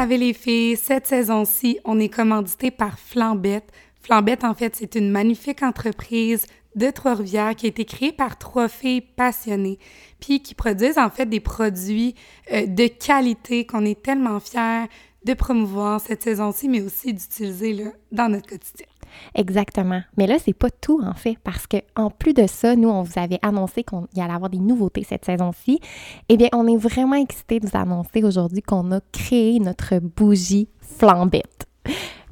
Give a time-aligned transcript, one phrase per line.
[0.00, 3.70] Savez, les filles, cette saison-ci, on est commandité par Flambette.
[4.00, 8.68] Flambette, en fait, c'est une magnifique entreprise de Trois-Rivières qui a été créée par trois
[8.68, 9.78] filles passionnées,
[10.18, 12.14] puis qui produisent en fait des produits
[12.50, 14.86] euh, de qualité qu'on est tellement fiers
[15.26, 18.86] de promouvoir cette saison-ci, mais aussi d'utiliser dans notre quotidien.
[19.34, 20.02] Exactement.
[20.16, 23.02] Mais là, c'est pas tout, en fait, parce que en plus de ça, nous, on
[23.02, 25.80] vous avait annoncé qu'il y allait avoir des nouveautés cette saison-ci.
[26.28, 30.68] Eh bien, on est vraiment excités de vous annoncer aujourd'hui qu'on a créé notre bougie
[30.80, 31.66] flambette.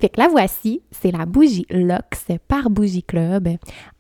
[0.01, 3.49] Fait que la voici, c'est la bougie Lux par Bougie Club,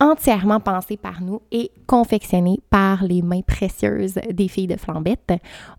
[0.00, 5.32] entièrement pensée par nous et confectionnée par les mains précieuses des filles de Flambette.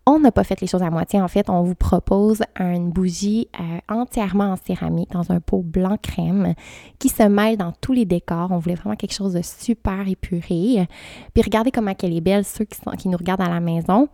[0.05, 3.48] On n'a pas fait les choses à moitié, en fait, on vous propose une bougie
[3.60, 6.54] euh, entièrement en céramique dans un pot blanc crème
[6.98, 8.52] qui se mêle dans tous les décors.
[8.52, 10.88] On voulait vraiment quelque chose de super épuré.
[11.34, 14.10] Puis regardez comment elle est belle, ceux qui, nous regardent à la maison.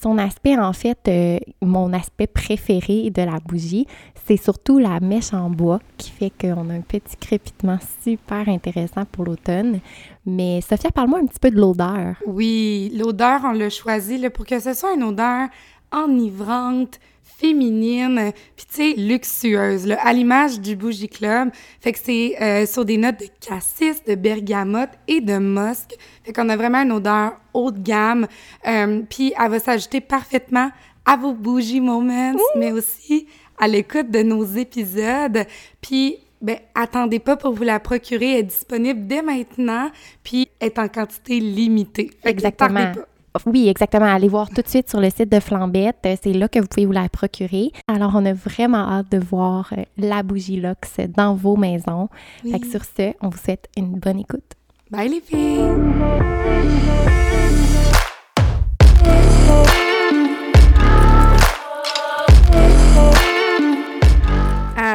[0.00, 3.86] Son aspect, en fait, euh, mon aspect préféré de la bougie,
[4.26, 9.04] c'est surtout la mèche en bois qui fait qu'on a un petit crépitement super intéressant
[9.04, 9.80] pour l'automne.
[10.26, 12.16] Mais Sophia, parle-moi un petit peu de l'odeur.
[12.26, 15.48] Oui, l'odeur, on l'a choisi là, pour que ce soit une odeur
[15.92, 21.50] enivrante, féminine, puis tu sais, luxueuse, là, à l'image du Bougie Club.
[21.80, 25.90] Fait que c'est euh, sur des notes de cassis, de bergamote et de musc.
[26.22, 28.28] Fait qu'on a vraiment une odeur haut de gamme.
[28.66, 30.70] Euh, puis elle va s'ajouter parfaitement
[31.04, 33.26] à vos bougie moments, mais aussi
[33.62, 35.46] à l'écoute de nos épisodes.
[35.80, 38.32] Puis ben, attendez pas pour vous la procurer.
[38.32, 39.90] Elle est disponible dès maintenant,
[40.24, 42.10] puis est en quantité limitée.
[42.22, 42.92] Fait Exactement.
[42.92, 43.40] pas.
[43.46, 44.06] Oui, exactement.
[44.12, 46.06] Allez voir tout de suite sur le site de Flambette.
[46.22, 47.70] C'est là que vous pouvez vous la procurer.
[47.88, 52.08] Alors, on a vraiment hâte de voir euh, la bougie Lux dans vos maisons.
[52.42, 52.70] Fait que Oui.
[52.70, 54.42] sur ce, on vous souhaite une bonne écoute.
[54.90, 55.70] Bye les filles!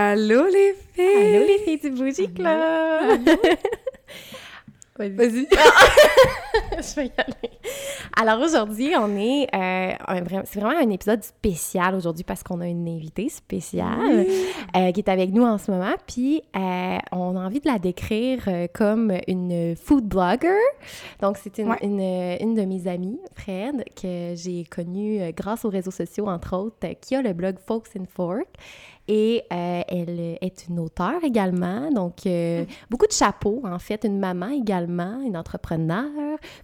[0.09, 1.35] Allô les filles!
[1.35, 3.27] Allô les filles du Bougie Club!
[4.97, 5.47] Vas-y!
[6.77, 7.51] Je vais y aller.
[8.15, 9.91] Alors aujourd'hui, on est, euh,
[10.45, 14.25] c'est vraiment un épisode spécial aujourd'hui parce qu'on a une invitée spéciale
[14.75, 15.93] euh, qui est avec nous en ce moment.
[16.07, 20.57] Puis euh, on a envie de la décrire comme une food blogger.
[21.21, 21.77] Donc c'est une, Ouais.
[21.83, 21.99] une,
[22.39, 27.13] une de mes amies, Fred, que j'ai connue grâce aux réseaux sociaux entre autres, qui
[27.15, 28.47] a le blog Folks in Fork.
[29.07, 34.19] Et euh, elle est une auteure également, donc euh, beaucoup de chapeaux en fait, une
[34.19, 36.05] maman également, une entrepreneur,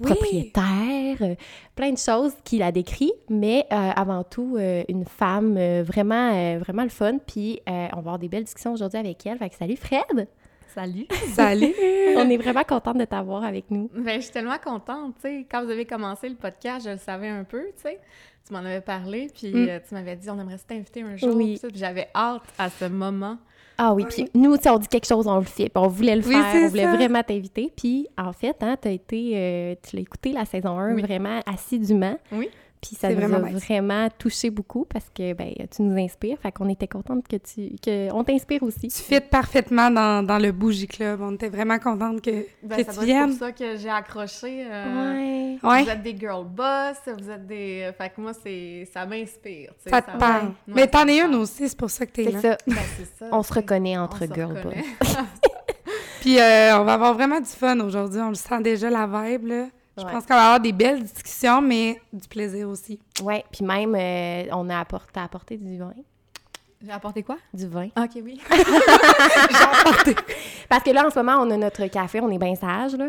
[0.01, 0.05] Oui.
[0.05, 1.35] propriétaire, euh,
[1.75, 6.31] plein de choses qui la décrit, mais euh, avant tout euh, une femme euh, vraiment
[6.33, 7.17] euh, vraiment le fun.
[7.25, 9.37] Puis euh, on va avoir des belles discussions aujourd'hui avec elle.
[9.37, 10.27] Fait que salut Fred,
[10.73, 11.05] Salut!
[11.35, 11.71] Salut!
[12.17, 13.91] on est vraiment contente de t'avoir avec nous.
[13.93, 15.45] Ben, je suis tellement contente, tu sais.
[15.49, 17.99] Quand vous avez commencé le podcast, je le savais un peu, tu sais.
[18.45, 19.69] Tu m'en avais parlé, puis Mm.
[19.69, 21.35] euh, tu m'avais dit, on aimerait t'inviter un jour.
[21.35, 21.57] Oui.
[21.61, 23.37] puis j'avais hâte à ce moment.
[23.77, 25.63] Ah oui, puis nous, on dit quelque chose, on le fait.
[25.69, 26.95] Puis on voulait le Oui, faire, on voulait ça.
[26.95, 27.71] vraiment t'inviter.
[27.75, 31.01] Puis en fait, hein, été, euh, tu l'as écouté la saison 1 Oui.
[31.01, 32.17] vraiment assidûment.
[32.31, 32.49] Oui.
[32.85, 33.63] Puis ça C'est nous vraiment a nice.
[33.65, 36.37] vraiment touché beaucoup parce que ben, tu nous inspires.
[36.41, 38.89] Fait qu'on était contente que tu que on t'inspire aussi.
[38.89, 41.21] Tu fites parfaitement dans, dans le Bougie Club.
[41.21, 43.29] On était vraiment contente que, Ben, que ça tu doit être viennes.
[43.29, 44.65] pour ça que j'ai accroché.
[44.69, 45.59] euh, Ouais.
[45.63, 45.83] Ouais.
[45.83, 47.83] Vous êtes des girl boss, vous êtes des...
[47.87, 48.85] euh, Fait que moi, c'est...
[48.93, 49.89] ça m'inspire, tu sais.
[49.91, 50.47] Ça te parle.
[50.47, 52.41] Ouais, Mais t'en es une aussi, c'est pour ça que t'es C'est là.
[52.41, 52.57] ça.
[52.67, 53.29] Ben, c'est ça.
[53.31, 54.83] On se reconnaît On entre se girl reconnaît.
[56.21, 58.19] Puis euh, on va avoir vraiment du fun aujourd'hui.
[58.21, 59.65] On le sent déjà, la vibe, là.
[59.97, 60.11] Je Ouais.
[60.11, 62.99] pense qu'on va avoir des belles discussions, mais du plaisir aussi.
[63.23, 63.43] Ouais.
[63.51, 65.93] Puis même, euh, on a apporté, apporté du vin.
[66.83, 67.37] J'ai apporté quoi?
[67.53, 67.87] Du vin.
[67.97, 68.41] Ok, oui.
[70.69, 73.07] Parce que là, en ce moment, on a notre café, on est bien sage, là.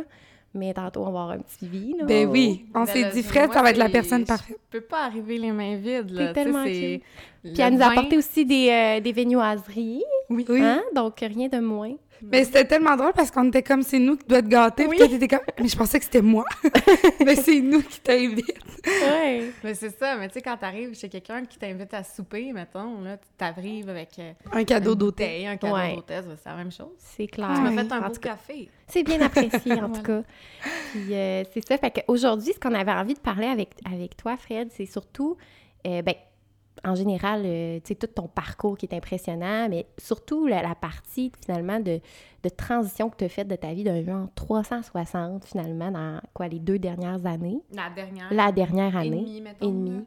[0.57, 2.05] Mais tantôt, on va avoir un petit vin, là.
[2.05, 4.57] Ben oui, on Ben s'est dit, c'est- Fred, ça va être la c'est- personne parfaite.
[4.73, 6.29] Je peux pas arriver les mains vides, là.
[6.29, 7.01] sais, tellement c'est-
[7.43, 10.05] Puis elle le nous a apporté aussi des, euh, des viennoiseries.
[10.31, 10.47] Oui.
[10.51, 10.81] Hein?
[10.95, 11.95] Donc, rien de moins.
[12.23, 14.85] Mais c'était tellement drôle parce qu'on était comme, c'est nous qui doit te gâter.
[14.87, 14.97] Oui.
[14.97, 16.45] Puis toi, t'étais comme, mais je pensais que c'était moi.
[17.25, 18.59] mais c'est nous qui t'invite.
[18.87, 19.51] Ouais.
[19.63, 23.01] Mais c'est ça, mais tu sais, quand t'arrives chez quelqu'un qui t'invite à souper, mettons,
[23.03, 25.47] là, tu t'arrives avec euh, Un cadeau d'hôtel.
[25.47, 25.95] un cadeau Ouais.
[25.97, 26.93] d'hôtesse, c'est la même chose.
[26.99, 27.51] C'est clair.
[27.55, 28.69] Tu m'as fait un En beau tout cas, café.
[28.89, 30.23] C'est bien apprécié, en tout cas.
[30.93, 31.79] Puis, euh, c'est ça.
[31.79, 35.37] Fait qu'aujourd'hui, ce qu'on avait envie de parler avec, avec toi, Fred, c'est surtout,
[35.87, 36.15] euh, ben,
[36.83, 40.75] en général, euh, tu sais, tout ton parcours qui est impressionnant, mais surtout la, la
[40.75, 42.01] partie, finalement, de,
[42.43, 46.49] de transition que tu as faite de ta vie d'un genre 360, finalement, dans, quoi,
[46.49, 47.61] les deux dernières années?
[47.73, 48.33] La dernière.
[48.33, 49.21] La dernière et année.
[49.21, 49.69] demie, mettons.
[49.69, 50.05] et demie.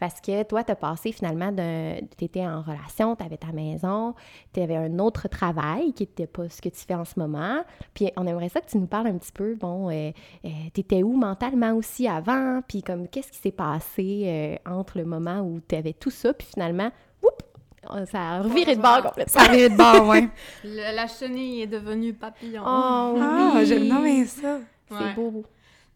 [0.00, 1.96] Parce que toi, tu as passé finalement d'un.
[2.18, 4.14] Tu étais en relation, tu avais ta maison,
[4.52, 7.62] tu avais un autre travail qui n'était pas ce que tu fais en ce moment.
[7.94, 9.54] Puis on aimerait ça que tu nous parles un petit peu.
[9.56, 10.10] Bon, euh,
[10.44, 12.62] euh, tu étais où mentalement aussi avant?
[12.66, 16.32] Puis comme, qu'est-ce qui s'est passé euh, entre le moment où tu avais tout ça,
[16.32, 16.90] puis finalement,
[17.22, 19.32] oups, ça a reviré de bord complètement.
[19.40, 20.28] Ça a reviré de bord, ouais.
[20.64, 22.62] Le- la chenille est devenue papillon.
[22.64, 23.66] Oh Ah, oui!
[23.66, 24.58] j'aime non, mais ça.
[24.88, 25.14] C'est Ouais.
[25.14, 25.44] beau.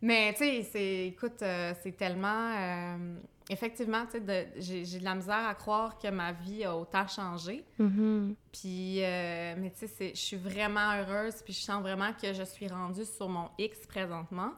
[0.04, 2.52] Mais tu sais, c'est, écoute, euh, c'est tellement.
[2.58, 3.14] euh,
[3.48, 6.76] effectivement, tu sais, de- j'ai, j'ai de la misère à croire que ma vie a
[6.76, 7.64] autant changé.
[7.78, 8.34] Mhm.
[8.52, 12.32] Puis, euh, mais tu sais, c'est- je suis vraiment heureuse, puis je sens vraiment que
[12.34, 14.52] je suis rendue sur mon X présentement.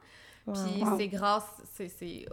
[0.52, 0.96] Puis Wow.
[0.98, 2.26] c'est grâce, c'est, c'est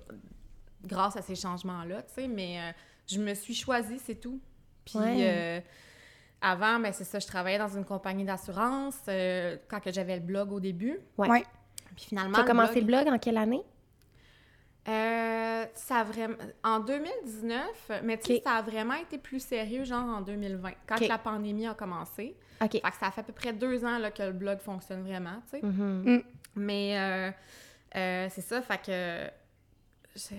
[0.84, 2.72] grâce à ces changements-là, tu sais, mais euh,
[3.08, 4.40] je me suis choisie, c'est tout.
[4.86, 5.16] Puis Ouais.
[5.20, 5.62] euh,
[6.42, 10.22] avant, ben c'est ça, je travaillais dans une compagnie d'assurance euh, quand que j'avais le
[10.24, 10.98] blog au début.
[11.18, 11.30] Ouais.
[11.30, 11.44] Ouais.
[11.96, 13.64] Puis finalement, Tu as commencé le blog en quelle année?
[14.88, 16.36] Euh, ça a vraiment...
[16.64, 21.00] En 2019, mais tu sais, ça a vraiment été plus sérieux, genre en 2020, quand
[21.00, 22.36] la pandémie a commencé.
[22.62, 22.72] OK.
[22.72, 25.42] Fait que ça fait à peu près deux ans là, que le blog fonctionne vraiment,
[25.50, 25.66] tu sais.
[25.66, 26.24] Mhm.
[26.56, 27.32] Mais euh,
[27.96, 30.30] euh, c'est ça, fait que...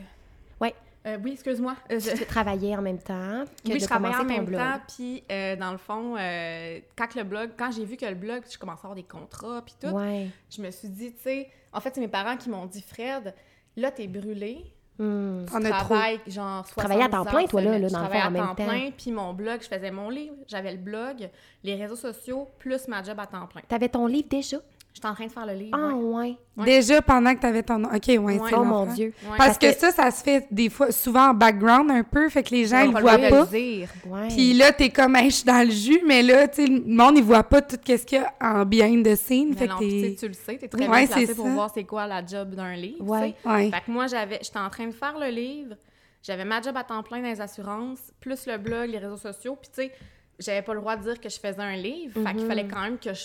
[0.60, 0.74] Ouais.
[1.06, 1.76] Euh, oui, excuse-moi.
[1.92, 4.58] Euh, je- Tu travaillais en même temps que Oui, de je travaillais en même blog.
[4.60, 8.14] temps, puis euh, dans le fond, euh, quand le blog, quand j'ai vu que le
[8.14, 10.28] blog, je commençais à avoir des contrats, puis tout, Ouais.
[10.50, 13.34] je me suis dit, tu sais, en fait, c'est mes parents qui m'ont dit, Fred,
[13.76, 14.64] là, t'es brûlé.
[14.98, 15.70] On tu a trop.
[15.70, 18.30] travailles genre 70 travaillais à temps plein, toi, là, là, dans le fond, à en
[18.30, 18.64] même temps temps.
[18.64, 21.28] plein, puis mon blog, je faisais mon livre, j'avais le blog,
[21.64, 23.60] les réseaux sociaux, plus ma job à temps plein.
[23.68, 24.58] T'avais ton livre déjà?
[24.94, 26.36] J'étais en train de faire le livre, Ah, ouais.
[26.64, 27.82] Déjà pendant que t'avais ton.
[27.82, 28.38] OK, ouais, Ouais.
[28.48, 28.86] c'est Oh mon.
[28.86, 29.06] Dieu.
[29.06, 29.36] Ouais.
[29.36, 32.28] Parce, Parce que, que- ça, ça se fait des fois, souvent en background un peu,
[32.28, 33.40] fait que les gens, ils pas voient pas.
[33.40, 33.88] le dire.
[34.28, 36.80] Puis là, t'es comme, hey, je suis dans le jus, mais là, tu sais, le
[36.86, 39.48] monde, il voit pas tout ce qu'il y a en behind the scene.
[39.50, 41.52] Mais Fait non, que tu tu le sais, t'es très Ouais, bien placé pour ça.
[41.52, 43.34] voir c'est quoi la job d'un livre, Ouais.
[43.42, 43.48] tu.
[43.72, 45.74] Fait que moi, j'avais, j'étais en train de faire le livre,
[46.22, 49.58] j'avais ma job à temps plein dans les assurances, plus le blog, les réseaux sociaux,
[49.60, 49.92] puis tu sais,
[50.38, 52.48] j'avais pas le droit de dire que je faisais un livre, fait qu'il Mhm.
[52.48, 53.24] fallait quand même que je,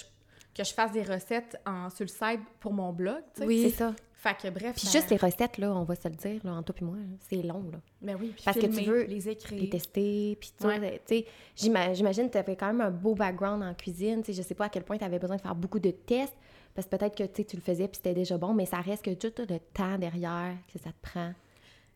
[0.56, 3.48] que je fasse des recettes en, sur le site pour mon blog, tu sais.
[3.48, 3.62] Oui.
[3.70, 3.94] C'est ça.
[4.14, 6.52] Fait que bref, Puis ça- juste les recettes, là, on va se le dire, là,
[6.52, 6.98] entre toi et moi,
[7.30, 7.80] c'est long, là.
[8.02, 9.62] Ben oui, puis Parce que tu veux les écrire.
[9.62, 10.52] Les tester, puis.
[10.66, 11.02] Ouais.
[11.08, 11.26] Tu sais,
[11.56, 14.22] j'ima- j'imagine que tu avais quand même un beau background en cuisine.
[14.22, 15.92] Tu sais, je sais pas à quel point tu avais besoin de faire beaucoup de
[15.92, 16.36] tests,
[16.76, 18.82] parce que peut-être que tu sais, tu le faisais puis c'était déjà bon, mais ça
[18.82, 21.32] reste que tout le temps derrière que ça te prend.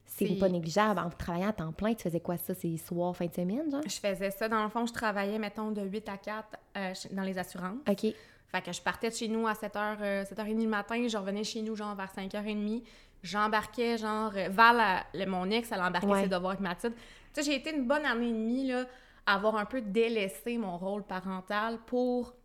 [0.06, 1.00] C'est pas négligeable.
[1.00, 2.54] En travaillant à temps plein, tu faisais quoi ça?
[2.54, 3.82] C'est soir, fin de semaine, genre?
[3.86, 6.48] Je faisais ça, dans le fond, je travaillais, mettons, de 8 à 4
[6.78, 7.80] euh, dans les assurances.
[7.90, 8.14] OK.
[8.54, 11.44] Fait que je partais de chez nous à 7h, euh, 7h30 le matin, je revenais
[11.44, 12.84] chez nous genre vers 5h30.
[13.24, 16.22] J'embarquais genre euh, Val, le- mon ex, elle embarquait Ouais.
[16.24, 16.94] ses devoirs avec Mathilde.
[17.34, 18.86] Tu sais, j'ai été une bonne année et demie là,
[19.26, 22.36] à avoir un peu délaissé mon rôle parental pour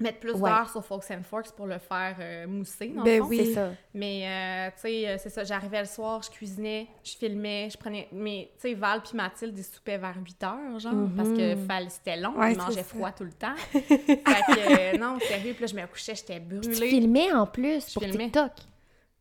[0.00, 0.50] mettre plus Ouais.
[0.50, 3.28] d'heures sur Fox and Forks pour le faire euh, mousser, dans Ben le fond.
[3.28, 3.42] oui.
[3.46, 3.70] C'est ça.
[3.94, 7.76] Mais, euh, tu sais, euh, c'est ça, j'arrivais le soir, je cuisinais, je filmais, je
[7.76, 8.08] prenais...
[8.10, 11.88] Mais, tu sais, Val puis Mathilde, ils soupaient vers 8 heures, genre, parce que Mhm.
[11.88, 12.82] c'était long, Ouais, ils mangeaient ça.
[12.84, 13.54] froid tout le temps.
[13.72, 16.88] fait que, euh, non, sérieux, puis là, je me couchais, j'étais Puis tu brûlée.
[16.88, 18.24] filmais en plus Je pour filmais.
[18.24, 18.52] TikTok.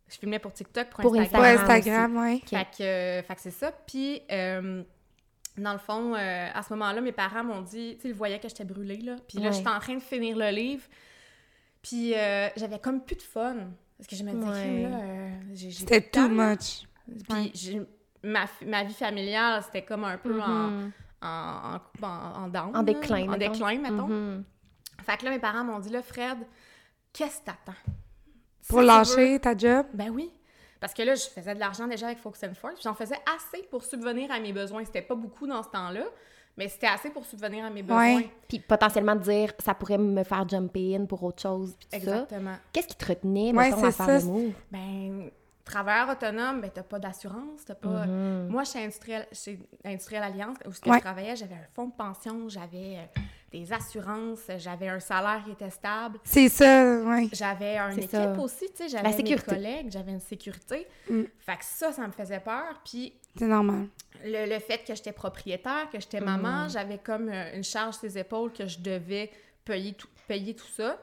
[0.07, 1.45] Je filmais pour TikTok, pour, Pour Instagram.
[1.59, 2.39] Instagram Instagram, ouais.
[2.45, 3.71] Fait que, fait que c'est ça.
[3.88, 4.21] Puis,
[5.57, 8.39] dans le fond, euh, à ce moment-là, mes parents m'ont dit, tu sais, ils voyaient
[8.39, 9.15] que j'étais brûlée, là.
[9.27, 9.53] Puis là, Ouais.
[9.56, 10.83] j'étais en train de finir le livre.
[11.81, 13.56] Puis, euh, j'avais comme plus de fun.
[13.98, 14.89] Parce que je me disais, Ouais.
[14.89, 16.83] Là, euh, j'ai C'était too much.
[17.30, 17.80] Puis,
[18.24, 20.92] ma, ma vie familiale, c'était comme un peu en, Mhm.
[21.21, 21.27] en,
[22.01, 22.83] en, en, en down, En là.
[22.83, 24.07] déclin, En déclin, mettons.
[24.07, 24.44] Mhm.
[25.04, 26.38] Fait que là, mes parents m'ont dit, là, Fred,
[27.13, 27.77] qu'est-ce que t'attends?
[28.69, 29.85] Pour lâcher ta job?
[29.94, 30.31] ben oui.
[30.81, 33.64] Parce que là, je faisais de l'argent déjà avec Fox and puis J'en faisais assez
[33.69, 34.83] pour subvenir à mes besoins.
[34.83, 36.04] C'était pas beaucoup dans ce temps-là,
[36.57, 38.16] mais c'était assez pour subvenir à mes besoins.
[38.18, 38.30] Ouais.
[38.50, 42.06] Puis potentiellement te dire, ça pourrait me faire jumper in pour autre chose, puis tout
[42.06, 42.11] ça.
[42.21, 42.56] Exactement.
[42.73, 44.18] Qu'est-ce qui te retenait, Ouais, mettons, à c'est faire ça.
[44.19, 44.54] le move?
[44.71, 45.30] Ben,
[45.64, 48.07] travailleur autonome, ben t'as pas d'assurance, t'as pas...
[48.07, 48.47] Mhm.
[48.50, 50.97] Moi, chez Industriel, chez Industriel Alliance, où Ouais.
[50.97, 53.21] je travaillais, j'avais un fonds de pension, j'avais euh,
[53.52, 56.20] des assurances, j'avais un salaire qui était stable.
[56.24, 57.28] C'est ça, ouais.
[57.34, 58.31] J'avais une équipe ça.
[58.40, 60.88] aussi, tu sais, j'avais mes collègues, j'avais une sécurité.
[61.10, 61.24] Mm.
[61.40, 62.81] Fait que ça, ça me faisait peur.
[62.86, 63.88] Puis C'est normal.
[64.24, 68.06] le, le fait que j'étais propriétaire, que j'étais maman, j'avais comme euh, une charge sur
[68.06, 69.30] les épaules que je devais
[69.66, 70.98] payer tout, payer tout ça.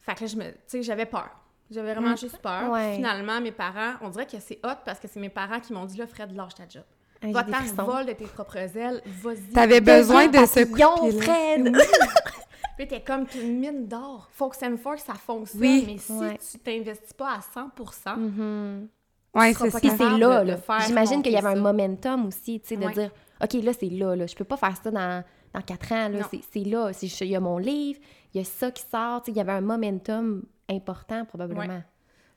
[0.00, 1.30] Fait que là, je me, tu sais, j'avais peur.
[1.70, 2.18] J'avais vraiment Mm.
[2.18, 2.70] juste peur.
[2.70, 2.96] Ouais.
[2.96, 5.84] Finalement, mes parents, on dirait que c'est hot parce que c'est mes parents qui m'ont
[5.86, 6.82] dit là, Fred, lâche ta job.
[7.24, 7.84] Ah, Va-t'en, frissons.
[7.84, 9.52] vol de tes propres ailes, vas-y.
[9.52, 11.20] T'avais besoin de ce coup de.
[11.22, 11.72] Fred!
[12.76, 14.28] Puis t'es comme une mine d'or.
[14.32, 15.60] Fox and Force, ça fonctionne.
[15.60, 15.84] Oui.
[15.86, 16.36] Mais si Ouais.
[16.38, 18.88] tu t'investis pas à 100 Mhm.
[19.34, 19.80] Ouais, Tu seras c'est ça.
[19.80, 20.44] Puis c'est là,
[20.86, 22.92] J'imagine qu'il y avait un momentum aussi, tu sais, de Ouais.
[22.92, 23.10] dire,
[23.42, 24.26] OK, là, c'est là, là.
[24.26, 26.18] Je peux pas faire ça dans, dans quatre ans, là.
[26.20, 26.26] Non.
[26.30, 26.92] C'est- C'est là.
[26.92, 28.00] C'est- Il y a mon livre,
[28.32, 31.82] il y a ça qui sort, tu sais, il y avait un momentum important, probablement.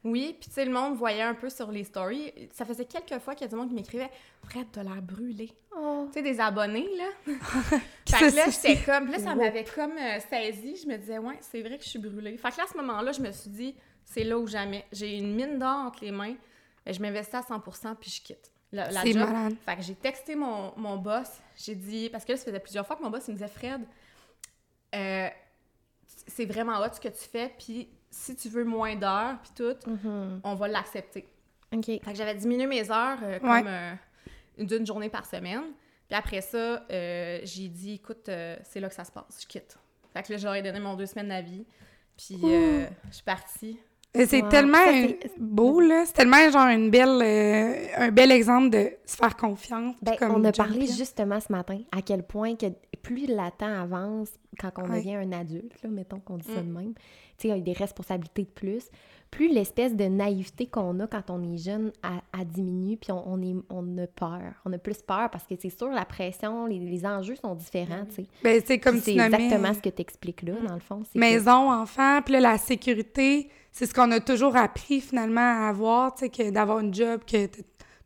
[0.03, 2.31] Oui, puis tu sais, le monde voyait un peu sur les stories.
[2.53, 4.09] Ça faisait quelques fois qu'il y a du monde qui m'écrivait
[4.43, 5.51] Fred, t'as l'air brûlé.
[5.75, 6.05] Oh.
[6.07, 7.33] Tu sais, des abonnés, là.
[8.07, 9.11] Fait que là, j'étais comme.
[9.11, 10.75] Là, ça m'avait comme euh, saisi.
[10.83, 12.37] Je me disais, ouais, c'est vrai que je suis brûlée.
[12.37, 13.75] Fait que là, à ce moment-là, je me suis dit,
[14.05, 14.85] c'est là ou jamais.
[14.91, 16.35] J'ai une mine d'or entre les mains.
[16.85, 18.51] et Je m'investis à 100% puis je quitte.
[18.71, 19.15] La, la job.
[19.17, 19.55] malade.
[19.65, 21.29] Fait que j'ai texté mon, mon boss.
[21.55, 22.09] J'ai dit.
[22.09, 23.81] Parce que là, ça faisait plusieurs fois que mon boss, il me disait, Fred,
[24.95, 25.29] euh,
[26.27, 29.89] c'est vraiment hot ce que tu fais, puis si tu veux moins d'heures, puis tout,
[29.89, 30.41] Mhm.
[30.43, 31.27] on va l'accepter.
[31.73, 31.85] OK.
[31.85, 33.39] Fait que j'avais diminué mes heures euh, Ouais.
[33.39, 33.93] comme euh,
[34.57, 35.63] d'une journée par semaine.
[36.07, 38.29] Puis après ça, euh, j'ai dit, écoute,
[38.63, 39.77] c'est là que ça se passe, je quitte.
[40.13, 41.65] Fait que là, j'aurais donné mon deux semaines d'avis.
[42.15, 43.77] Puis je suis partie.
[44.15, 44.49] C'est Wow.
[44.49, 46.03] tellement Ça, un- c'est- beau, là.
[46.05, 49.95] C'est tellement, genre, une belle, euh, un bel exemple de se faire confiance.
[50.01, 52.65] Ben, comme on a parlé justement ce matin à quel point que
[53.03, 54.97] plus le temps avance, quand on Ouais.
[54.99, 56.67] devient un adulte, là, mettons qu'on dit ça Mm.
[56.67, 57.01] de même, tu
[57.37, 58.85] sais, il y a des responsabilités de plus,
[59.29, 63.23] plus l'espèce de naïveté qu'on a quand on est jeune a, a diminue, puis on,
[63.27, 64.53] on, est, on a peur.
[64.65, 68.05] On a plus peur parce que c'est sûr, la pression, les, les enjeux sont différents,
[68.09, 68.25] tu sais.
[68.43, 71.03] Ben, c'est comme nommais, exactement ce que tu expliques là, dans le fond.
[71.05, 75.65] c'est que- maison, enfant, puis là, la sécurité, c'est ce qu'on a toujours appris, finalement,
[75.65, 77.47] à avoir, tu sais, que d'avoir une job, que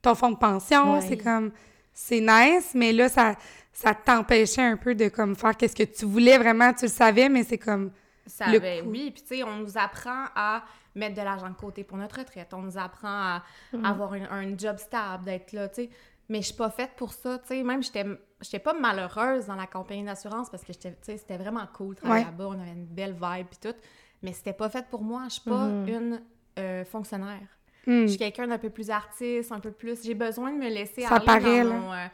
[0.01, 1.01] ton fonds de pension, Ouais.
[1.01, 1.51] c'est comme...
[1.93, 3.35] C'est nice, mais là, ça,
[3.73, 7.27] ça t'empêchait un peu de, comme, faire qu'est-ce que tu voulais vraiment, tu le savais,
[7.29, 7.91] mais c'est comme...
[8.25, 8.89] Ça, Le coup.
[8.89, 10.63] oui, puis tu sais, on nous apprend à
[10.95, 12.53] mettre de l'argent de côté pour notre retraite.
[12.53, 13.85] On nous apprend à Mm.
[13.85, 15.89] avoir un, un job stable, d'être là, tu sais.
[16.29, 17.63] Mais je suis pas faite pour ça, tu sais.
[17.63, 18.05] Même, j'étais
[18.39, 22.31] j'étais pas malheureuse dans la compagnie d'assurance parce que c'était vraiment cool de travailler Ouais.
[22.31, 22.45] là-bas.
[22.47, 23.77] On avait une belle vibe puis tout.
[24.23, 25.23] Mais c'était pas fait pour moi.
[25.25, 25.87] Je suis pas Mhm.
[25.89, 26.21] une
[26.59, 27.39] euh, fonctionnaire.
[27.87, 30.03] hmm, Je suis quelqu'un d'un peu plus artiste, un peu plus...
[30.03, 31.93] J'ai besoin de me laisser Ça aller paraît, dans mon...
[31.93, 32.07] euh,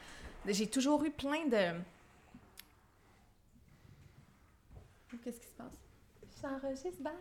[0.48, 1.78] J'ai toujours eu plein de...
[5.24, 5.74] Qu'est-ce qui se passe?
[6.42, 7.14] J'enregistre, bye.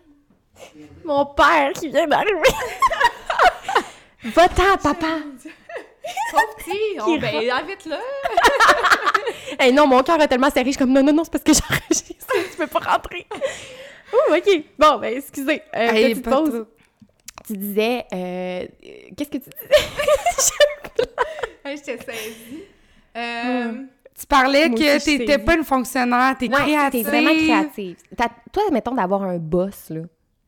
[1.05, 2.41] Mon père qui vient d'arriver.
[4.25, 5.19] Va-t'en, papa!
[6.31, 6.99] Pauvre petit!
[7.05, 7.97] Oh, ben, invite-le!
[9.59, 11.45] Hey, non, mon cœur est tellement serré, je suis comme non, non, non, c'est parce
[11.45, 13.27] que j'enregistre, tu peux pas rentrer.
[14.13, 14.65] Oh, ok.
[14.79, 15.63] Bon, ben, excusez.
[15.75, 16.51] Euh, hey, petite pause.
[16.51, 16.67] trop.
[17.47, 18.67] Tu disais, euh, euh,
[19.17, 19.69] qu'est-ce que tu disais?
[21.65, 22.63] Hey, je t'ai saisie.
[23.17, 23.73] Euh,
[24.19, 25.39] Tu parlais Moi que t'étais saisis.
[25.45, 27.05] pas une fonctionnaire, t'es Ouais, créative.
[27.05, 27.97] t'es vraiment créative.
[28.53, 30.03] Toi, mettons, d'avoir un boss, là.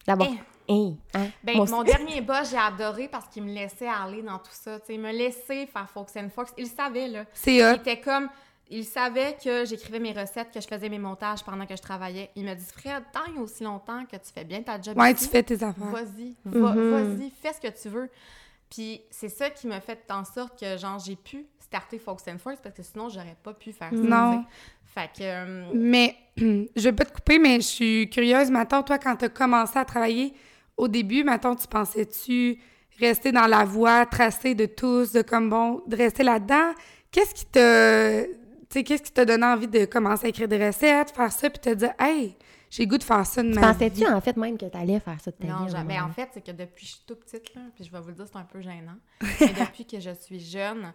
[0.06, 0.28] D'avoir.
[0.30, 0.36] Hein.
[0.70, 4.38] Hein, hein, Ben, moi mon dernier boss, j'ai adoré parce qu'il me laissait aller dans
[4.38, 4.78] tout ça.
[4.80, 6.52] Tu sais, il me laissait faire Fox and Fox.
[6.56, 7.24] Il le savait, là.
[7.32, 8.28] C'est Il était comme...
[8.70, 12.30] Il savait que j'écrivais mes recettes, que je faisais mes montages pendant que je travaillais.
[12.36, 15.24] Il m'a dit, Fred, tant aussi longtemps que tu fais bien ta job Ouais, ici,
[15.24, 15.86] tu fais tes affaires.
[15.86, 16.90] Vas-y, va- Mhm.
[16.90, 18.10] vas-y, fais ce que tu veux.
[18.70, 22.36] Puis c'est ça qui m'a fait en sorte que, genre, j'ai pu starter Fox and
[22.38, 23.96] Fox parce que sinon, j'aurais pas pu faire ça.
[23.96, 24.44] Non.
[24.84, 25.22] Fait que...
[25.22, 28.50] euh, Mais, je vais pas te couper, mais je suis curieuse.
[28.50, 30.34] Maintenant, toi, quand tu as commencé à travailler,
[30.76, 32.60] au début, maintenant, tu pensais-tu
[33.00, 36.72] rester dans la voie tracée de tous, de comme bon, de rester là-dedans?
[37.10, 38.26] Qu'est-ce qui t'a.
[38.70, 41.48] Tu sais, qu'est-ce qui t'a donné envie de commencer à écrire des recettes, faire ça,
[41.48, 42.36] puis te dire, hey,
[42.70, 44.06] j'ai goût de faire ça de Tu ma Pensais-tu vie?
[44.06, 45.50] en fait même que t'allais faire ça de ta vie?
[45.50, 45.98] à Non, jamais.
[46.00, 48.08] En fait, c'est que depuis que je suis toute petite, là, puis je vais vous
[48.08, 48.96] le dire, c'est un peu gênant.
[49.22, 49.26] mais
[49.60, 50.92] depuis que je suis jeune,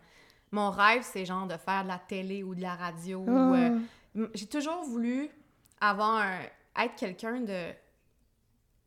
[0.51, 3.25] mon rêve, c'est genre de faire de la télé ou de la radio.
[3.27, 3.79] euh, Ah.
[4.15, 5.29] M- J'ai toujours voulu
[5.81, 7.69] avoir un- être quelqu'un de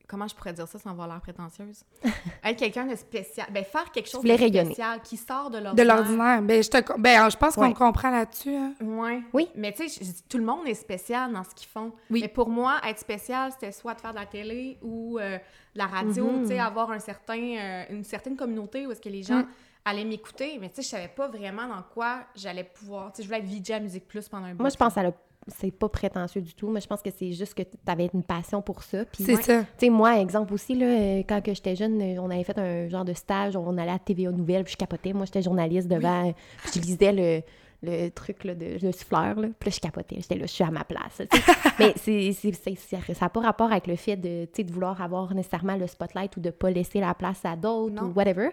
[0.06, 1.82] comment je pourrais dire ça sans avoir l'air prétentieuse?
[2.44, 4.64] Être quelqu'un de spécial ben faire quelque chose de rayonner.
[4.66, 6.42] spécial qui sort de De l'ordinaire l'ordinaire.
[6.42, 7.68] Ben, je, te, ben, je pense qu'on Ouais.
[7.70, 8.54] me comprend là-dessus.
[8.54, 8.72] hein.
[8.80, 9.48] ouais Oui.
[9.54, 12.20] mais tu sais tout le monde est spécial dans ce qu'ils font Oui.
[12.22, 15.78] mais pour moi être spécial c'était soit de faire de la télé ou euh, de
[15.78, 16.42] la radio Mhm.
[16.42, 19.48] tu sais avoir un certain euh, une certaine communauté où est-ce que les gens Mm.
[19.84, 23.22] allaient m'écouter mais tu sais je savais pas vraiment dans quoi j'allais pouvoir tu sais
[23.22, 25.12] je voulais être VJ à Musique Plus pendant un bout Moi, je pense ça l'a-
[25.48, 28.22] c'est pas prétentieux du tout, mais je pense que c'est juste que tu avais une
[28.22, 29.04] passion pour ça.
[29.12, 29.42] C'est ouais.
[29.42, 29.62] ça.
[29.62, 32.88] Tu sais, moi, exemple aussi, là, euh, quand j'étais jeune, euh, on avait fait un
[32.88, 35.12] genre de stage, on allait à TVA Nouvelles, puis je capotais.
[35.12, 37.42] Moi, j'étais journaliste devant, puis je lisais le,
[37.82, 40.16] le truc, là, de, le souffleur, là, puis là, je capotais.
[40.18, 41.22] J'étais là, je suis à ma place.
[41.78, 45.86] Mais c'est, ça n'a pas rapport avec le fait de, de vouloir avoir nécessairement le
[45.86, 48.50] spotlight ou de pas laisser la place à d'autres ou whatever.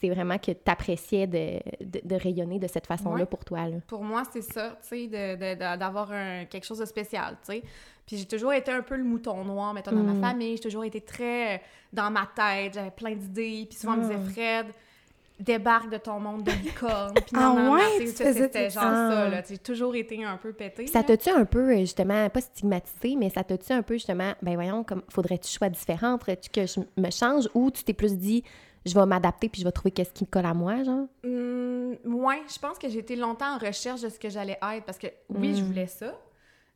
[0.00, 3.26] C'est vraiment que tu appréciais de, de, de rayonner de cette façon-là Ouais.
[3.26, 3.66] pour toi.
[3.68, 3.76] Là.
[3.86, 6.08] Pour moi, c'est ça, tu sais, d'avoir
[6.50, 7.62] quelque chose de spécial, tu sais.
[8.06, 10.18] Puis j'ai toujours été un peu le mouton noir, mettons, dans Mm.
[10.20, 10.56] ma famille.
[10.56, 11.58] J'ai toujours été très euh,
[11.92, 13.66] dans ma tête, j'avais plein d'idées.
[13.68, 14.08] Puis souvent, on me Mm.
[14.26, 14.66] disait, Fred,
[15.40, 17.14] débarque de ton monde de licorne.
[17.14, 19.10] Puis Ah non, ouais, faisais c'était genre ça.
[19.10, 19.42] ça, là.
[19.48, 20.86] J'ai toujours été un peu pété.
[20.86, 24.54] Ça t'a-tu un peu, euh, justement, pas stigmatisé, mais ça t'a-tu un peu, justement, ben
[24.54, 28.44] voyons, comme faudrait-tu sois différente, faudrait-tu que je me change, ou tu t'es plus dit,
[28.86, 31.08] je vais m'adapter puis je vais trouver qu'est-ce qui me colle à moi, genre?
[31.24, 34.84] Hum, ouais, je pense que j'ai été longtemps en recherche de ce que j'allais être
[34.84, 35.66] parce que oui, je Mm.
[35.66, 36.14] voulais ça,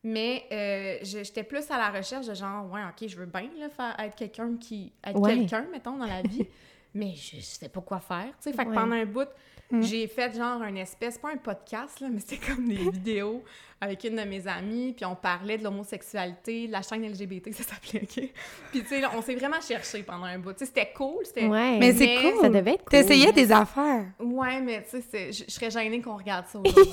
[0.05, 3.69] Mais euh, j'étais plus à la recherche de genre, ouais, ok, je veux bien là,
[3.71, 4.93] faire, être quelqu'un qui.
[5.05, 5.37] être Ouais.
[5.37, 6.49] quelqu'un, mettons, dans la vie.
[6.95, 8.29] mais je, je sais pas quoi faire.
[8.43, 9.29] Tu sais, fait que pendant un bout,
[9.73, 9.83] Mm.
[9.83, 13.43] j'ai fait genre un espèce, pas un podcast, là, mais c'était comme des vidéos
[13.81, 17.63] avec une de mes amies, puis on parlait de l'homosexualité, de la chaîne LGBT, ça
[17.63, 18.29] s'appelait, ok?
[18.71, 20.53] Puis tu sais, on s'est vraiment cherché pendant un bout.
[20.53, 21.47] Tu sais, c'était cool, c'était.
[21.47, 21.79] Ouais.
[21.79, 22.41] Mais c'est cool.
[22.43, 22.91] Ça devait être cool.
[22.91, 24.05] T'essayais des affaires.
[24.19, 26.93] Ouais, mais tu sais, c'est- je serais gênée qu'on regarde ça aujourd'hui.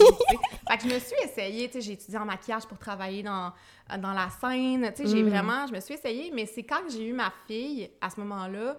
[0.70, 3.52] fait que je me suis essayée, tu sais, j'ai étudié en maquillage pour travailler dans,
[4.00, 5.30] dans la scène, tu sais, j'ai Mm.
[5.30, 8.78] vraiment, je me suis essayée, mais c'est quand j'ai eu ma fille, à ce moment-là,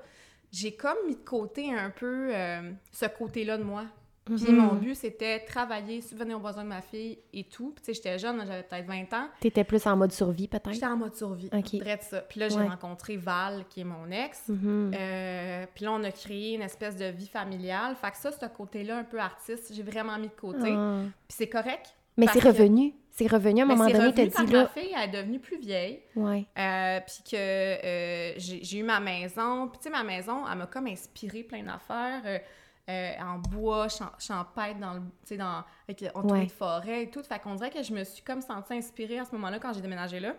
[0.53, 3.85] j'ai comme mis de côté un peu euh, ce côté-là de moi.
[4.25, 4.57] Puis Mhm.
[4.57, 7.71] mon but, c'était travailler, subvenir aux besoins de ma fille et tout.
[7.75, 9.27] Puis tu sais, j'étais jeune, j'avais peut-être 20 ans.
[9.41, 10.71] T'étais plus en mode survie, peut-être?
[10.75, 11.49] J'étais en mode survie.
[11.51, 11.81] Ok.
[11.81, 12.21] Vrai de ça.
[12.21, 12.69] Puis là, j'ai Ouais.
[12.69, 14.49] rencontré Val, qui est mon ex.
[14.49, 14.93] Mhm.
[14.95, 17.97] Euh, puis là, on a créé une espèce de vie familiale.
[17.97, 20.75] Fait que ça, ce côté-là, un peu artiste, j'ai vraiment mis de côté.
[20.77, 21.01] Ah.
[21.27, 21.95] Puis c'est correct.
[22.19, 22.93] Mais c'est que- revenu?
[23.19, 24.69] C'est revenu à un moment donné, t'as quand dit ma là.
[24.69, 26.01] fille elle est devenue plus vieille.
[26.15, 26.47] Ouais.
[26.57, 29.67] Euh, puis que euh, j'ai eu ma maison.
[29.69, 32.23] Puis tu sais, ma maison, elle m'a comme inspiré plein d'affaires.
[32.25, 36.47] euh, en bois, champ- champêtre, dans le, tu sais, dans, avec, Ouais.
[36.47, 37.23] de forêt et tout.
[37.23, 39.83] Fait qu'on dirait que je me suis comme sentie inspirée à ce moment-là quand j'ai
[39.83, 40.35] déménagé là.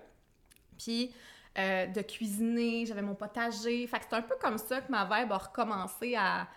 [0.78, 1.14] Puis
[1.58, 3.86] de cuisiner, j'avais mon potager.
[3.88, 6.48] Fait que c'est un peu comme ça que ma vibe a recommencé à...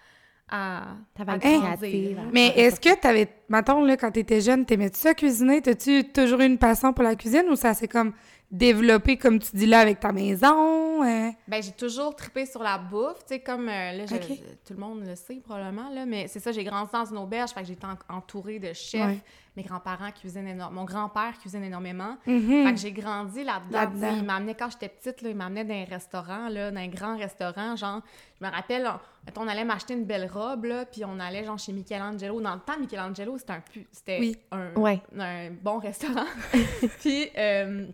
[0.52, 0.82] à
[1.16, 2.18] à grandir.
[2.32, 5.62] Mais est-ce que t'avais, mettons, là, quand t'étais jeune, t'aimais-tu ça cuisiner?
[5.62, 8.12] T'as-tu toujours eu une passion pour la cuisine ou ça s'est comme
[8.50, 11.02] développé, comme tu dis là, avec ta maison?
[11.02, 11.30] euh?
[11.49, 14.23] Ben, j'ai toujours trippé sur la bouffe, tu sais, comme euh, là, je- Ok.
[14.28, 14.35] je-
[14.66, 17.50] tout le monde le sait probablement, là, mais c'est ça, j'ai grandi dans une auberge,
[17.52, 19.00] fait que j'étais en- entourée de chefs.
[19.00, 19.18] Ouais.
[19.54, 20.80] Mes grands-parents cuisinent énormément.
[20.80, 22.16] Mon grand-père cuisine énormément.
[22.26, 22.64] Mhm.
[22.66, 23.92] Fait que j'ai grandi là-dedans.
[24.00, 26.88] Sais, Il m'amenait, quand j'étais petite, là, il m'amenait dans un restaurant, là, dans un
[26.88, 28.00] grand restaurant, genre,
[28.40, 28.88] je me rappelle,
[29.37, 32.40] on, allait m'acheter une belle robe, là, puis on allait, genre, chez Michelangelo.
[32.40, 34.37] Dans le temps, Michelangelo, c'était un, pu- c'était Oui.
[34.52, 35.02] un, Ouais.
[35.18, 36.25] un bon restaurant.
[37.00, 37.87] puis, euh,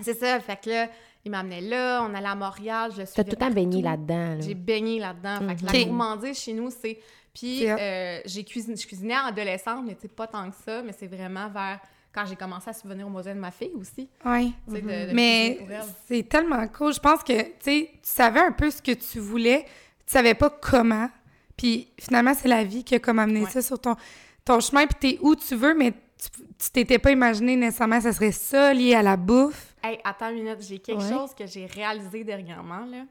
[0.00, 0.88] c'est ça, fait que là,
[1.24, 4.34] il m'amenait là, on allait à Montréal, je T'as tout le temps baigné là-dedans.
[4.34, 4.40] là.
[4.40, 5.38] J'ai baigné là-dedans.
[5.48, 5.66] Fait que Mhm.
[5.72, 5.86] la Ok.
[5.86, 6.98] gourmandise chez nous, c'est.
[7.34, 10.82] Puis, euh, j'ai cuisiné, je cuisinais en adolescente, mais tu sais, pas tant que ça,
[10.82, 11.80] mais c'est vraiment vers
[12.14, 14.06] quand j'ai commencé à subvenir aux besoins de ma fille aussi.
[14.24, 15.58] De cuisiner Mais
[16.06, 16.92] c'est tellement cool.
[16.92, 19.64] Je pense que, tu sais, tu savais un peu ce que tu voulais,
[20.06, 21.08] tu savais pas comment.
[21.56, 23.50] Puis finalement, c'est la vie qui a comme amené Ouais.
[23.50, 23.96] ça sur ton,
[24.44, 24.86] ton chemin.
[24.86, 28.30] Puis t'es où tu veux, mais tu tu t'étais pas imaginé nécessairement que ça serait
[28.30, 29.74] ça, lié à la bouffe.
[29.82, 31.08] Hey, attends une minute, j'ai quelque Ouais.
[31.10, 33.04] chose que j'ai réalisé dernièrement, là.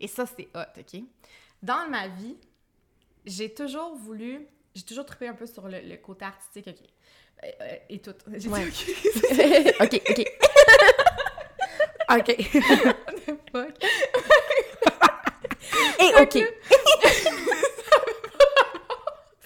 [0.00, 1.00] Et ça, c'est hot, OK?
[1.62, 2.34] Dans ma vie,
[3.28, 4.46] j'ai toujours voulu...
[4.74, 6.76] J'ai toujours trippé un peu sur le, le côté artistique, OK?
[7.44, 8.12] Euh, euh, et tout.
[8.32, 8.66] J'ai dit Ouais.
[8.66, 8.86] OK.
[9.80, 10.20] ok, ok.
[12.10, 12.36] OK.
[13.52, 13.84] Fuck.
[16.00, 16.36] Et ok.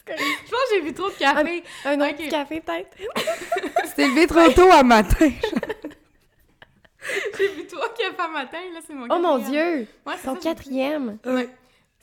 [0.07, 1.65] Je pense que j'ai bu trop de café.
[1.85, 2.29] Un autre Ok.
[2.29, 2.97] café, peut-être?
[2.97, 5.31] tu t'es levé trop tôt à matin.
[7.39, 9.39] J'ai bu trois cafés matin, là, c'est mon Oh mon.
[9.39, 9.87] Dieu!
[10.07, 11.19] Ouais, Ton ça, quatrième!
[11.25, 11.49] Ouais.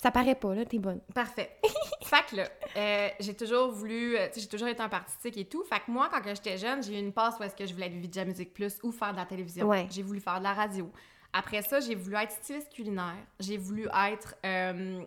[0.02, 1.02] Ça paraît pas, là, t'es bonne.
[1.14, 1.58] Parfait.
[2.04, 5.38] fait que là, euh, j'ai toujours voulu, euh, tu sais, j'ai toujours été en artistique
[5.38, 5.64] et tout.
[5.66, 7.88] Fait que moi, quand j'étais jeune, j'ai eu une passe où est-ce que je voulais
[7.88, 9.68] être VJ Music Plus ou faire de la télévision.
[9.68, 9.88] Ouais.
[9.92, 10.90] J'ai voulu faire de la radio.
[11.34, 13.18] Après ça, j'ai voulu être styliste culinaire.
[13.42, 15.02] J'ai voulu être, euh,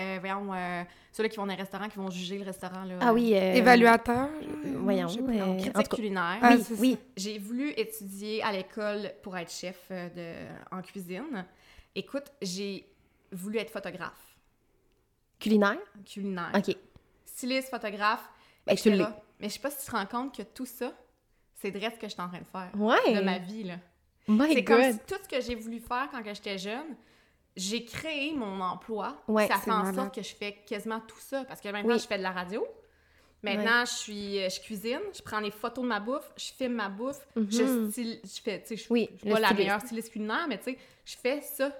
[0.00, 2.84] euh, voyons, euh, ceux-là qui vont dans un restaurant, qui vont juger le restaurant.
[2.84, 3.32] Là, Ah oui.
[3.34, 4.30] euh, Évaluateur.
[4.78, 5.06] Voyons.
[5.28, 6.38] Euh, Critique culinaire.
[6.40, 6.98] Ah, oui, c'est oui.
[7.16, 10.32] J'ai voulu étudier à l'école pour être chef de,
[10.74, 11.44] en cuisine.
[11.94, 12.86] Écoute, j'ai
[13.32, 14.36] voulu être photographe
[15.40, 15.78] Culinaire?
[16.04, 16.52] culinaire.
[16.54, 16.76] Ok.
[17.24, 18.22] styliste, photographe,
[18.66, 18.90] Ben, etc.
[18.96, 19.04] l'es.
[19.40, 20.92] Mais je sais pas si tu te rends compte que tout ça,
[21.54, 23.14] c'est vrai ce que je suis en train de faire Ouais.
[23.14, 23.64] de ma vie.
[23.64, 23.76] là.
[24.28, 26.94] My C'est comme si tout ce que j'ai voulu faire quand j'étais jeune,
[27.56, 29.20] j'ai créé mon emploi.
[29.26, 29.94] Ouais, ça fait en malade.
[29.96, 31.44] sorte que je fais quasiment tout ça.
[31.44, 31.98] Parce que maintenant, Oui.
[32.00, 32.64] je fais de la radio.
[33.42, 36.74] Maintenant, je suis, euh, je cuisine, je prends des photos de ma bouffe, je filme
[36.74, 37.90] ma bouffe, je Mhm.
[37.90, 40.58] style, je fais, tu sais, je Oui, je suis pas la meilleure styliste culinaire, mais
[40.58, 41.72] tu sais, je fais ça.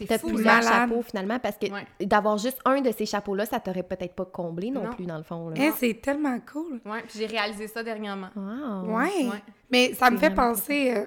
[0.00, 2.06] C'est T'as plusieurs chapeaux finalement parce que Ouais.
[2.06, 4.90] d'avoir juste un de ces chapeaux-là, ça t'aurait peut-être pas comblé non, Non.
[4.92, 5.50] plus dans le fond.
[5.50, 5.56] Là.
[5.58, 6.80] Eh, c'est tellement cool.
[6.86, 8.28] Ouais, puis j'ai réalisé ça dernièrement.
[8.34, 8.96] Wow.
[8.96, 9.04] Ouais.
[9.28, 9.42] Ouais.
[9.70, 11.04] Mais ça me fait penser, euh,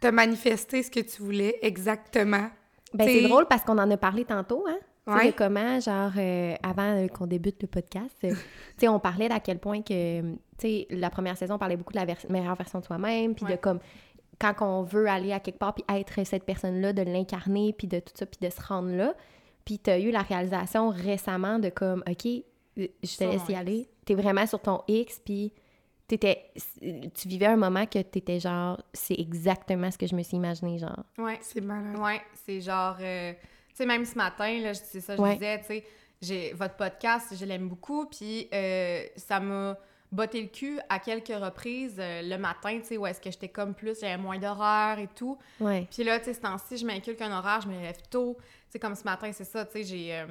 [0.00, 2.48] te manifester ce que tu voulais exactement.
[2.92, 4.76] Ben, c'est drôle parce qu'on en a parlé tantôt, hein?
[5.06, 5.26] Tu sais, Ouais.
[5.32, 8.36] de comment, genre, euh, avant euh, qu'on débute le podcast, euh, tu
[8.78, 11.92] sais, on parlait d'à quel point que, tu sais, la première saison, on parlait beaucoup
[11.92, 13.80] de la meilleure version de soi-même, puis de comme,
[14.40, 18.00] quand on veut aller à quelque part, puis être cette personne-là, de l'incarner, puis de
[18.00, 19.14] tout ça, puis de se rendre là.
[19.64, 23.54] Puis tu as eu la réalisation récemment de comme, OK, euh, je te laisse y
[23.54, 23.88] aller.
[24.04, 25.52] T'es vraiment sur ton X, puis
[26.06, 26.50] t'étais,
[27.14, 30.78] tu vivais un moment que t'étais genre, c'est exactement ce que je me suis imaginé,
[30.78, 31.02] genre.
[31.16, 31.38] Ouais.
[31.40, 31.96] C'est malade.
[31.98, 35.34] Ouais, c'est genre, euh, tu sais, même ce matin, là, c'est ça, je Ouais.
[35.34, 35.84] disais, tu sais,
[36.20, 39.78] j'ai votre podcast, je l'aime beaucoup, puis euh, ça m'a
[40.14, 43.48] botté le cul à quelques reprises euh, le matin, tu sais, où est-ce que j'étais
[43.48, 45.36] comme plus, j'avais moins d'horaire et tout.
[45.60, 45.86] Ouais.
[45.92, 48.36] Puis là, tu sais, ce temps-ci, je m'inculque un horaire, je me lève tôt.
[48.38, 50.14] Tu sais, comme ce matin, c'est ça, tu sais, j'ai...
[50.14, 50.26] euh,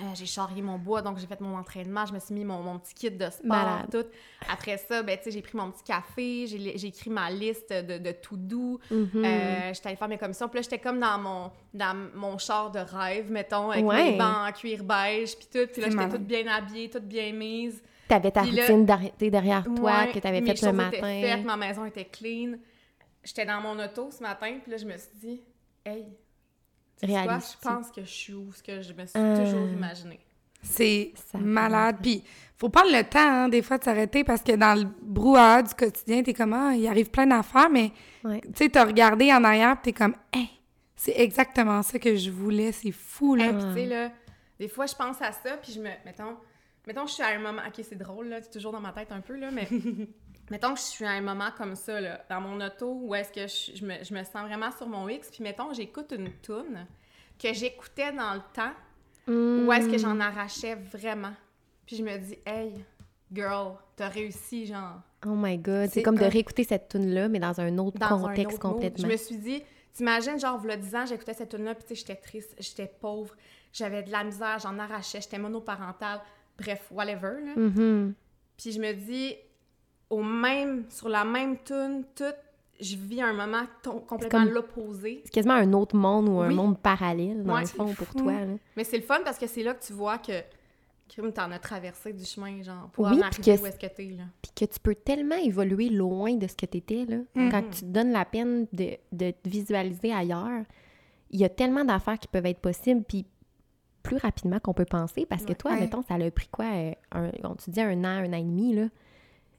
[0.00, 2.62] euh, j'ai charrié mon bois, donc j'ai fait mon entraînement, je me suis mis mon,
[2.62, 3.90] mon petit kit de sport, Malade.
[3.90, 4.06] tout.
[4.50, 8.38] Après ça, ben, j'ai pris mon petit café, j'ai écrit ma liste de, de tout
[8.38, 8.78] doux.
[8.90, 9.10] Mhm.
[9.22, 10.48] Euh, j'étais allée faire mes commissions.
[10.48, 14.12] Puis là, j'étais comme dans mon, dans mon char de rêve, mettons, avec Ouais.
[14.12, 15.70] mes bancs en cuir beige, puis tout.
[15.70, 17.82] Puis là, j'étais toute bien habillée, toute bien mise.
[18.12, 20.76] T'avais ta Puis là- routine d'arrêter derrière toi Ouais, que t'avais mes faite le étaient
[20.76, 21.00] matin.
[21.00, 22.54] faites, ma maison était clean.
[23.24, 25.40] J'étais dans mon auto ce matin, puis là, je me suis dit,
[25.86, 26.04] hey,
[27.00, 27.56] tu sais quoi, Réalise-tu?
[27.62, 29.38] je pense que je suis où, ce que je me suis Ah.
[29.38, 30.20] toujours imaginé.
[30.62, 31.96] C'est Ça malade.
[32.02, 32.22] Puis,
[32.58, 35.74] faut prendre le temps, hein, des fois, de s'arrêter parce que dans le brouhaha du
[35.74, 37.90] quotidien, t'es comme, ah, il arrive plein d'affaires, mais
[38.24, 38.40] Ouais.
[38.42, 40.48] tu sais, t'as regardé en arrière, puis t'es comme, hey,
[40.94, 43.52] c'est exactement ça que je voulais, c'est fou, là.
[43.52, 44.10] Puis tu sais, là,
[44.60, 45.88] des fois, je pense à ça, puis je me...
[46.04, 46.36] Mettons,
[46.86, 47.62] mettons que je suis à un moment...
[47.66, 49.68] OK, c'est drôle, là, c'est toujours dans ma tête un peu, là, mais...
[50.50, 53.32] mettons que je suis à un moment comme ça, là, dans mon auto, où est-ce
[53.32, 56.30] que je, je me, je me sens vraiment sur mon X, puis mettons, j'écoute une
[56.42, 56.86] tune
[57.38, 58.72] que j'écoutais dans le temps,
[59.28, 61.32] où est-ce que j'en arrachais vraiment?
[61.86, 62.72] Puis je me dis, hey,
[63.32, 65.00] girl, t'as réussi, genre...
[65.24, 68.08] Oh my god, c'est comme de réécouter cette tune là mais dans un autre dans
[68.08, 68.74] contexte un autre mood.
[68.74, 69.08] complètement.
[69.08, 71.94] Je me suis dit, t'imagines, genre, v'là 10 ans, j'écoutais cette tune-là, puis tu sais,
[71.94, 73.34] j'étais triste, j'étais pauvre,
[73.72, 76.20] j'avais de la misère, j'en arrachais, j'étais monoparentale,
[76.58, 77.54] bref, whatever, là.
[77.56, 78.14] Mhm.
[78.56, 79.34] Puis je me dis,
[80.10, 82.24] au même, sur la même tune, tout,
[82.80, 83.62] je vis un moment
[84.06, 85.20] complètement l'opposé.
[85.24, 86.54] C'est quasiment un autre monde ou un Oui.
[86.54, 88.32] monde parallèle dans Ouais, le fond pour toi.
[88.32, 88.54] là.
[88.76, 90.32] Mais c'est le fun parce que c'est là que tu vois que,
[91.08, 93.86] crime, t'en as traversé du chemin, genre, pour Oui, en arriver que où est-ce que
[93.86, 94.24] t'es, là.
[94.42, 97.18] Puis que tu peux tellement évoluer loin de ce que tu étais, là.
[97.34, 97.50] Mhm.
[97.50, 100.64] Quand tu te donnes la peine de, de te visualiser ailleurs,
[101.30, 103.26] il y a tellement d'affaires qui peuvent être possibles, puis
[104.02, 105.26] plus rapidement qu'on peut penser.
[105.26, 105.80] Parce que toi, Ouais.
[105.80, 106.66] mettons, ça a pris quoi?
[106.66, 108.86] euh, un, on te dit un an, un an et demi, là?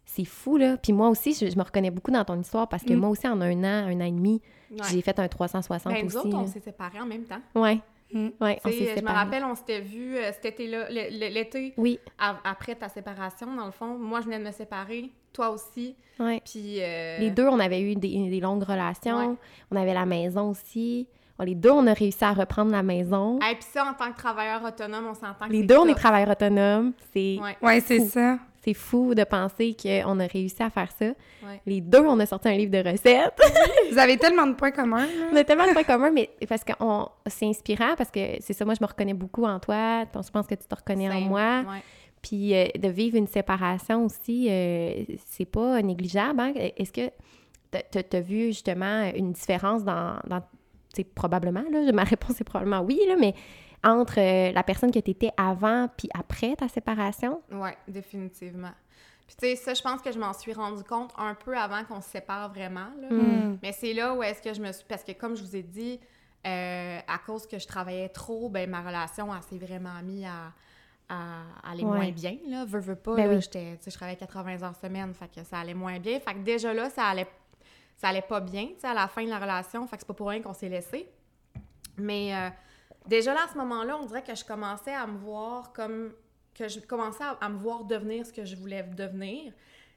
[0.06, 0.76] C'est fou, là.
[0.78, 2.98] Puis moi aussi, je, je me reconnais beaucoup dans ton histoire parce que Mm.
[2.98, 4.78] moi aussi, en un an, un an et demi, Ouais.
[4.92, 6.18] j'ai fait un 360 Ben, nous aussi.
[6.28, 7.40] autres, on s'est séparés en même temps.
[7.56, 7.80] Ouais.
[8.12, 8.28] Mm.
[8.42, 12.76] Ouais, on s'est je me rappelle, on s'était vus euh, cet été-là, l'été, Oui, après
[12.76, 13.98] ta séparation, dans le fond.
[13.98, 15.96] Moi, je venais de me séparer, toi aussi.
[16.20, 16.42] ouais.
[16.46, 16.82] Puis.
[16.82, 19.30] euh, Les deux, on avait eu des, des longues relations.
[19.32, 19.36] Ouais.
[19.72, 21.08] On avait la maison aussi.
[21.44, 23.38] Bon, les deux, on a réussi à reprendre la maison.
[23.40, 25.96] Et puis ça, en tant que travailleur autonome, on s'entend que Les deux, on est
[25.96, 26.94] travailleurs autonomes.
[27.14, 27.58] C'est Ouais.
[27.62, 28.38] Ouais, c'est ça.
[28.64, 31.06] c'est fou de penser qu'on a réussi à faire ça.
[31.06, 31.62] Ouais.
[31.66, 33.40] Les deux, on a sorti un livre de recettes.
[33.92, 35.28] Vous avez tellement de points communs, là.
[35.32, 36.72] on a tellement de points communs, mais parce que
[37.28, 40.04] c'est inspirant, parce que c'est ça, moi, je me reconnais beaucoup en toi.
[40.16, 41.60] Je pense que tu te reconnais en moi.
[41.68, 41.82] Ouais.
[42.22, 46.40] Puis euh, de vivre une séparation aussi, euh, c'est pas négligeable.
[46.40, 46.54] hein.
[46.56, 47.10] Est-ce que
[47.72, 50.16] tu as vu justement une différence dans.
[50.28, 50.42] dans
[51.16, 53.34] probablement, là, ma réponse est probablement oui, là, mais
[53.84, 57.42] entre euh, la personne que tu étais avant puis après ta séparation?
[57.52, 58.72] Ouais, définitivement.
[59.28, 61.84] Puis tu sais, ça, je pense que je m'en suis rendu compte un peu avant
[61.86, 62.88] qu'on se sépare vraiment.
[63.02, 63.10] là.
[63.10, 63.58] Mm.
[63.64, 64.86] Mais c'est là où est-ce que je me suis...
[64.88, 66.00] Parce que comme je vous ai dit,
[66.46, 70.52] euh, à cause que je travaillais trop, ben ma relation, elle s'est vraiment mise à,
[71.10, 71.98] à aller Ouais.
[71.98, 72.66] moins bien, là.
[72.66, 73.42] Veux, veux pas, Ben là, oui.
[73.42, 76.20] je travaillais 80 heures semaine, fait que ça allait moins bien.
[76.20, 77.28] Fait que déjà là, ça allait,
[78.04, 79.88] ça allait pas bien, tu sais, à la fin de la relation.
[79.88, 81.08] Fait que c'est pas pour rien qu'on s'est laissé.
[81.96, 82.50] Mais euh,
[83.08, 86.12] déjà là, à ce moment-là, on dirait que je commençais à me voir comme...
[86.54, 89.54] que je commençais à, à me voir devenir ce que je voulais devenir.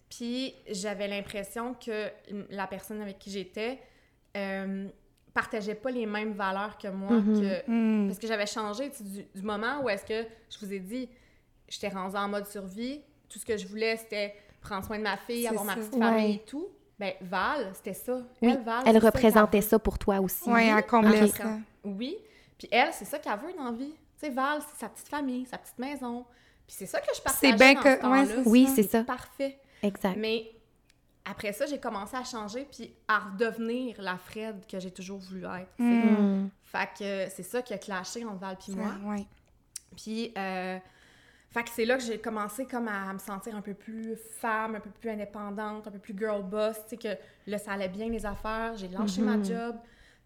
[0.08, 2.08] Puis j'avais l'impression que
[2.50, 3.80] la personne avec qui j'étais
[4.36, 4.86] euh,
[5.34, 7.10] partageait pas les mêmes valeurs que moi.
[7.10, 7.40] Mhm.
[7.40, 7.70] que...
[7.70, 8.06] Mm.
[8.06, 10.78] Parce que j'avais changé tu sais, du, du moment où est-ce que je vous ai
[10.78, 11.08] dit,
[11.68, 13.00] j'étais rendue en mode survie.
[13.28, 16.26] Tout ce que je voulais, c'était prendre soin de ma fille, avoir ma petite famille
[16.26, 16.34] Ouais.
[16.34, 16.68] et tout.
[16.98, 18.14] Ben, Val, c'était ça.
[18.40, 20.48] Oui, elle, Val, Elle ça représentait ça pour toi aussi.
[20.50, 21.37] Ouais, elle comblait Ok.
[21.37, 21.59] ça.
[21.85, 22.16] oui.
[22.59, 23.92] Puis elle, c'est ça qu'elle veut dans la vie.
[24.18, 26.24] Tu sais, Val, c'est sa petite famille, sa petite maison.
[26.66, 28.20] Puis c'est ça que je partageais bien dans que- ce temps-là.
[28.22, 29.04] ouais, c'est Oui, c'est ça.
[29.04, 29.59] Parfait.
[29.82, 30.16] Exact.
[30.16, 30.50] Mais
[31.26, 35.44] après ça, j'ai commencé à changer puis à redevenir la Fred que j'ai toujours voulu
[35.44, 35.68] être.
[35.76, 35.90] tu sais.
[36.06, 36.44] Mm.
[36.44, 36.50] Mm.
[36.62, 38.92] Fait que c'est ça qui a clashé entre Val puis moi.
[39.04, 39.26] Ouais.
[39.96, 40.78] Puis, euh,
[41.56, 44.74] fait que c'est là que j'ai commencé comme à me sentir un peu plus femme,
[44.74, 47.88] un peu plus indépendante, un peu plus girl boss, tu sais, que là, ça allait
[47.88, 49.44] bien les affaires, j'ai lâché ma Mhm.
[49.44, 49.76] job,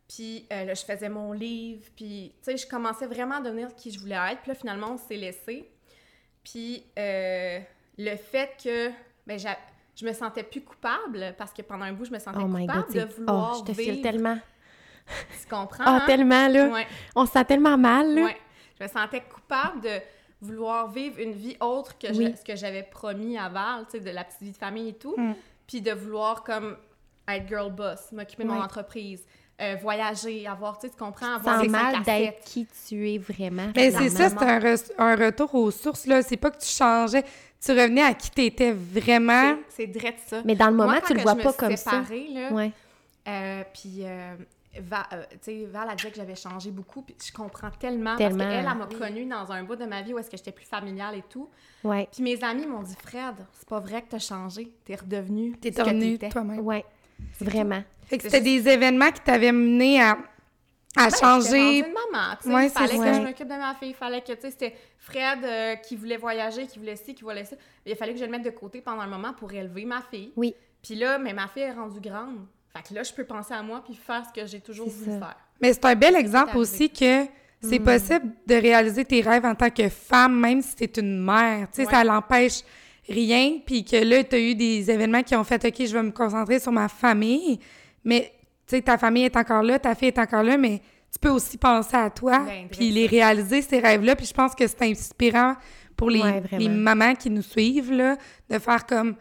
[0.08, 3.74] puis euh, là, je faisais mon livre, puis, tu sais, je commençais vraiment à devenir
[3.76, 5.70] qui je voulais être, puis là, finalement, on s'est laissé.
[6.42, 7.60] Puis, euh,
[7.98, 8.90] le fait que,
[9.26, 9.38] ben,
[9.94, 12.86] je me sentais plus coupable, parce que pendant un bout, je me sentais Oh coupable
[12.86, 14.38] God, de c'est- vouloir oh, je te vivre, file tellement.
[15.06, 16.02] tu comprends, hein?
[16.06, 16.68] tellement, là.
[16.70, 16.86] Ouais.
[17.14, 18.22] On se sent tellement mal, là.
[18.24, 18.36] Ouais.
[18.78, 20.00] Je me sentais coupable de
[20.40, 24.00] vouloir vivre une vie autre que je- ce que j'avais promis à Val, tu sais,
[24.04, 25.14] de la petite vie de famille et tout.
[25.16, 25.34] Mm.
[25.66, 26.76] Puis de vouloir comme
[27.28, 29.24] être girl boss, m'occuper de mon entreprise,
[29.60, 33.18] euh, voyager, avoir, tu sais, tu comprends, avoir Sans des mal d'être qui tu es
[33.18, 33.70] vraiment.
[33.76, 36.22] Mais c'est ça, c'est un, re- un retour aux sources, là.
[36.22, 37.22] C'est pas que tu changeais,
[37.62, 39.56] tu revenais à qui t'étais vraiment.
[39.68, 40.40] C'est direct ça.
[40.46, 41.90] Mais dans le moment, Moi, tu le vois je me pas suis comme ça.
[41.90, 42.72] séparée, là, Ouais.
[43.28, 44.34] Euh, puis, euh,
[44.78, 48.14] Val, euh, tu sais, Val a dit que j'avais changé beaucoup, puis je comprends tellement,
[48.16, 48.38] Tellement.
[48.38, 50.52] parce qu'elle, elle m'a connue dans un bout de ma vie où est-ce que j'étais
[50.52, 51.48] plus familiale et tout.
[51.82, 52.08] Ouais.
[52.12, 55.72] Puis mes amis m'ont dit, Fred, c'est pas vrai que t'as changé, t'es redevenu T'es
[55.72, 56.28] t'étais.
[56.28, 56.60] toi-même.
[56.60, 56.84] Ouais.
[57.40, 57.82] Vraiment.
[58.06, 60.12] Fait que C'est c'était des événements qui t'avaient mené à,
[60.96, 61.78] à Ben, changer.
[61.78, 62.54] une maman, tu sais.
[62.54, 63.88] Ouais, il fallait que je m'occupe de ma fille.
[63.90, 67.22] Il fallait que, tu sais, c'était Fred euh, qui voulait voyager, qui voulait ci, qui
[67.24, 67.56] voulait ça.
[67.84, 70.32] Il fallait que je le mette de côté pendant un moment pour élever ma fille.
[70.36, 70.54] Oui.
[70.82, 72.46] Puis là, mais ma fille est rendue grande.
[72.74, 75.10] Fait que là, je peux penser à moi puis faire ce que j'ai toujours voulu
[75.12, 75.18] ça.
[75.18, 75.36] faire.
[75.60, 77.24] Mais c'est un bel exemple aussi que
[77.62, 77.84] c'est Mm.
[77.84, 81.68] possible de réaliser tes rêves en tant que femme, même si t'es une mère.
[81.72, 81.92] Tu sais, Ouais.
[81.92, 82.60] ça l'empêche
[83.08, 83.58] rien.
[83.66, 86.58] Puis que là, t'as eu des événements qui ont fait, OK, je vais me concentrer
[86.60, 87.58] sur ma famille.
[88.04, 88.32] Mais,
[88.66, 90.80] tu sais, ta famille est encore là, ta fille est encore là, mais
[91.12, 94.14] tu peux aussi penser à toi, Ben, puis les réaliser, ces rêves-là.
[94.16, 95.56] Puis je pense que c'est inspirant
[95.96, 98.16] pour les, Ouais, les mamans qui nous suivent, là,
[98.48, 99.16] de faire comme...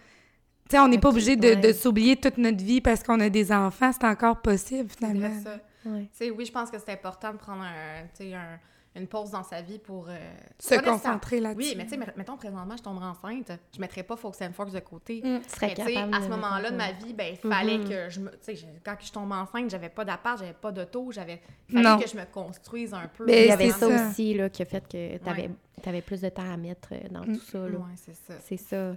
[0.70, 3.30] Tu sais, on n'est pas obligé de, de s'oublier toute notre vie parce qu'on a
[3.30, 3.92] des enfants.
[3.92, 5.42] C'est encore possible, C'est finalement.
[5.44, 5.58] ça.
[5.86, 6.02] Ouais.
[6.04, 8.60] Tu sais, oui, je pense que c'est important de prendre un, tu sais, un-
[8.96, 10.08] une pause dans sa vie pour...
[10.10, 10.18] euh,
[10.60, 11.70] Se concentrer là-dessus.
[11.70, 14.52] Oui, mais tu sais, met- mettons, présentement, je tomberais enceinte, je mettrais pas Fox and
[14.54, 15.22] Fox de côté.
[15.24, 15.40] Mm.
[15.42, 17.88] Tu serais capable à ce moment-là de ma vie, ben, il fallait Mhm.
[17.90, 18.30] que je me...
[18.32, 21.40] Tu sais, quand je tombe enceinte, j'avais pas d'appart, j'avais pas d'auto, j'avais...
[21.70, 22.00] Il fallait Non.
[22.00, 23.26] que je me construise un peu.
[23.26, 24.10] Mais Il y avait c'est ça, ça.
[24.10, 25.50] aussi là, qui a fait que tu avais,
[25.88, 26.02] Ouais.
[26.02, 27.38] plus de temps à mettre euh, dans Mm.
[27.38, 27.60] tout ça.
[27.60, 27.66] là.
[27.78, 28.34] Ouais, c'est ça.
[28.44, 28.96] C'est ça.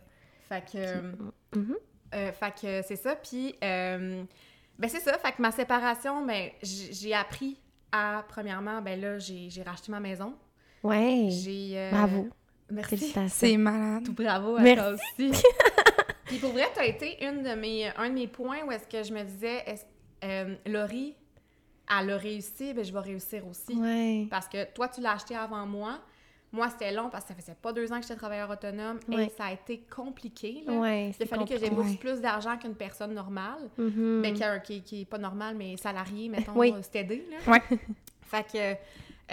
[0.53, 0.77] Fait que...
[0.77, 1.13] euh,
[1.57, 1.77] Mhm.
[2.15, 3.55] euh, fait que c'est ça, puis...
[3.65, 4.23] euh,
[4.79, 7.59] ben, c'est ça, fait que ma séparation, ben, j'ai appris
[7.93, 8.25] à...
[8.29, 10.35] Premièrement, ben là, j'ai racheté ma maison.
[10.83, 11.29] Ouais.
[11.31, 11.73] J'ai...
[11.79, 12.29] euh, Bravo.
[12.71, 13.15] Merci.
[13.29, 14.05] C'est malade.
[14.05, 14.77] Tout bravo à Merci.
[14.77, 14.93] toi
[15.31, 15.43] aussi.
[16.25, 19.03] Puis pour vrai, t'as été une de mes, un de mes points où est-ce que
[19.03, 19.85] je me disais, est-ce-
[20.25, 21.15] euh, Laurie,
[22.01, 23.75] elle a réussi, ben je vais réussir aussi.
[23.75, 24.27] Ouais.
[24.31, 26.01] Parce que toi, tu l'as acheté avant moi.
[26.53, 29.27] Moi, c'était long parce que ça faisait pas deux ans que j'étais travailleur autonome Ouais.
[29.27, 30.63] et ça a été compliqué.
[30.67, 30.73] là.
[30.75, 31.09] Ouais.
[31.09, 31.97] Il c'est a fallu que j'ai beaucoup Ouais.
[31.97, 33.71] plus d'argent qu'une personne normale.
[33.79, 34.21] Mhm.
[34.21, 36.73] Mais qui, qui, qui est pas normale, mais salarié, mettons, Oui.
[36.77, 37.53] euh, stédé, là.
[37.53, 37.63] Ouais.
[38.25, 38.59] Fait que,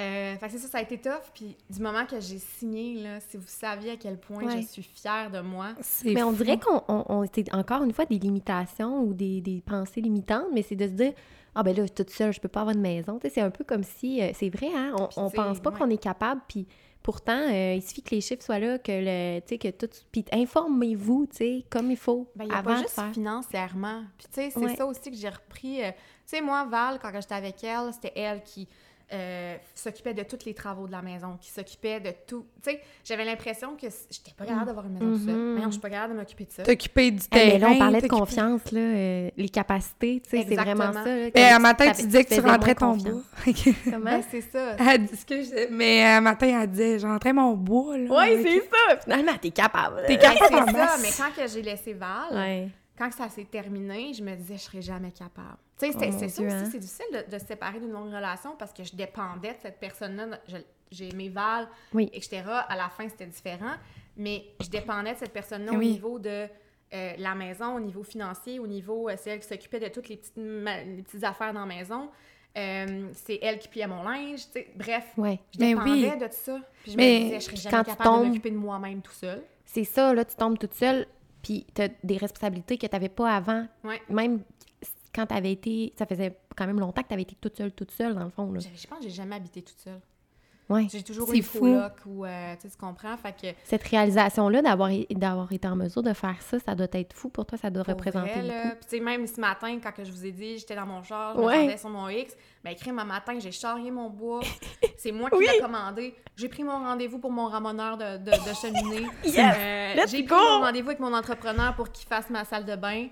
[0.01, 1.31] euh, fait que c'est ça, ça a été tough.
[1.33, 4.61] Puis du moment que j'ai signé, là, si vous saviez à quel point Ouais.
[4.61, 5.67] je suis fière de moi.
[5.81, 9.39] C'est Mais on dirait qu'on on, on- c'est encore une fois des limitations ou des,
[9.41, 11.13] des pensées limitantes, mais c'est de se dire
[11.55, 13.19] Ah, ben là, toute seule, je peux pas avoir de maison.
[13.23, 14.21] C'est un peu comme si.
[14.21, 14.93] euh, c'est vrai, hein?
[14.97, 15.77] On, on pense pas ouais.
[15.79, 16.67] qu'on est capable, puis
[17.03, 19.39] pourtant, euh, il suffit que les chiffres soient là, que le.
[19.41, 19.89] Tu sais, que tout.
[20.11, 22.27] Puis informez-vous, tu sais, comme il faut.
[22.35, 23.11] Ben, il n'y a avant pas juste faire.
[23.11, 24.03] financièrement.
[24.17, 24.75] Puis, tu sais, c'est Ouais.
[24.75, 25.83] ça aussi que j'ai repris.
[25.83, 28.67] euh, tu sais, moi, Val, quand j'étais avec elle, c'était elle qui
[29.11, 32.45] euh, s'occupait de tous les travaux de la maison, qui s'occupait de tout.
[32.63, 35.35] Tu sais, j'avais l'impression que j'étais pas capable d'avoir une maison toute seule.
[35.35, 35.53] Mhm.
[35.55, 36.63] Mais non, je suis pas capable de m'occuper de ça.
[36.63, 37.45] T'occuper du terrain.
[37.53, 41.03] mais là, on parlait de confiance, là, euh, les capacités, tu sais, c'est vraiment ça.
[41.05, 43.21] là, Mais un matin, tu disais que tu rentrais ton bois.
[43.85, 43.99] Comment?
[44.05, 44.75] Ben, c'est ça.
[44.79, 48.05] Elle dit ce que je- Mais un matin, elle disait, je rentrais mon bois, là.
[48.09, 48.97] Oui, avec- c'est ça!
[49.03, 50.03] Finalement, t'es capable.
[50.07, 52.69] T'es Ben, capable en c'est ça, mais quand que j'ai laissé Val, Ouais.
[52.97, 55.57] quand que ça s'est terminé, je me disais, je serais jamais capable.
[55.79, 56.65] Tu sais, Oh c'est ça aussi, hein.
[56.71, 59.79] c'est difficile de, de se séparer d'une longue relation parce que je dépendais de cette
[59.79, 60.39] personne-là.
[60.91, 62.09] J'ai aimé Val, Oui.
[62.13, 62.43] etc.
[62.67, 63.75] À la fin, c'était différent,
[64.17, 66.47] mais je dépendais de cette personne-là au niveau de
[66.93, 69.07] euh, la maison, au niveau financier, au niveau...
[69.09, 72.09] euh, c'est elle qui s'occupait de toutes les petites, les petites affaires dans la maison.
[72.57, 74.39] Euh, c'est elle qui pliait mon linge.
[74.47, 74.67] tu sais.
[74.75, 75.39] Bref, Ouais.
[75.53, 76.17] je dépendais oui.
[76.17, 76.59] de ça.
[76.81, 79.11] Puis je Mais me disais, je serais jamais capable de tombes- m'occuper de moi-même tout
[79.13, 79.43] seul.
[79.65, 81.05] C'est ça, là, tu tombes toute seule,
[81.43, 83.67] puis tu as des responsabilités que tu n'avais pas avant.
[83.83, 84.01] Ouais.
[84.09, 84.41] Même
[85.13, 85.93] quand tu avais été.
[85.97, 88.29] Ça faisait quand même longtemps que tu avais été toute seule, toute seule, dans le
[88.29, 88.51] fond.
[88.51, 88.59] Là.
[88.59, 89.99] Je je pense que j'ai jamais habité toute seule.
[90.69, 90.85] Ouais.
[90.91, 91.61] J'ai toujours eu une fou.
[91.61, 93.17] coloc ou, euh, tu comprends?
[93.17, 97.13] Fait que, Cette réalisation-là d'avoir d'avoir été en mesure de faire ça, ça doit être
[97.13, 100.11] fou pour toi, ça doit pour représenter vrai, là, même ce matin, quand que je
[100.11, 101.71] vous ai dit, j'étais dans mon char, je Ouais.
[101.73, 104.41] me sur mon X, ben, écrit un matin, j'ai charrié mon bois.
[104.97, 105.47] C'est moi qui Oui.
[105.51, 106.13] l'ai commandé.
[106.35, 109.07] J'ai pris mon rendez-vous pour mon ramoneur de, de, de cheminée.
[109.23, 109.55] Yes!
[109.57, 110.35] Euh, j'ai go!
[110.35, 113.07] pris mon rendez-vous avec mon entrepreneur pour qu'il fasse ma salle de bain.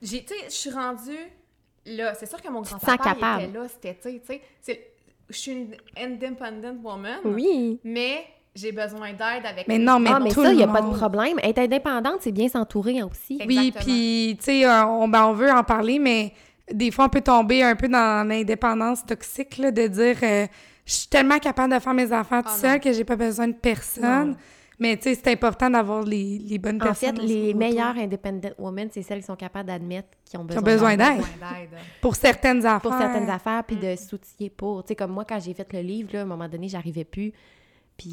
[0.00, 1.18] J'ai, tu sais, je suis rendue
[1.86, 2.14] là.
[2.14, 4.86] C'est sûr que mon grand-papa était là, c'était, tu sais, tu sais, c'est-
[5.28, 7.78] je suis une independent woman, Oui.
[7.84, 10.68] mais j'ai besoin d'aide avec Mais non, mais ah, mais tout ça, il n'y a
[10.68, 11.38] pas de problème.
[11.42, 13.40] Être indépendante, c'est bien s'entourer aussi.
[13.46, 16.32] Oui, puis, tu sais, euh, on, ben, on veut en parler, mais
[16.72, 20.46] des fois, on peut tomber un peu dans l'indépendance toxique, là, de dire euh,
[20.84, 22.78] je suis tellement capable de faire mes affaires tout Ah, seul non.
[22.80, 24.30] que j'ai pas besoin de personne.
[24.30, 24.36] Non.
[24.80, 27.16] Mais, tu sais, c'est important d'avoir les, les bonnes En personnes.
[27.16, 30.62] fait, aussi les meilleures independent women, c'est celles qui sont capables d'admettre qu'ils ont besoin,
[30.62, 31.22] besoin d'aide.
[32.00, 32.80] Pour certaines affaires.
[32.80, 33.80] pour certaines affaires, puis Mm.
[33.80, 34.82] de s'outiller pour.
[34.82, 37.04] Tu sais, comme moi, quand j'ai fait le livre, là, à un moment donné, j'arrivais
[37.04, 37.32] plus.
[37.96, 38.10] Puis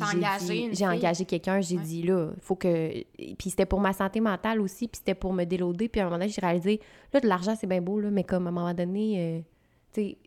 [0.73, 1.81] j'ai engagé quelqu'un, j'ai Ouais.
[1.83, 2.91] dit là, faut que.
[3.17, 5.87] Puis c'était pour ma santé mentale aussi, puis c'était pour me déloader.
[5.87, 6.81] Puis à un moment donné, j'ai réalisé,
[7.13, 9.39] là, de l'argent, c'est bien beau, là, mais comme à un moment donné, euh,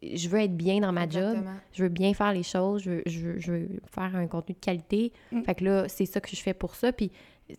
[0.02, 1.38] je veux être bien dans ma job,
[1.72, 4.54] je veux bien faire les choses, je veux, je veux, je veux faire un contenu
[4.54, 5.12] de qualité.
[5.32, 5.42] Mm.
[5.42, 6.92] Fait que là, c'est ça que je fais pour ça.
[6.92, 7.10] Puis,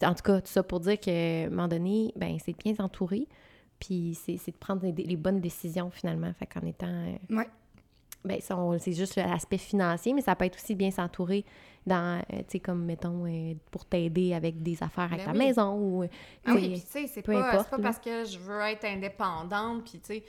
[0.03, 2.75] en tout cas, tout ça pour dire qu'à un moment donné, ben, c'est de bien
[2.75, 3.27] s'entourer.
[3.79, 6.31] Puis, c'est c'est de prendre les, les bonnes décisions, finalement.
[6.37, 6.87] Fait qu'en étant.
[6.87, 7.47] euh, Ouais.
[8.23, 8.39] ben,
[8.79, 11.43] c'est juste l'aspect financier, mais ça peut être aussi bien s'entourer
[11.87, 15.37] dans, euh, tu sais, comme, mettons, euh, pour t'aider avec des affaires avec Ben ta
[15.37, 16.03] maison ou.
[16.03, 16.07] euh,
[16.45, 19.99] Ah oui, puis tu sais, c'est pas, pas parce que je veux être indépendante, puis
[19.99, 20.23] tu sais,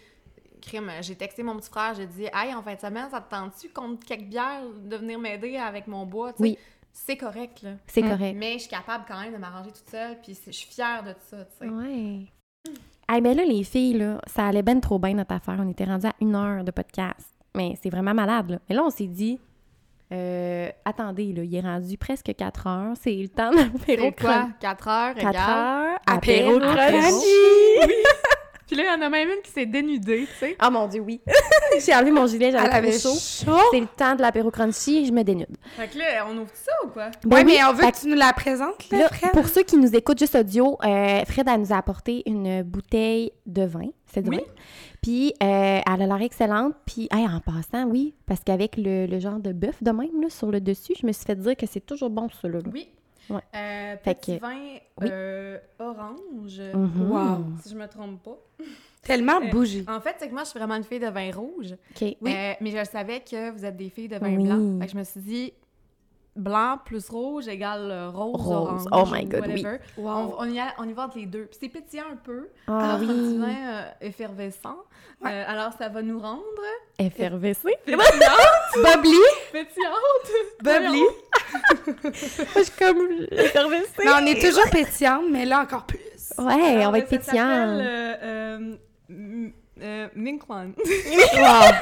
[0.62, 3.30] crime, j'ai texté mon petit frère, j'ai dit «Hey, en fin de semaine, ça te
[3.30, 6.56] tente-tu contre quelques bières de venir m'aider avec mon bois?» Oui.
[6.94, 7.70] C'est correct, là.
[7.86, 8.36] c'est correct.
[8.38, 11.14] Mais je suis capable quand même de m'arranger toute seule, puis je suis fière de
[11.30, 11.68] ça, tu sais.
[11.72, 12.26] Ouais.
[13.08, 15.56] Hey, ben là, les filles, là, ça allait ben trop bien notre affaire.
[15.58, 17.28] On était rendu à une heure de podcast.
[17.54, 18.58] Mais c'est vraiment malade, là.
[18.68, 19.38] Mais là, on s'est dit,
[20.12, 22.92] euh, attendez, là, il est rendu presque 4 heures.
[23.00, 24.48] C'est le temps de l'apéro C'est quoi?
[24.60, 25.50] 4 heures, 4 égale.
[25.50, 26.98] heures, Apéro apéro crunchy.
[27.00, 28.04] crunchy.
[28.66, 30.56] Puis là, il y en a même une qui s'est dénudée, tu sais.
[30.58, 31.20] Ah mon Dieu, oui.
[31.84, 33.18] J'ai enlevé mon gilet, j'avais trop chaud.
[33.18, 33.58] chaud?
[33.70, 35.56] C'est le temps de l'apéro crunchy, je me dénude.
[35.76, 37.10] Fait que là, on ouvre ça ou quoi?
[37.24, 39.32] Ben ouais, oui, mais on veut fait que tu nous la présentes, là, Là, Fred?
[39.32, 43.32] pour ceux qui nous écoutent juste audio, euh, Fred, elle nous a apporté une bouteille
[43.46, 43.88] de vin.
[44.06, 44.36] C'est du Oui.
[44.36, 44.42] vin.
[45.00, 46.74] Puis, euh, elle a l'air excellente.
[46.86, 50.28] Puis, hey, en passant, oui, parce qu'avec le, le genre de bœuf de même, là,
[50.30, 52.60] sur le dessus, je me suis fait dire que c'est toujours bon, ça, là.
[52.72, 52.88] Oui.
[53.32, 53.40] Ouais.
[53.54, 54.56] Euh, Fait petit que- vin
[55.00, 55.08] oui.
[55.10, 57.10] euh, orange, Mhm.
[57.10, 57.44] Wow.
[57.62, 58.38] si je me trompe pas.
[59.02, 59.84] Tellement Euh, bougie.
[59.88, 61.72] En fait, c'est que moi, je suis vraiment une fille de vin rouge.
[61.72, 62.16] OK.
[62.20, 62.32] Oui.
[62.32, 64.44] Euh, mais je savais que vous êtes des filles de vin Oui.
[64.44, 64.78] blanc.
[64.80, 65.52] Fait que je me suis dit,
[66.36, 68.86] blanc plus rouge égale rose, Rose.
[68.86, 68.86] orange.
[68.92, 69.62] Oh my God, oui.
[69.64, 69.78] whatever.
[69.98, 70.10] Wow.
[70.10, 71.46] On, on y a, on y va entre les deux.
[71.46, 72.48] Puis c'est pétillant un peu.
[72.68, 73.38] Ah Alors, c'est un petit oui.
[73.38, 74.76] vin euh, effervescent.
[75.20, 75.30] Ouais.
[75.30, 76.42] Euh, alors, ça va nous rendre
[76.98, 77.74] Effervescé.
[77.84, 78.02] pétillante.
[78.76, 79.18] Bubbly.
[79.52, 80.30] pétillante.
[80.62, 81.02] Bubbly.
[82.56, 82.98] Je suis comme
[83.30, 84.02] effervescée.
[84.04, 85.98] Mais on est toujours pétillante, mais là encore plus.
[86.38, 87.44] Ouais, Alors, on va être ça pétillant.
[87.44, 87.80] s'appelle,
[88.22, 88.76] euh,
[89.10, 89.48] euh,
[89.82, 90.72] euh, Minkwan.
[91.36, 91.72] Wow.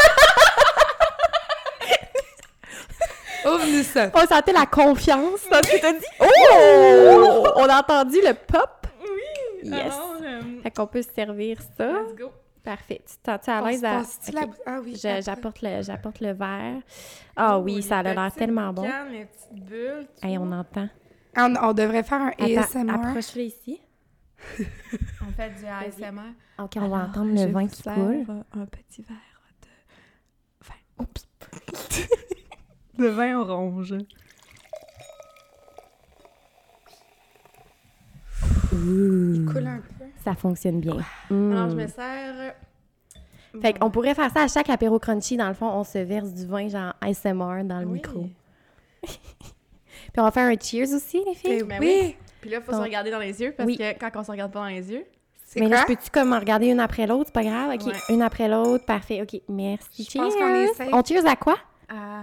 [3.55, 4.11] Ouvre-nous ça.
[4.15, 6.05] On sentait la confiance dans ce que t'as dit.
[6.21, 7.47] Oh!
[7.57, 8.87] On a entendu le pop.
[9.03, 9.71] Oui.
[9.71, 9.81] Yes.
[9.95, 11.87] Alors, euh, Fait qu'on peut se servir ça.
[11.87, 12.33] let's go.
[12.63, 13.01] Parfait.
[13.07, 13.99] Tu te sens à On l'aise se à...
[13.99, 14.35] passe-tu Ok.
[14.35, 14.97] la Ah oui.
[14.97, 16.83] J'apporte le, j'apporte le verre.
[17.37, 18.83] Ah Oh, oui, ça a l'air tellement bon.
[19.11, 20.07] les petites bulles.
[20.23, 20.89] Hey, on entend.
[21.37, 22.91] On, on devrait faire un Attends, ASMR.
[22.95, 23.81] approche-le ici.
[25.23, 26.21] On fait du ASMR.
[26.59, 28.25] OK, on va Alors, entendre le vin qui coule.
[28.53, 29.17] Un petit verre
[29.63, 30.75] de vin.
[30.99, 31.29] Oups.
[32.99, 33.95] de vin orange.
[38.71, 40.00] Coule un peu.
[40.25, 40.97] Ça fonctionne bien.
[41.31, 41.81] Alors, je Mm.
[41.81, 42.55] me sers.
[43.61, 45.37] Fait qu'on pourrait faire ça à chaque apéro crunchy.
[45.37, 47.95] Dans le fond, on se verse du vin genre ASMR dans le Oui.
[47.95, 48.27] micro.
[49.03, 51.63] Puis on va faire un cheers aussi, les filles.
[51.65, 52.17] Ben oui.
[52.41, 52.79] Puis là, il faut Bon.
[52.79, 53.77] se regarder dans les yeux parce Oui.
[53.77, 55.05] que quand on se regarde pas dans les yeux,
[55.53, 55.87] C'est Mais là, quoi?
[55.89, 57.25] je peux-tu comme en regarder une après l'autre?
[57.27, 57.75] C'est pas grave?
[57.75, 57.93] OK, Ouais.
[58.15, 58.85] une après l'autre.
[58.87, 59.21] Parfait.
[59.21, 60.07] OK, merci.
[60.09, 60.75] Je pense qu'on est Cheers!
[60.77, 60.89] safe.
[60.93, 61.57] On cheers à quoi?
[61.89, 62.23] à.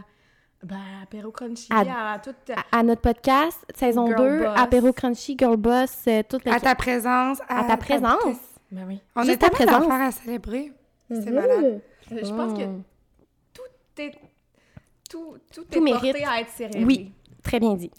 [0.64, 2.36] Ben, apéro crunchy, À- à, toute.
[2.50, 4.54] À, à notre podcast, saison Girl 2, Boss.
[4.58, 6.56] apéro crunchy, girl boss, euh, toute la...
[6.56, 7.40] À ta présence.
[7.48, 8.38] À ta présence.
[8.72, 9.00] Ben oui.
[9.16, 9.88] On Juste a ta tellement présence.
[9.90, 10.72] d'affaires à célébrer.
[11.10, 11.34] C'est Mhm.
[11.36, 11.82] malade.
[12.12, 12.84] Euh, Je pense que Mm.
[13.96, 14.12] t'es-
[15.10, 16.02] tout, tout, Tout est mérite.
[16.14, 16.84] porté à être célébré.
[16.84, 17.12] Oui.
[17.44, 17.92] Très bien dit.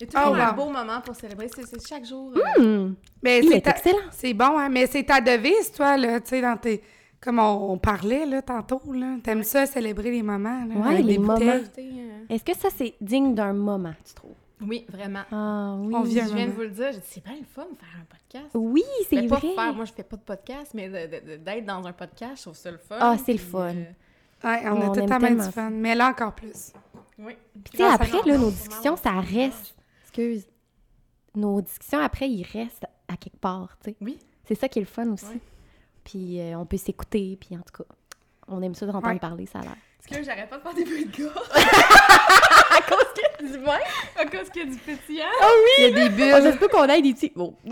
[0.00, 0.54] Il y a toujours Oh, un wow.
[0.54, 1.48] beau moment pour célébrer.
[1.52, 2.32] C'est c'est chaque jour.
[2.36, 2.94] euh, Hmm.
[3.22, 3.96] Mais Il c'est est ta- excellent.
[4.12, 4.68] C'est bon, hein?
[4.68, 6.80] Mais c'est ta devise, toi, là, tu sais, dans tes...
[7.20, 9.16] Comme on, on parlait, là, tantôt, là.
[9.22, 11.38] T'aimes ça, célébrer les moments, là, Ouais, les moments.
[11.40, 14.34] euh, Est-ce que ça, c'est digne d'un moment, tu trouves?
[14.60, 15.22] Oui, vraiment.
[15.32, 15.94] Ah oui.
[15.94, 17.76] On un Je viens de vous le dire, j'ai dit, c'est bien le fun de
[17.76, 18.50] faire un podcast.
[18.54, 19.54] Oui, c'est pas vrai.
[19.54, 22.32] faire, moi je fais pas de podcast, mais de- de- de- d'être dans un podcast,
[22.38, 22.96] je trouve ça le fun.
[22.98, 23.68] Ah, c'est le Puis, fun.
[23.68, 23.84] euh,
[24.44, 25.70] Ouais, on, On a tellement du fun.
[25.70, 26.72] Mais là, encore plus.
[27.20, 27.34] oui.
[27.70, 29.76] Tu sais, après, là, nos discussions, ça reste.
[30.04, 30.46] Excuse.
[31.36, 33.96] Nos discussions, après, ils restent à quelque part, tu sais.
[34.00, 34.18] Oui.
[34.44, 35.26] C'est ça qui est le fun aussi.
[36.10, 37.88] Puis euh, on peut s'écouter, puis en tout cas,
[38.48, 39.18] on aime ça d'entendre Ouais.
[39.18, 39.76] parler, ça a l'air.
[40.08, 41.48] Parce que j'arrête pas de faire des bruits de gorge.
[41.54, 43.78] à cause qu'il y a du vin?
[44.18, 45.26] À cause qu'il y a du pétillant.
[45.78, 46.42] Il y a des Oh, bulles.
[46.44, 47.32] J'espère qu'on ait des petits...
[47.36, 47.54] Bon.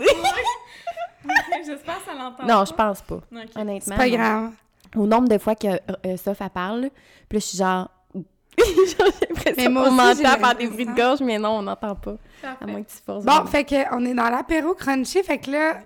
[1.65, 2.45] J'espère que ça l'entend.
[2.45, 3.19] non, je pense pas,
[3.55, 3.79] honnêtement.
[3.81, 4.51] C'est pas grave.
[4.95, 6.89] Au nombre de fois que euh, Soph, elle parle,
[7.27, 7.89] puis là, je suis genre...
[8.57, 12.15] j'ai l'impression qu'on m'entend faire des bruits de gorge, mais non, on n'entend pas.
[12.61, 13.25] À moins que tu forces.
[13.25, 13.47] Bon, vraiment.
[13.47, 15.79] fait qu'on est dans l'apéro crunchy, fait que là,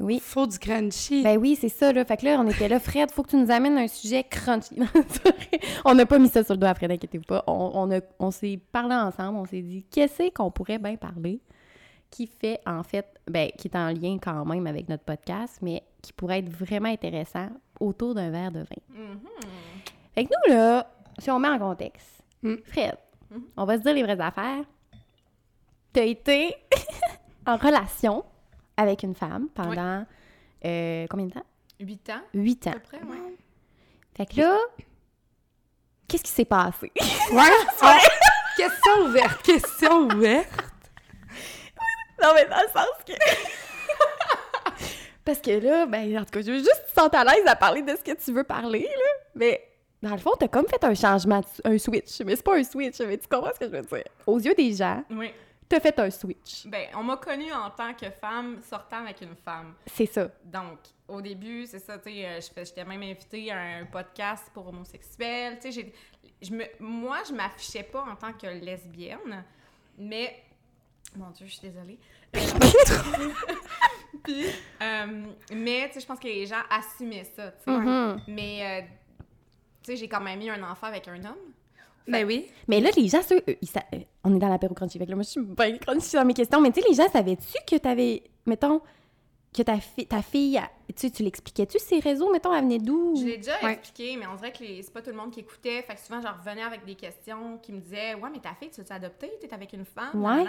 [0.00, 0.20] Oui.
[0.22, 1.22] faut du crunchy.
[1.22, 2.04] Ben oui, c'est ça, là.
[2.04, 4.76] Fait que là, on était là, Fred, faut que tu nous amènes un sujet crunchy.
[5.84, 7.42] On n'a pas mis ça sur le doigt après, n'inquiétez-vous pas.
[7.46, 11.40] On, on, a- on s'est parlé ensemble, on s'est dit, qu'est-ce qu'on pourrait bien parler
[12.10, 15.82] qui fait, en fait, ben, qui est en lien quand même avec notre podcast, mais
[16.00, 17.48] qui pourrait être vraiment intéressant
[17.80, 18.82] autour d'un verre de vin.
[18.94, 19.18] Mhm.
[20.14, 22.54] Fait que nous, là, si on met en contexte, Mm.
[22.64, 22.96] Fred,
[23.32, 23.36] Mm.
[23.56, 24.64] on va se dire les vraies affaires.
[25.92, 26.54] T'as été
[27.46, 28.24] en relation
[28.78, 30.06] avec une femme pendant
[30.64, 31.44] euh, combien de temps?
[31.80, 32.72] Huit ans, Huit à ans.
[32.74, 33.34] peu près, ouais.
[34.16, 34.56] Fait que là,
[36.08, 36.90] qu'est-ce qui s'est passé?
[37.32, 37.42] Ouais.
[37.82, 37.98] Ah,
[38.56, 39.42] question ouverte.
[39.42, 40.62] Question ouverte.
[42.22, 43.12] non, mais dans le sens que...
[45.24, 47.22] Parce que là, ben, en tout cas, je veux juste que tu te sentes à
[47.22, 49.10] l'aise à parler de ce que tu veux parler, là.
[49.34, 49.62] Mais
[50.02, 52.20] dans le fond, t'as comme fait un changement, un switch.
[52.24, 54.04] Mais c'est pas un switch, mais tu comprends ce que je veux dire?
[54.26, 55.30] Aux yeux des gens, Oui.
[55.68, 56.66] T'as fait un switch.
[56.66, 59.74] Ben, on m'a connue en tant que femme sortant avec une femme.
[59.86, 60.28] C'est ça.
[60.44, 64.68] Donc, au début, c'est ça, tu sais, euh, j'étais même invitée à un podcast pour
[64.68, 65.58] homosexuels.
[65.60, 65.92] Tu sais,
[66.80, 69.44] moi, je m'affichais pas en tant que lesbienne,
[69.96, 70.44] mais.
[71.16, 71.98] Mon Dieu, je suis désolée.
[74.24, 74.46] Puis,
[74.82, 77.70] euh, mais, tu sais, je pense que les gens assumaient ça, tu sais.
[77.70, 78.20] Mhm.
[78.28, 78.86] Mais, euh,
[79.82, 81.52] tu sais, j'ai quand même eu un enfant avec un homme.
[82.08, 82.46] Ben oui.
[82.66, 84.98] Mais là, les gens, eux, ils sa- euh, on est dans l'apéro crunchy.
[84.98, 86.60] Fait que là, moi, je suis bien crunchy dans mes questions.
[86.60, 88.80] Mais tu sais, les gens, savais-tu que t'avais, mettons,
[89.54, 93.14] que ta, fi- ta fille, tu sais, tu l'expliquais-tu, ces réseaux, mettons, elle venait d'où?
[93.16, 93.72] Je l'ai déjà Ouais.
[93.72, 95.82] expliqué, mais on dirait que c'est pas tout le monde qui écoutait.
[95.82, 98.70] Fait que souvent, j'en revenais avec des questions qui me disaient Ouais, mais ta fille,
[98.70, 100.22] tu l'as adoptée T'es avec une femme?
[100.22, 100.44] Ouais.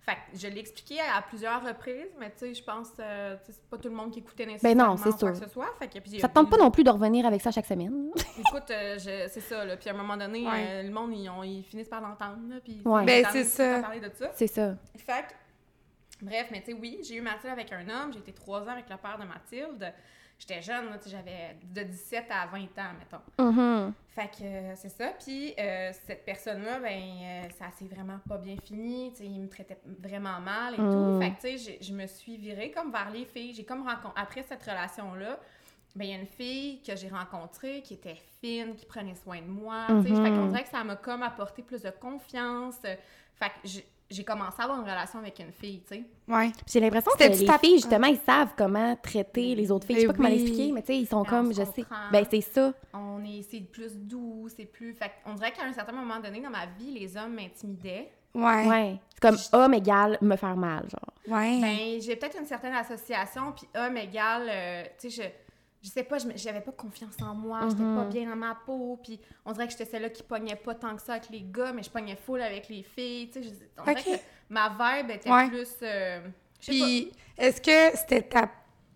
[0.00, 3.52] Fait que je l'ai expliqué à plusieurs reprises, mais tu sais, je pense euh, tu
[3.52, 4.84] sais, c'est pas tout le monde qui écoutait nécessairement.
[4.84, 5.32] Ben non, c'est sûr.
[5.32, 5.66] que ce soit.
[5.78, 8.10] Fait que, puis, Ça te tente pas non plus de revenir avec ça chaque semaine?
[8.38, 9.76] Écoute, euh, je- c'est ça, là.
[9.76, 10.66] Puis à un moment donné, Ouais.
[10.66, 13.74] euh, le monde, ils, ont- ils finissent par l'entendre, Puis Ben, c'est ils ça.
[13.76, 14.30] t'en parler de ça.
[14.34, 14.76] C'est ça.
[14.96, 15.34] Fait que,
[16.22, 18.72] bref, mais tu sais, oui, j'ai eu Mathilde avec un homme, j'ai été trois ans
[18.72, 19.92] avec le père de Mathilde.
[20.38, 23.44] J'étais jeune, là, tu sais, j'avais de 17 à 20 ans, mettons.
[23.44, 23.92] Mhm.
[24.08, 25.08] Fait que euh, c'est ça.
[25.18, 29.10] Puis euh, cette personne-là, ben, euh, ça s'est vraiment pas bien fini.
[29.12, 30.92] Tu sais, il me traitait vraiment mal et Mm.
[30.92, 31.18] tout.
[31.20, 33.52] Fait que, tu sais, je me suis virée comme vers les filles.
[33.52, 34.12] J'ai comme rencontré...
[34.14, 35.40] Après cette relation-là,
[35.96, 39.40] ben, il y a une fille que j'ai rencontrée qui était fine, qui prenait soin
[39.40, 39.86] de moi.
[39.88, 40.14] tu sais.
[40.22, 40.48] Fait qu'on Mhm.
[40.50, 42.76] dirait que ça m'a comme apporté plus de confiance.
[42.82, 43.68] Fait que
[44.10, 46.02] j'ai- commencé à avoir une relation avec une fille, tu sais.
[46.28, 46.50] Ouais.
[46.66, 49.96] J'ai l'impression que les ta- filles, justement, ils savent comment traiter les autres filles.
[49.96, 50.38] Je sais pas Ben comment oui.
[50.38, 51.84] l'expliquer, mais tu sais, ils sont Ben, on comme, je sais.
[52.12, 52.72] Ben, c'est ça.
[52.94, 54.94] On est, c'est plus doux, c'est plus...
[54.94, 58.10] Fait qu'on dirait qu'à un certain moment donné dans ma vie, les hommes m'intimidaient.
[58.34, 58.66] Ouais.
[58.68, 58.96] Ouais.
[59.14, 61.36] C'est comme homme égal me faire mal, genre.
[61.38, 61.60] Ouais.
[61.60, 65.28] Ben, j'ai peut-être une certaine association, puis homme égal, euh, tu sais, je,
[65.82, 68.08] je sais pas, j'avais pas confiance en moi, j'étais pas Mhm.
[68.08, 71.02] bien dans ma peau, puis on dirait que j'étais celle-là qui pognait pas tant que
[71.02, 74.02] ça avec les gars, mais je pognais full avec les filles, tu sais, on dirait
[74.02, 74.10] que
[74.50, 75.48] ma vibe était Ouais.
[75.48, 76.20] plus, euh,
[76.60, 78.50] Puis, est-ce que c'était ta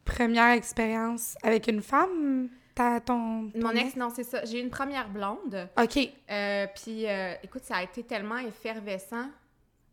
[0.05, 3.59] première expérience avec une femme, ta, ton, pas.
[3.59, 4.45] Mon ton ex, non, c'est ça.
[4.45, 5.99] J'ai eu une première blonde, OK.
[6.31, 9.27] euh, puis euh, écoute, ça a été tellement effervescent.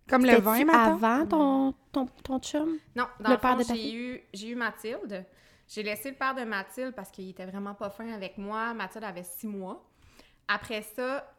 [0.08, 0.96] Comme le vin, maintenant?
[0.96, 2.78] avant ton, ton, ton chum?
[2.96, 5.24] Non, dans Le le, j'ai eu, j'ai eu Mathilde.
[5.70, 8.74] J'ai laissé le père de Mathilde parce qu'il était vraiment pas fin avec moi.
[8.74, 9.84] Mathilde avait six mois.
[10.48, 11.32] Après ça,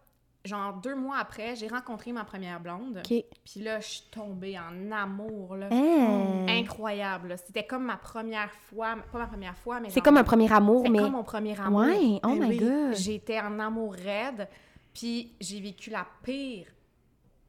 [0.44, 3.02] genre deux mois après, j'ai rencontré ma première blonde.
[3.04, 5.68] Puis là, je suis tombée en amour, là.
[5.72, 6.46] Hein?
[6.48, 7.34] Incroyable.
[7.44, 10.88] C'était comme ma première fois, pas ma première fois, mais C'est comme un premier amour,
[10.88, 10.98] mais.
[11.00, 11.80] comme mon premier amour.
[11.80, 12.58] Ouais, oh Ben my oui.
[12.58, 12.94] God.
[12.94, 14.46] J'étais en amour raide,
[14.94, 16.66] puis j'ai vécu la pire.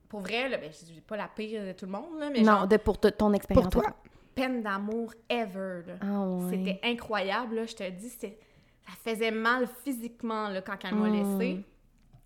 [0.09, 2.39] Pour vrai, là, ben, je dis pas la pire de tout le monde, là, mais
[2.41, 3.71] Non, genre de, pour ton expérience.
[3.71, 3.93] Pour toi.
[4.35, 5.81] Peine d'amour ever.
[5.87, 5.93] là.
[6.01, 6.49] Ah ouais.
[6.51, 8.37] C'était incroyable, là, je te dis, c'est-
[8.85, 11.13] ça faisait mal physiquement là, quand elle m'a Mm.
[11.39, 11.65] laissé.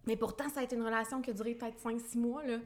[0.08, 2.44] Mais pourtant, ça a été une relation qui a duré peut-être 5-6 mois.
[2.46, 2.58] Là.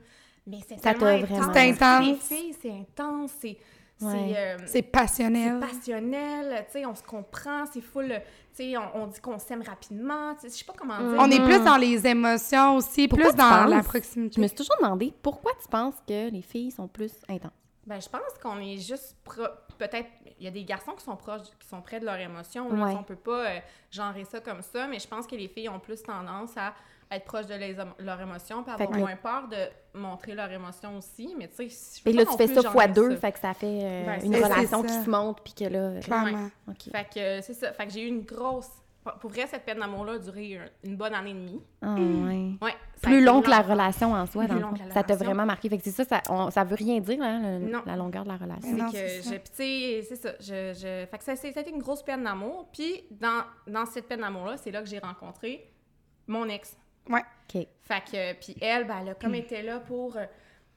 [0.45, 1.29] Mais c'est Ça tellement intense.
[1.29, 2.05] vraiment- C'est intense.
[2.07, 3.57] Les filles, c'est intense, c'est
[4.01, 5.59] euh, C'est c'est passionnel.
[5.59, 9.61] passionnel, tu sais, on se comprend, c'est full, tu sais, on, on dit qu'on s'aime
[9.61, 11.09] rapidement, je sais pas comment Mm.
[11.11, 11.19] dire.
[11.19, 14.35] On est plus dans les émotions aussi, Pourquoi plus dans la proximité.
[14.37, 17.51] Je me suis toujours demandé pourquoi tu penses que les filles sont plus intenses?
[17.89, 19.41] Ben, je pense qu'on est juste pro-
[19.79, 20.07] peut-être
[20.39, 22.85] il y a des garçons qui sont proches qui sont près de leur émotion là,
[22.85, 22.93] Ouais.
[22.97, 23.59] on peut pas euh,
[23.89, 26.73] genrer ça comme ça mais je pense que les filles ont plus tendance à
[27.11, 30.97] être proches de les- leur émotion puis avoir que- moins peur de montrer leur émotion
[30.99, 33.31] aussi mais tu sais je Et là, pas tu fais plus ça fois deux, fait
[33.31, 35.03] que ça fait euh, Ben, une relation qui ça.
[35.03, 35.99] se monte, puis que là.
[36.01, 36.49] Clairement.
[36.67, 36.91] OK.
[36.91, 38.69] fait que euh, c'est ça fait que j'ai eu une grosse
[39.21, 41.95] pour vrai cette peine d'amour là a duré euh, une bonne année et demie Ah,
[41.95, 42.51] ouais.
[42.61, 45.45] ouais a Plus long que la relation en soi, Plus dans que Ça t'a vraiment
[45.45, 45.69] marqué.
[45.69, 47.81] Fait que c'est ça, ça, on- ça veut rien dire, hein, le- Non.
[47.85, 48.61] la longueur de la relation.
[48.69, 49.21] C'est Non, que c'est
[49.53, 50.33] sais, c'est ça.
[50.39, 52.67] Je, je, fait que ça, c'est- ça a été une grosse peine d'amour.
[52.73, 55.71] Puis dans, dans cette peine d'amour-là, c'est là que j'ai rencontré
[56.27, 56.77] mon ex.
[57.09, 57.21] Ouais.
[57.55, 57.67] OK.
[57.81, 60.15] Fait que, puis elle, ben, elle a comme été là pour...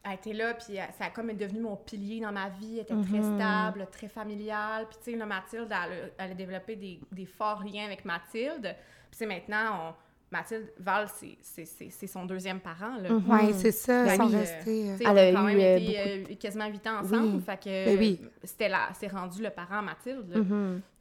[0.04, 2.74] euh, Elle était là, puis elle- ça a comme devenu mon pilier dans ma vie.
[2.78, 3.36] Elle était très Mhm.
[3.38, 4.86] stable, très familiale.
[4.88, 8.62] Puis, tu sais, Mathilde, elle a, elle a développé des, des forts liens avec Mathilde.
[9.10, 9.94] Puis, c'est maintenant, on-
[10.32, 13.10] Mathilde, Val, c'est- c'est c'est- c'est son deuxième parent, là.
[13.10, 13.30] Mhm.
[13.30, 14.90] Ouais, c'est ça, Ben ils sont oui, euh, restés.
[14.90, 16.00] euh, Tu sais, Elle a quand eu, même euh, été
[16.32, 17.34] euh, quasiment huit ans ensemble.
[17.36, 17.40] Oui.
[17.44, 18.20] Fait que Ben oui.
[18.42, 20.24] c'était là, c'est rendu le parent à Mathilde.
[20.30, 20.40] là.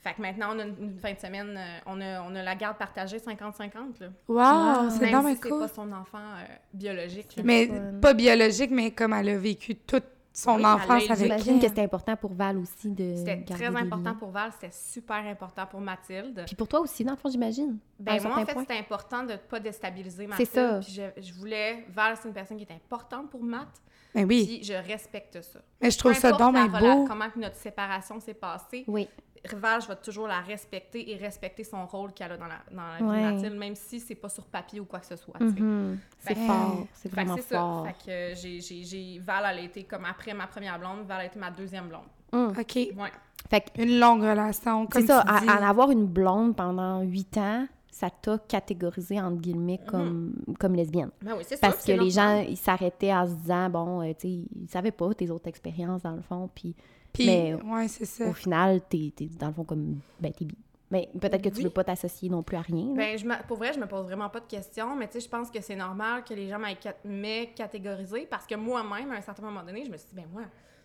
[0.03, 2.41] Fait que maintenant, on a une, une fin de semaine, euh, on, a, on a
[2.41, 3.99] la garde partagée 50-50.
[3.99, 4.07] là.
[4.27, 5.59] Wow, c'est Même si c'est cool.
[5.59, 6.43] pas son enfant euh,
[6.73, 7.35] biologique.
[7.37, 7.43] là.
[7.45, 7.73] Mais fun.
[8.01, 11.83] pas biologique, mais comme elle a vécu toute son Oui, enfance avec J'imagine que c'était
[11.83, 16.43] important pour Val aussi de C'était très important pour Val, c'était super important pour Mathilde.
[16.47, 17.77] Puis pour toi aussi, dans le fond, j'imagine.
[17.99, 18.61] Ben, moi, en fait, point.
[18.63, 20.49] c'était important de ne pas déstabiliser C'est Mathilde.
[20.51, 20.79] ça.
[20.81, 21.85] Puis je, je voulais...
[21.89, 23.67] Val, c'est une personne qui est importante pour Matt.
[24.15, 24.45] Ben oui.
[24.45, 25.59] Puis je respecte ça.
[25.81, 27.05] Mais je trouve Peu ça rela- beau.
[27.07, 29.07] Comment que notre séparation s'est passée, Oui.
[29.49, 33.31] Je vais toujours la respecter et respecter son rôle qu'elle a dans la, dans la
[33.33, 33.49] vie Ouais.
[33.49, 35.37] même si c'est pas sur papier ou quoi que ce soit.
[35.39, 35.45] sais.
[35.45, 35.97] Mhm.
[36.19, 36.85] C'est fort.
[36.93, 37.85] C'est Fait que vraiment c'est fort.
[37.87, 37.91] ça.
[37.93, 39.19] Fait que euh, j'ai, j'ai, j'ai...
[39.19, 42.01] Val, elle a été comme après ma première blonde, Val a été ma deuxième blonde.
[42.31, 42.59] Mm.
[42.59, 42.75] OK.
[42.75, 43.11] Ouais.
[43.49, 45.49] Fait que Une longue relation, comme C'est ça, tu à, dis.
[45.49, 50.75] à en avoir une blonde pendant huit ans, ça t'a catégorisé, entre guillemets, comme, comme
[50.75, 51.09] lesbienne.
[51.21, 51.67] Ben oui, c'est ça.
[51.69, 54.91] Parce que les gens, ils s'arrêtaient en se disant, bon, euh, tu sais, ils savaient
[54.91, 56.73] pas tes autres expériences, dans le fond, puis
[57.13, 58.25] Puis, mais- ouais, c'est ça.
[58.27, 60.57] au final, t'es, t'es, dans le fond, comme, ben, t'es bi.
[60.89, 61.63] Mais peut-être que tu Oui.
[61.63, 62.93] veux pas t'associer non plus à rien.
[62.93, 65.29] Ben, je pour vrai, je me pose vraiment pas de questions, mais tu sais, je
[65.29, 69.15] pense que c'est normal que les gens m'aient cat- m'aient catégorisé parce que moi-même, à
[69.15, 70.41] un certain moment donné, je me suis dit, ben moi,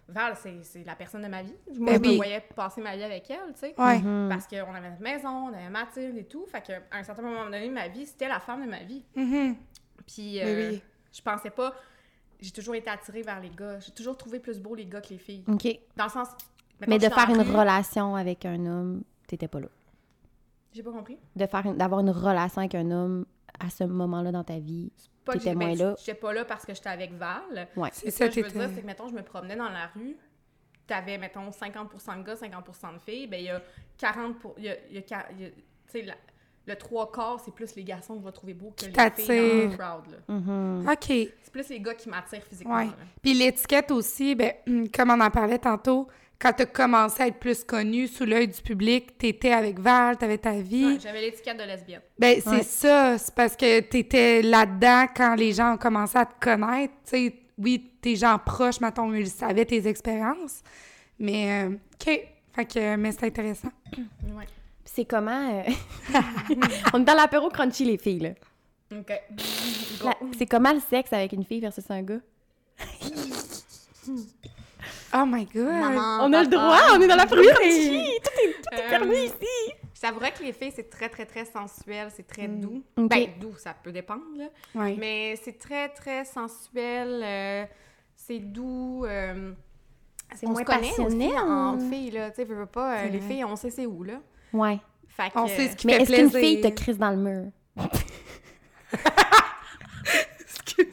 [0.08, 1.52] Val, c'est c'est la personne de ma vie.
[1.76, 3.74] Moi, Ben je me voyais passer ma vie avec elle, tu sais.
[3.76, 3.98] Ouais.
[3.98, 4.28] Mhm.
[4.28, 6.46] Parce qu'on avait notre maison, on avait Mathilde et tout.
[6.46, 9.02] Fait qu'à un certain moment donné, ma vie, c'était la femme de ma vie.
[9.16, 9.56] Mhm.
[10.06, 10.82] Puis, euh, oui.
[11.12, 11.74] je pensais pas.
[12.40, 13.78] J'ai toujours été attirée vers les gars.
[13.80, 15.44] J'ai toujours trouvé plus beau les gars que les filles.
[15.48, 15.66] OK.
[15.96, 16.28] Dans le sens.
[16.86, 19.68] Mais de faire une rue- relation avec un homme, t'étais pas là.
[20.72, 21.18] J'ai pas compris.
[21.34, 23.24] De faire une- d'avoir une relation avec un homme
[23.58, 24.92] à ce moment-là dans ta vie.
[25.24, 25.94] Pas que T'étais ben, moins là.
[25.98, 27.68] J'étais pas là parce que j'étais avec Val.
[27.76, 27.88] Ouais.
[27.92, 29.86] C'est ça, ce que je veux dire, c'est que, mettons, je me promenais dans la
[29.88, 30.16] rue,
[30.86, 33.60] t'avais, mettons, 50% de gars, 50% de filles, ben il y a
[33.98, 34.54] 40 pour...
[34.58, 36.14] Il y a, il y a y la-
[36.66, 39.10] le trois quarts, c'est plus les garçons que je vais trouver beaux que Qui les
[39.10, 40.34] filles dans crowd, là.
[40.34, 40.88] Mhm.
[40.90, 41.04] OK.
[41.42, 42.88] C'est plus les gars qui m'attirent physiquement, Ouais.
[43.22, 44.52] Puis l'étiquette aussi, ben,
[44.94, 46.08] comme on en parlait tantôt,
[46.38, 49.78] quand tu as commencé à être plus connue sous l'œil du public, tu étais avec
[49.78, 50.84] Val, tu avais ta vie.
[50.84, 52.02] Ouais, J'avais l'étiquette de lesbienne.
[52.18, 52.62] Ben, c'est Ouais.
[52.62, 53.16] ça.
[53.16, 56.92] C'est parce que tu étais là-dedans quand les gens ont commencé à te connaître.
[57.04, 60.62] Tu sais, oui, tes gens proches, mettons, ils savaient tes expériences.
[61.18, 62.20] Mais, euh, OK.
[62.52, 63.70] Fait que, mais c'est intéressant.
[63.96, 64.44] Ouais.
[64.96, 65.50] C'est comment...
[65.60, 65.70] euh,
[66.94, 68.30] On est dans l'apéro crunchy, les filles, là.
[68.98, 69.12] OK.
[70.02, 72.20] La- C'est comment le sexe avec une fille versus un gars?
[75.14, 75.64] Oh my God!
[75.66, 77.48] Maman, on a le droit, on est dans l'apéro Oui.
[77.54, 78.10] crunchy!
[78.72, 79.72] Euh, permis ici!
[80.02, 82.60] J'avouerais que les filles, c'est très, très, très sensuel, c'est très Mm.
[82.60, 82.82] doux.
[82.96, 83.08] Ok.
[83.10, 84.46] Ben, doux, ça peut dépendre, là.
[84.74, 84.96] Ouais.
[84.98, 87.64] Mais c'est très, très sensuel, euh,
[88.14, 89.04] c'est doux.
[89.04, 89.52] euh,
[90.34, 91.28] C'est on moins se connaît passionnel.
[91.30, 92.30] aussi en filles, là.
[92.30, 94.20] Tu sais, veux, veux pas, euh, les filles, on sait c'est où, là.
[94.52, 94.78] Ouais.
[95.08, 97.16] Fait que, On sait ce qui Mais fait est-ce qu'une fille te crise dans le
[97.16, 97.44] mur?
[100.40, 100.86] Excuse.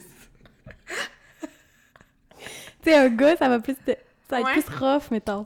[2.82, 3.92] Tu sais, un gars, ça va plus te-
[4.30, 4.62] Ça va être Ouais.
[4.62, 5.46] plus rough, mettons.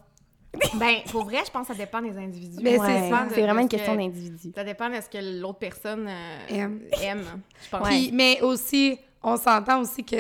[0.76, 2.58] Ben, pour vrai, je pense que ça dépend des individus.
[2.64, 3.26] Mais Ça c'est ça.
[3.26, 4.52] de- C'est vraiment de une question que- d'individu.
[4.56, 6.82] Ça dépend de ce que l'autre personne euh, Aime.
[7.02, 7.24] aime,
[7.64, 7.88] je pense.
[7.88, 10.16] Puis, mais aussi, on s'entend aussi que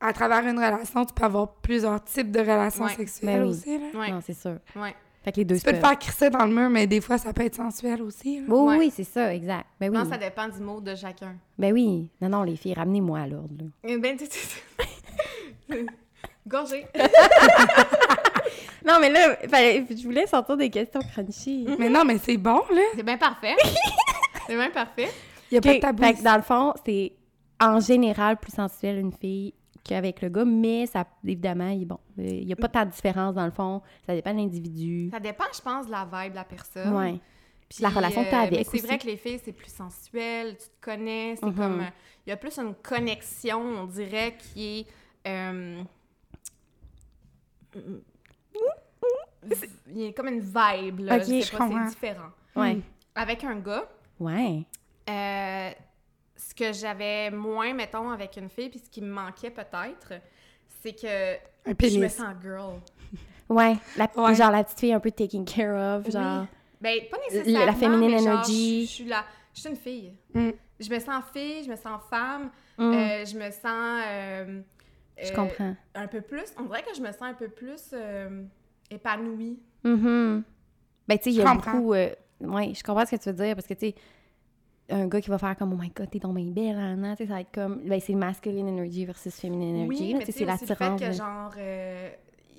[0.00, 2.94] à travers une relation, tu peux avoir plusieurs types de relations Ouais.
[2.94, 3.50] sexuelles Ben oui.
[3.50, 3.78] aussi.
[3.78, 3.98] Là.
[4.00, 4.56] Ouais, Non, c'est sûr.
[4.76, 4.94] ouais.
[5.24, 7.16] Fait que les deux Tu peux te faire crisser dans le mur, mais des fois,
[7.18, 8.40] ça peut être sensuel aussi.
[8.40, 8.44] là.
[8.48, 8.76] Oui, oui, Ouais.
[8.78, 9.66] oui, c'est ça, exact.
[9.80, 9.96] Ben oui.
[9.98, 11.36] Non, ça dépend du mot de chacun.
[11.58, 12.08] Ben oui.
[12.20, 13.66] Non, non, les filles, ramenez-moi à l'ordre, là.
[13.84, 14.38] Eh Ben, tu- tu-
[16.46, 16.86] Gorgé.
[18.84, 21.68] Non, mais là, fallait- je voulais sortir des questions crunchy.
[21.78, 22.80] Mais non, mais c'est bon, là.
[22.96, 23.54] C'est bien parfait.
[24.48, 25.08] C'est bien parfait.
[25.52, 26.02] Il n'y a pas de tabou.
[26.02, 27.12] fait que dans le fond, c'est
[27.60, 29.54] en général plus sensuel une fille
[29.84, 33.34] qu'avec le gars, mais ça, évidemment, il, bon, il n'y a pas tant de différence
[33.34, 33.82] dans le fond.
[34.06, 35.08] Ça dépend de l'individu.
[35.10, 36.94] Ça dépend, je pense, de la vibe de la personne.
[36.94, 37.18] Ouais.
[37.68, 40.56] Puis, la relation que t'as euh, avec c'est vrai que les filles, c'est plus sensuel,
[40.58, 41.54] tu te connais, c'est Mhm.
[41.54, 41.80] comme...
[41.80, 41.84] euh,
[42.26, 45.28] Il y a plus une connexion, on dirait, qui est...
[45.28, 45.82] euh,
[49.88, 51.16] Il y a comme une vibe, là.
[51.16, 52.28] Ok, je sais je pas, c'est différent.
[52.54, 52.78] Ouais.
[53.14, 53.88] Avec un gars,
[54.20, 54.62] Ouais.
[55.08, 55.70] euh,
[56.52, 60.20] ce que j'avais moins, mettons, avec une fille, puis ce qui me manquait peut-être,
[60.82, 61.34] c'est que
[61.66, 62.80] Un je me sens girl.
[63.48, 63.74] Ouais.
[63.96, 64.34] La, Ouais.
[64.34, 66.42] Genre la petite fille un peu taken care of, genre.
[66.42, 66.46] Oui.
[66.80, 68.82] Ben, pas La nécessairement, mais genre, energy.
[68.82, 69.24] Je, je suis la...
[69.54, 70.12] Je suis une fille.
[70.34, 70.50] Mm.
[70.80, 74.04] Je me sens fille, je me sens femme, Mm, euh, je me sens...
[74.08, 74.60] euh,
[75.22, 75.76] je euh, comprends.
[75.94, 76.44] Un peu plus...
[76.58, 78.42] On dirait que je me sens un peu plus euh,
[78.90, 79.58] épanouie.
[79.84, 80.42] Mhm.
[81.06, 81.72] Ben, tu sais, il y a comprends.
[81.72, 81.94] beaucoup.
[81.94, 83.94] euh, ouais, je comprends ce que tu veux dire parce que, tu sais,
[84.92, 87.16] un gars qui va faire comme Oh my god, t'es donc bien belle, hein, hein,
[87.16, 87.80] sais, ça va être comme.
[87.88, 90.14] Ben, c'est masculine energy versus feminine energy.
[90.14, 91.00] Oui, sais, sais, c'est le fait l'attirance.
[91.00, 91.52] que, genre...
[91.58, 92.10] euh,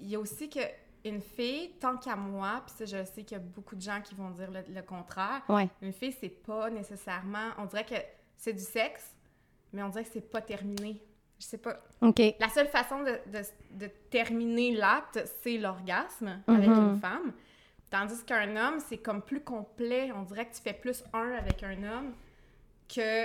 [0.01, 0.59] Il y a aussi que
[1.05, 3.99] une fille, tant qu'à moi, puis ça, je sais qu'il y a beaucoup de gens
[4.01, 5.67] qui vont dire le, le contraire, Ouais.
[5.81, 7.49] une fille, c'est pas nécessairement...
[7.57, 7.95] On dirait que
[8.37, 9.13] c'est du sexe,
[9.73, 11.01] mais on dirait que c'est pas terminé.
[11.39, 11.77] Je sais pas.
[12.01, 12.21] OK.
[12.39, 16.89] La seule façon de, de- de terminer l'acte, c'est l'orgasme avec Mhm.
[16.93, 17.33] une femme.
[17.89, 20.09] Tandis qu'un homme, c'est comme plus complet.
[20.15, 22.13] On dirait que tu fais plus un avec un homme
[22.87, 23.23] que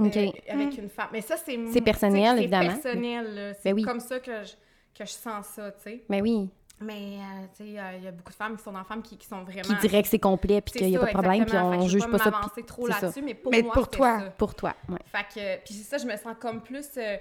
[0.00, 1.08] euh, avec une femme.
[1.12, 2.68] Mais ça, c'est C'est personnel, c'est évidemment.
[2.72, 3.34] personnel.
[3.34, 3.54] là.
[3.54, 3.82] C'est Ben oui.
[3.82, 4.52] comme ça que je,
[4.98, 6.04] que je sens ça, tu sais.
[6.08, 6.48] Mais oui,
[6.80, 9.02] Mais, euh, tu sais, euh, il y a beaucoup de femmes qui sont dans femmes
[9.02, 9.62] qui, qui sont vraiment...
[9.62, 11.56] qui dirait que c'est complet puis C'est qu'il n'y a ça, pas de problème puis
[11.58, 13.00] on je veux juge pas ça m'avancer trop c'est ça.
[13.02, 14.20] là-dessus, mais pour Mais moi, pour toi.
[14.20, 14.30] ça.
[14.30, 14.74] pour toi.
[14.88, 14.98] Ouais.
[15.04, 16.86] Fait que, puis c'est ça, je me sens comme plus...
[16.96, 17.16] euh,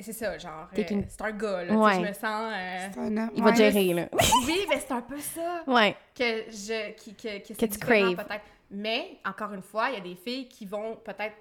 [0.00, 1.94] c'est ça, genre, euh, c'est un gars, là, Ouais.
[1.96, 2.52] je me sens...
[2.54, 3.30] euh, C'est un homme.
[3.36, 3.56] Il va Ouais.
[3.56, 4.08] te gérer, là.
[4.46, 5.94] oui, mais c'est un peu ça Ouais.
[6.18, 6.92] que je...
[6.94, 8.16] Qui, que, que, c'est tu craves.
[8.16, 8.44] peut-être.
[8.72, 11.36] Mais, encore une fois, il y a des filles qui vont peut-être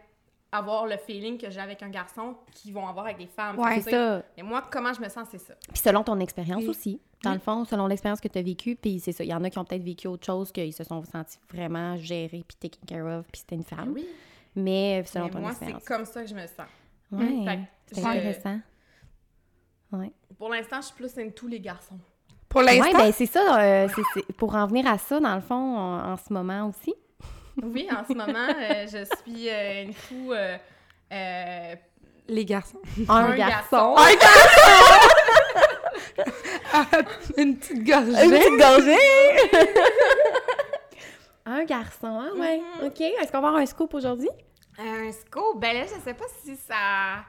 [0.52, 3.58] avoir le feeling que j'ai avec un garçon qui vont avoir avec des femmes.
[3.58, 3.96] Ouais, tu C'est sais.
[3.96, 4.24] ça.
[4.36, 5.54] Et moi, comment je me sens, c'est ça.
[5.72, 6.68] Puis selon ton expérience Oui.
[6.70, 7.38] aussi, dans Oui.
[7.38, 9.24] le fond, selon l'expérience que tu as vécue, puis c'est ça.
[9.24, 11.96] Il y en a qui ont peut-être vécu autre chose, qu'ils se sont sentis vraiment
[11.96, 13.94] gérés, puis taken care of, puis c'était une femme.
[13.94, 14.06] Oui.
[14.54, 15.86] Mais selon Mais ton moi, c'est expérience.
[15.86, 16.68] comme ça que je me sens.
[17.12, 18.60] Que c'est intéressant.
[19.94, 20.12] Ouais.
[20.38, 22.00] Pour l'instant, je suis plus into tous les garçons.
[22.50, 23.62] Pour l'instant, Ouais, ben c'est ça.
[23.62, 23.88] euh,
[24.38, 26.94] pour en venir à ça, dans le fond, en, en ce moment aussi.
[27.62, 30.32] Oui, en ce moment, euh, je suis euh, une fou...
[30.34, 30.58] euh,
[31.12, 31.76] euh,
[32.28, 32.80] les garçons.
[33.10, 33.96] Un, Un garçon.
[33.96, 35.08] garçon.
[37.38, 38.26] Une petite gorgée.
[38.26, 39.68] Une petite gorgée!
[41.46, 42.60] un garçon, ah ouais.
[42.82, 42.88] Mhm.
[42.88, 43.02] OK.
[43.02, 44.30] Est-ce qu'on va avoir un scoop aujourd'hui?
[44.78, 47.26] Un scoop, ben là, je sais pas si ça...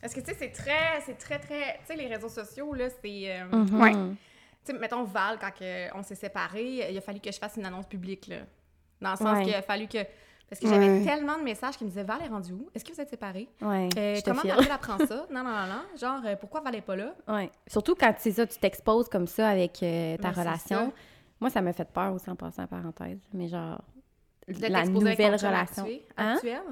[0.00, 1.78] Parce que, tu sais, c'est très, c'est très, très...
[1.80, 3.30] Tu sais, les réseaux sociaux, là, c'est...
[3.30, 3.80] euh, Mhm.
[3.80, 3.92] Ouais.
[3.92, 5.50] Tu sais, mettons, Val, quand
[5.94, 8.36] on s'est séparés, il a fallu que je fasse une annonce publique, là.
[9.04, 9.44] Dans le sens Ouais.
[9.44, 9.98] qu'il a fallu que...
[10.48, 11.04] Parce que j'avais Ouais.
[11.04, 12.68] tellement de messages qui me disaient «Val est rendue où?
[12.74, 13.48] Est-ce que vous êtes séparés?
[13.62, 13.88] Ouais.
[13.96, 14.42] Euh, comment.
[14.44, 15.26] Mathilde apprend ça?
[15.30, 15.98] Non, non, non, non.
[15.98, 17.14] Genre, euh, pourquoi Val est pas là?
[17.28, 17.50] Ouais.
[17.66, 20.76] Surtout quand c'est ça, tu t'exposes comme ça avec euh, ta Ben, relation.
[20.88, 20.92] ça.
[21.40, 23.18] Moi, ça m'a fait peur aussi en passant en parenthèse.
[23.32, 23.80] Mais genre,
[24.46, 25.82] De la nouvelle relation.
[25.82, 26.34] actuel- Hein?
[26.34, 26.62] actuel?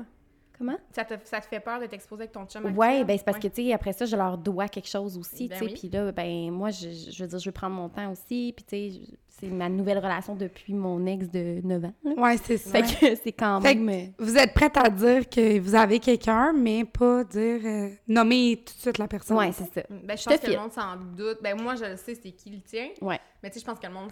[0.59, 0.76] Comment?
[0.93, 2.78] Ça te, ça te fait peur de t'exposer avec ton chum actuel?
[2.78, 5.49] Ouais, ben c'est parce que, tu sais, après ça, je leur dois quelque chose aussi,
[5.49, 5.70] Ben tu sais.
[5.72, 5.78] oui.
[5.80, 8.53] Puis là, ben moi, je, je veux dire, je veux prendre mon temps aussi.
[8.55, 8.76] Puis, tu
[9.09, 11.93] sais, c'est ma nouvelle relation depuis mon ex de 9 ans.
[12.05, 12.12] là.
[12.16, 12.70] Ouais, c'est ça.
[12.70, 14.09] Fait que c'est quand Fait que même...
[14.09, 18.62] euh, vous êtes prête à dire que vous avez quelqu'un, mais pas dire euh, nommer
[18.64, 19.37] tout de suite la personne.
[19.39, 19.87] Ouais, c'est ça.
[19.91, 21.39] Ben, je pense que le monde s'en doute.
[21.43, 22.89] Ben, moi, je le sais, c'est qui le tien.
[23.01, 23.18] Ouais.
[23.43, 24.11] Mais tu sais, je pense que le monde,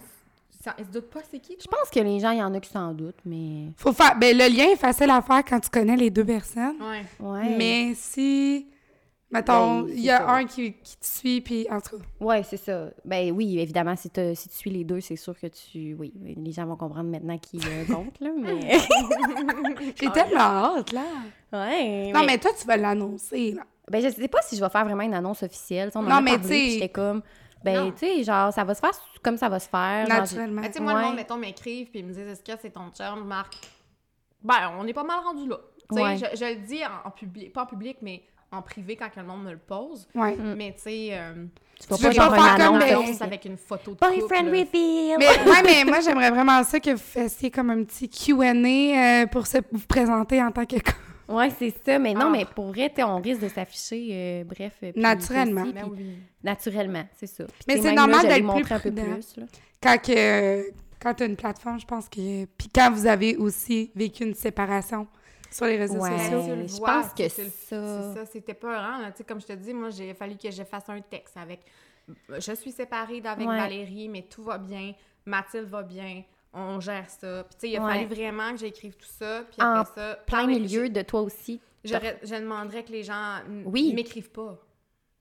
[0.63, 1.55] s'en- il se doute pas c'est qui.
[1.61, 3.67] Je pense que les gens, il y en a qui s'en doutent, mais...
[3.77, 4.17] Faut faire.
[4.19, 6.75] Ben, le lien est facile à faire quand tu connais les deux personnes.
[6.81, 7.03] Ouais.
[7.25, 7.55] Ouais.
[7.57, 8.67] Mais si.
[9.31, 10.29] Mettons, Ben, il y a ça.
[10.31, 12.03] un qui, qui te suit, puis en tout cas.
[12.19, 12.89] Ouais, c'est ça.
[13.05, 15.95] Ben oui, évidemment, si, t'as- si tu suis les deux, c'est sûr que tu...
[15.97, 18.77] Oui, les gens vont comprendre maintenant qui euh, compte, là, mais...
[19.99, 20.39] J'ai tellement
[20.75, 21.03] hâte, là.
[21.53, 23.63] ouais, Non, mais toi, tu vas l'annoncer, là.
[23.89, 25.91] Ben, je sais pas si je vais faire vraiment une annonce officielle.
[25.95, 27.21] On en Non, a mais tu sais- puis J'étais comme,
[27.63, 30.07] ben, tu sais, genre, ça va se faire comme ça va se faire.
[30.07, 30.61] Naturellement.
[30.61, 32.69] Ben, tu sais, moi, le monde, mettons, m'écrivent puis ils me disent Est-ce que c'est
[32.71, 33.53] ton chum, Marc?
[34.43, 35.57] Ben, on est pas mal rendu là.
[35.89, 36.15] Tu sais, Ouais.
[36.17, 39.23] je, je le dis en, en public, pas en public, mais en privé quand le
[39.23, 40.07] monde me le pose.
[40.13, 40.35] Ouais.
[40.57, 41.45] Mais tu sais, euh,
[41.79, 42.83] Tu vas Tu pas pas faire comme annonce.
[42.83, 45.15] annonce avec une photo de Boyfriend couple, reveal!
[45.17, 48.43] Mais, ouais, mais moi, j'aimerais vraiment ça que vous fassiez comme un petit Q&A
[49.23, 50.75] euh, pour se, vous présenter en tant que...
[51.29, 51.97] Ouais, c'est ça.
[51.97, 52.29] Mais non, Ah.
[52.29, 54.73] mais pour vrai, on risque de s'afficher, euh, bref.
[54.81, 55.61] puis Naturellement.
[55.63, 56.17] aussi, Ben puis oui.
[56.43, 57.45] Naturellement, c'est ça.
[57.45, 59.37] Puis, Mais c'est normal d'être montrer plus un peu plus.
[59.37, 59.43] là.
[59.81, 60.71] Quand, que,
[61.01, 62.45] quand tu as une plateforme, je pense que...
[62.45, 65.07] Puis quand vous avez aussi vécu une séparation
[65.51, 66.17] sur les réseaux Ouais.
[66.17, 66.55] sociaux.
[66.55, 68.97] Le je vois, pense que ça- C'est ça, c'était peurant.
[68.99, 69.11] là.
[69.11, 71.61] Tu sais, comme je te dis, moi, j'ai fallu que je fasse un texte avec.
[72.29, 73.57] Je suis séparée d'avec Ouais.
[73.57, 74.93] Valérie, mais tout va bien.
[75.25, 76.23] Mathilde va bien.
[76.53, 77.43] On gère ça.
[77.45, 77.93] Puis, tu sais, il a Ouais.
[77.93, 79.43] fallu vraiment que j'écrive tout ça.
[79.49, 80.15] Puis En après ça.
[80.25, 81.61] Plein milieu de toi aussi.
[81.83, 83.93] Je, j'aurais- je demanderais que les gens Oui.
[83.93, 84.57] m'écrivent pas.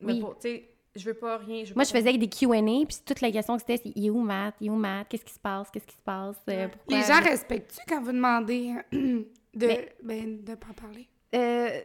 [0.01, 0.21] Mais Oui.
[0.21, 1.63] pour- Tu sais, je veux pas rien.
[1.65, 4.07] veux Moi, pas je faisais des Q&A, puis toute la question que c'était, c'est «Il
[4.07, 4.55] est où Matt?
[4.61, 5.07] Il est où Matt?
[5.09, 5.71] Qu'est-ce qui se passe?
[5.71, 6.37] Qu'est-ce qui se passe?
[6.49, 6.71] Euh, Ouais.
[6.89, 8.73] Les gens respectent-tu quand vous demandez
[9.55, 11.09] de Mais- ben, de pas en parler?
[11.35, 11.81] Euh,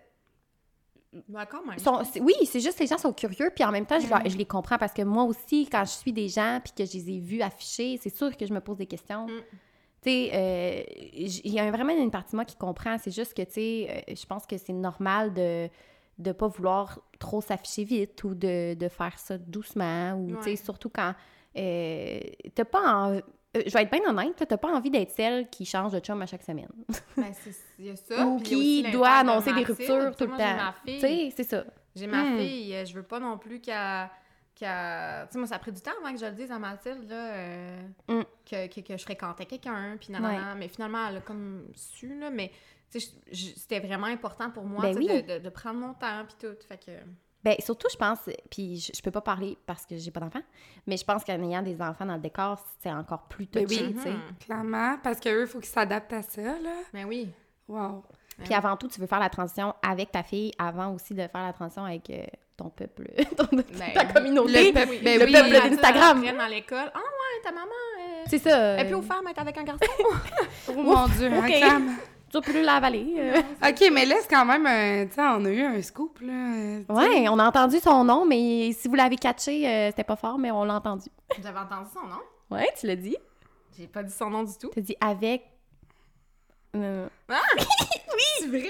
[1.50, 1.80] quand même.
[1.80, 4.28] sont- c'est- oui, c'est juste les gens sont curieux, puis en même temps, je, leur-
[4.28, 6.98] je les comprends parce que moi aussi, quand je suis des gens puis que je
[6.98, 9.28] les ai vus afficher, c'est sûr que je me pose des questions.
[9.28, 9.42] Mm.
[10.02, 12.98] Tu sais, euh, il y a vraiment une partie de moi qui comprend.
[12.98, 15.70] C'est juste que, tu sais, euh, je pense que c'est normal de
[16.18, 20.56] de pas vouloir trop s'afficher vite ou de, de faire ça doucement ou, tu sais,
[20.56, 21.14] surtout quand
[21.58, 22.20] euh,
[22.54, 23.22] t'as pas envie...
[23.56, 26.22] euh, je vais être bien honnête, t'as pas envie d'être celle qui change de chum
[26.22, 26.70] à chaque semaine.
[27.18, 28.26] Ben, c'est- ça.
[28.26, 30.74] Ou qui doit de annoncer des ruptures tout le temps.
[30.86, 31.64] Tu sais, c'est ça.
[31.96, 32.38] J'ai ma Hmm.
[32.38, 34.10] fille, euh, je veux pas non plus qu'elle.
[34.56, 37.10] Tu sais, moi, ça a pris du temps avant que je le dise à Mathilde,
[37.10, 38.22] là, euh, Hmm.
[38.50, 40.56] que, que, que je fréquentais quelqu'un, puis nanana.
[40.56, 42.52] Mais finalement, elle a comme su, là, mais
[43.32, 45.08] c'était vraiment important pour moi, Ben oui.
[45.24, 46.56] de- de prendre mon temps, puis tout.
[46.68, 46.92] Fait que.
[47.46, 48.18] Ben, surtout, je pense,
[48.50, 50.42] puis je, je peux pas parler parce que j'ai pas d'enfants,
[50.88, 53.86] mais je pense qu'en ayant des enfants dans le décor, c'est encore plus Ben touché,
[53.86, 53.94] oui.
[53.94, 54.10] tu sais.
[54.10, 54.20] Mhm.
[54.44, 56.74] Clairement, parce qu'eux, il faut qu'ils s'adaptent à ça, là.
[56.92, 57.30] Ben oui.
[57.68, 58.04] Wow.
[58.44, 61.44] Puis avant tout, tu veux faire la transition avec ta fille avant aussi de faire
[61.46, 62.24] la transition avec euh,
[62.58, 64.14] ton peuple, ton- Ben ta oui.
[64.14, 64.68] communauté.
[64.68, 65.00] Le peuple- Oui.
[65.04, 65.32] ben le oui.
[65.32, 66.24] peuple d'Instagram.
[66.40, 66.92] à l'école.
[66.94, 67.66] Ah ouais, ta maman,
[68.00, 68.58] euh, C'est ça.
[68.58, 69.86] elle est plus aux femmes, elle est avec un garçon.
[70.70, 71.52] Oh mon Dieu, ok.
[71.64, 71.82] hein,
[72.44, 73.16] Tu peux l'avaler.
[73.18, 73.42] euh.
[73.70, 74.66] OK, mais là, c'est quand même...
[74.66, 76.34] un- tu sais, on a eu un scoop, là.
[76.34, 77.10] euh, tu sais.
[77.10, 80.38] Ouais, on a entendu son nom, mais si vous l'avez catché, euh, c'était pas fort,
[80.38, 81.08] mais on l'a entendu.
[81.42, 82.22] J'avais entendu son nom?
[82.52, 83.18] Ouais, tu l'as dit.
[83.78, 84.70] J'ai pas dit son nom du tout.
[84.74, 85.44] T'as dit avec.
[86.76, 87.08] euh,
[88.40, 88.70] C'est vrai?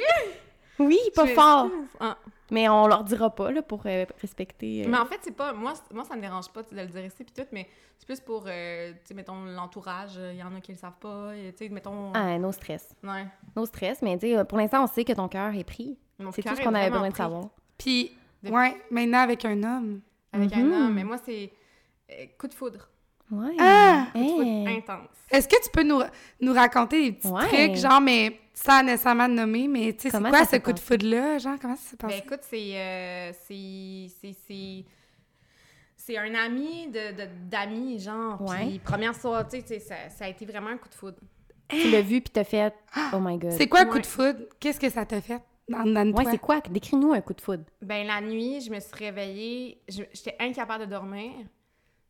[0.80, 1.70] Oui, pas fort.
[2.00, 2.18] Ah.
[2.52, 4.84] Mais on leur dira pas, là, pour euh, respecter.
[4.86, 5.52] euh, Mais en fait, c'est pas.
[5.54, 7.68] Moi, moi, ça me dérange pas de le dire ici, puis tout, mais
[7.98, 10.20] c'est plus pour, euh, tu sais, mettons, l'entourage.
[10.32, 11.36] Il y en a qui le savent pas.
[11.36, 12.12] et, Tu sais, mettons.
[12.14, 12.96] Ah, no stress.
[13.04, 13.26] Ouais.
[13.56, 15.98] No stress, mais tu sais, pour l'instant, on sait que ton cœur est pris.
[16.32, 17.46] C'est tout ce qu'on avait besoin de savoir.
[17.78, 18.12] Puis,
[18.44, 20.02] De- ouais, maintenant avec un homme.
[20.32, 20.94] Avec un homme.
[20.94, 21.52] Mais moi, c'est
[22.12, 22.90] euh, coup de foudre.
[23.32, 23.56] Ouais.
[23.60, 24.08] Ah!
[24.14, 24.78] Hey.
[24.78, 25.08] intense.
[25.32, 26.02] Est-ce que tu peux nous,
[26.42, 27.48] nous raconter des petits Ouais.
[27.48, 31.40] trucs, genre, mais sans nécessairement nommer, mais tu sais, c'est quoi ce coup de foudre-là?
[31.40, 32.24] Genre, comment ça s'est Ben passé?
[32.26, 32.78] écoute, c'est.
[32.78, 34.08] euh, c'est.
[34.22, 34.86] c'est- c'est.
[35.98, 38.40] C'est un ami de, de- d'amis, genre.
[38.42, 38.58] Ouais.
[38.68, 41.18] Puis, première soirée, tu sais, ça, ça a été vraiment un coup de foudre.
[41.68, 42.72] Tu l'as vu, puis t'as fait.
[43.12, 43.52] Oh my god.
[43.54, 44.42] c'est quoi un coup de foudre?
[44.60, 46.62] Qu'est-ce que ça t'a fait dans, dans Ouais, c'est quoi?
[46.62, 47.64] Décris-nous un coup de foudre.
[47.82, 51.32] Ben, la nuit, je me suis réveillée, je- j'étais incapable de dormir.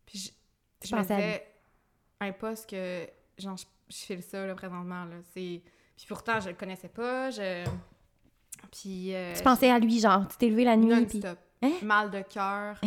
[0.05, 0.33] Puis,
[0.85, 1.01] je, me
[2.19, 3.07] à un poste que,
[3.37, 5.15] genre, je, je file ça, là, présentement, là.
[5.33, 5.61] C'est...
[5.97, 7.65] Puis pourtant, je le connaissais pas, je...
[8.71, 9.13] Puis...
[9.13, 11.21] euh, Tu pensais à lui, genre, tu t'es levé la nuit, puis.
[11.61, 11.71] Hein?
[11.81, 12.79] Mal de cœur.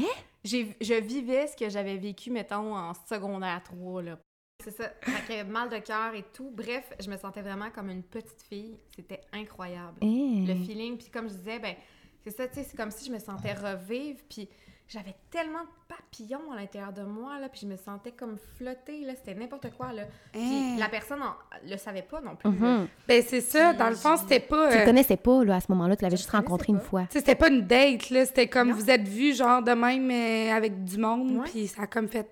[0.45, 4.19] J'ai, je vivais ce que j'avais vécu, mettons, en secondaire 3, là.
[4.63, 4.91] C'est ça.
[5.03, 6.51] Fait que mal de cœur et tout.
[6.51, 8.77] Bref, je me sentais vraiment comme une petite fille.
[8.95, 9.99] C'était incroyable.
[10.01, 10.47] Hey.
[10.47, 11.77] Le feeling, puis comme je disais, ben,
[12.25, 14.49] c'est ça, tu sais, c'est comme si je me sentais revivre, puis
[14.89, 19.05] j'avais tellement de papillons à l'intérieur de moi, là, puis je me sentais comme flotter,
[19.05, 20.05] là, c'était n'importe quoi, là.
[20.33, 20.77] Puis Hein?
[20.79, 21.35] la personne en-
[21.69, 22.49] le savait pas non plus.
[22.51, 22.89] Mhm.
[23.07, 23.71] Ben, c'est ça.
[23.71, 24.69] Puis Dans le fond, c'était pas...
[24.71, 25.95] Tu le euh, connaissais pas, là, à ce moment-là.
[25.95, 27.03] Tu l'avais juste rencontré une fois.
[27.03, 28.25] Tu sais, c'était pas une date, là.
[28.25, 28.75] C'était comme Non.
[28.75, 31.45] vous êtes vus, genre, de même euh, avec du monde, Ouais.
[31.51, 32.31] puis ça a comme fait...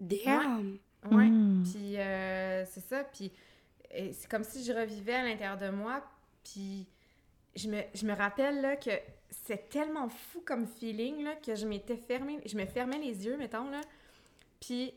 [0.00, 0.78] Damn!
[1.10, 1.26] Ouais.
[1.26, 1.62] Mm.
[1.64, 3.30] Puis euh, c'est ça, puis
[3.98, 6.02] euh, c'est comme si je revivais à l'intérieur de moi,
[6.44, 6.86] puis
[7.56, 8.90] je me, je me rappelle, là, que
[9.46, 13.36] c'est tellement fou comme feeling, là, que je m'étais fermée, je me fermais les yeux,
[13.36, 13.80] mettons, là,
[14.60, 14.92] puis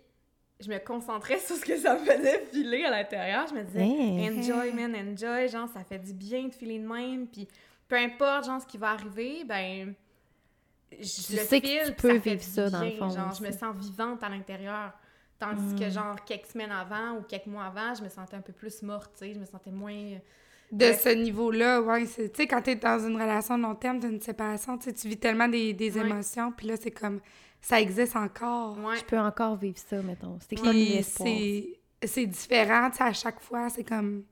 [0.59, 3.47] je me concentrais sur ce que ça me faisait filer à l'intérieur.
[3.47, 4.29] Je me disais, Hey.
[4.29, 7.47] enjoy, man, enjoy, genre, ça fait du bien de filer de même, puis
[7.87, 9.93] peu importe, genre, ce qui va arriver, ben...
[10.91, 13.43] Je Tu le sais que tu peux ça vivre ça, dans le fond, Genre, je
[13.43, 14.91] me sens vivante à l'intérieur.
[15.39, 15.91] Tandis que, Mm.
[15.91, 19.11] genre, quelques semaines avant ou quelques mois avant, je me sentais un peu plus morte,
[19.13, 19.33] tu sais.
[19.33, 20.17] Je me sentais moins...
[20.71, 20.93] De Ouais.
[20.93, 22.05] ce niveau-là, ouais.
[22.05, 24.93] c'est- Tu sais, quand t'es dans une relation de long terme, d'une séparation, tu sais,
[24.93, 26.05] tu vis tellement des, des Ouais.
[26.05, 27.19] émotions, puis là, c'est comme...
[27.59, 28.77] Ça existe encore.
[28.79, 28.95] Ouais.
[28.97, 30.37] Je peux encore vivre ça, mettons.
[30.49, 31.67] C'est comme c'est
[32.03, 34.23] c'est différent, tu sais, à chaque fois, c'est comme...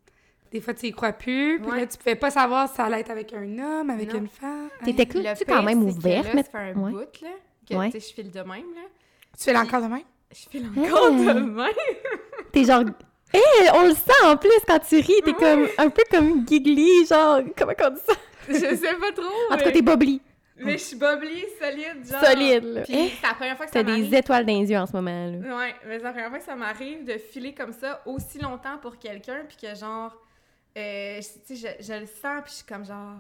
[0.52, 1.82] Des fois, tu y crois plus, puis Ouais.
[1.82, 4.22] là, tu pouvais pas savoir si ça allait être avec un homme, avec Non.
[4.22, 4.70] une femme.
[4.84, 5.06] T'étais Hein?
[5.06, 6.92] cru- Le tu pire, quand même ouverte, là, mais- ça fait un ouais.
[6.92, 7.30] bout, là,
[7.70, 7.92] que, Ouais.
[7.92, 8.82] tu sais, je file de même, là.
[9.38, 10.02] Tu fais encore de même?
[10.32, 11.26] Je file encore Hey.
[11.26, 11.70] de même.
[12.52, 12.84] T'es genre.
[13.34, 13.40] Hé,
[13.76, 15.22] on le sent en plus quand tu ris.
[15.24, 17.42] T'es comme un peu comme giggly, genre.
[17.58, 18.14] Comment on dit ça?
[18.48, 20.22] je sais pas trop, En tout cas, t'es bubbly.
[20.58, 22.24] mais je suis bubbly, solide, genre.
[22.26, 22.82] Solide, là.
[22.82, 23.08] Puis Hein?
[23.22, 24.14] c'est la première fois que T'as ça des m'arrive.
[24.16, 25.58] étoiles dans les yeux en ce moment, là.
[25.58, 28.78] Ouais, mais c'est la première fois que ça m'arrive de filer comme ça aussi longtemps
[28.82, 30.16] pour quelqu'un, puis que genre,
[30.78, 33.18] euh, tu sais, je, je le sens, puis je suis comme genre,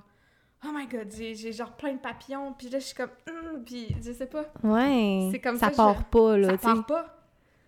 [0.65, 3.95] oh my god, j'ai genre plein de papillons, puis là je suis comme, Hum puis
[4.03, 5.29] je sais pas, Ouais.
[5.31, 7.18] C'est comme ça ça, je- part pas, là, ça part pas,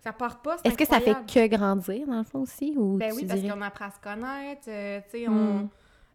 [0.02, 2.74] ça part pas, c'est Est-ce que ça fait que grandir, dans le fond, aussi?
[2.76, 5.32] Ou Ben oui, parce dirais- qu'on apprend à se connaître, euh, tu sais, Mm.
[5.32, 5.68] on...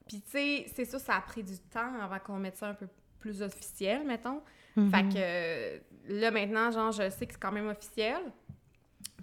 [0.08, 2.74] Puis tu sais, c'est sûr, ça a pris du temps avant qu'on mette ça un
[2.74, 2.88] peu
[3.20, 4.42] plus officiel, mettons.
[4.76, 4.90] Mhm.
[4.92, 5.78] Fait que euh,
[6.08, 8.22] là, maintenant, genre, je sais que c'est quand même officiel.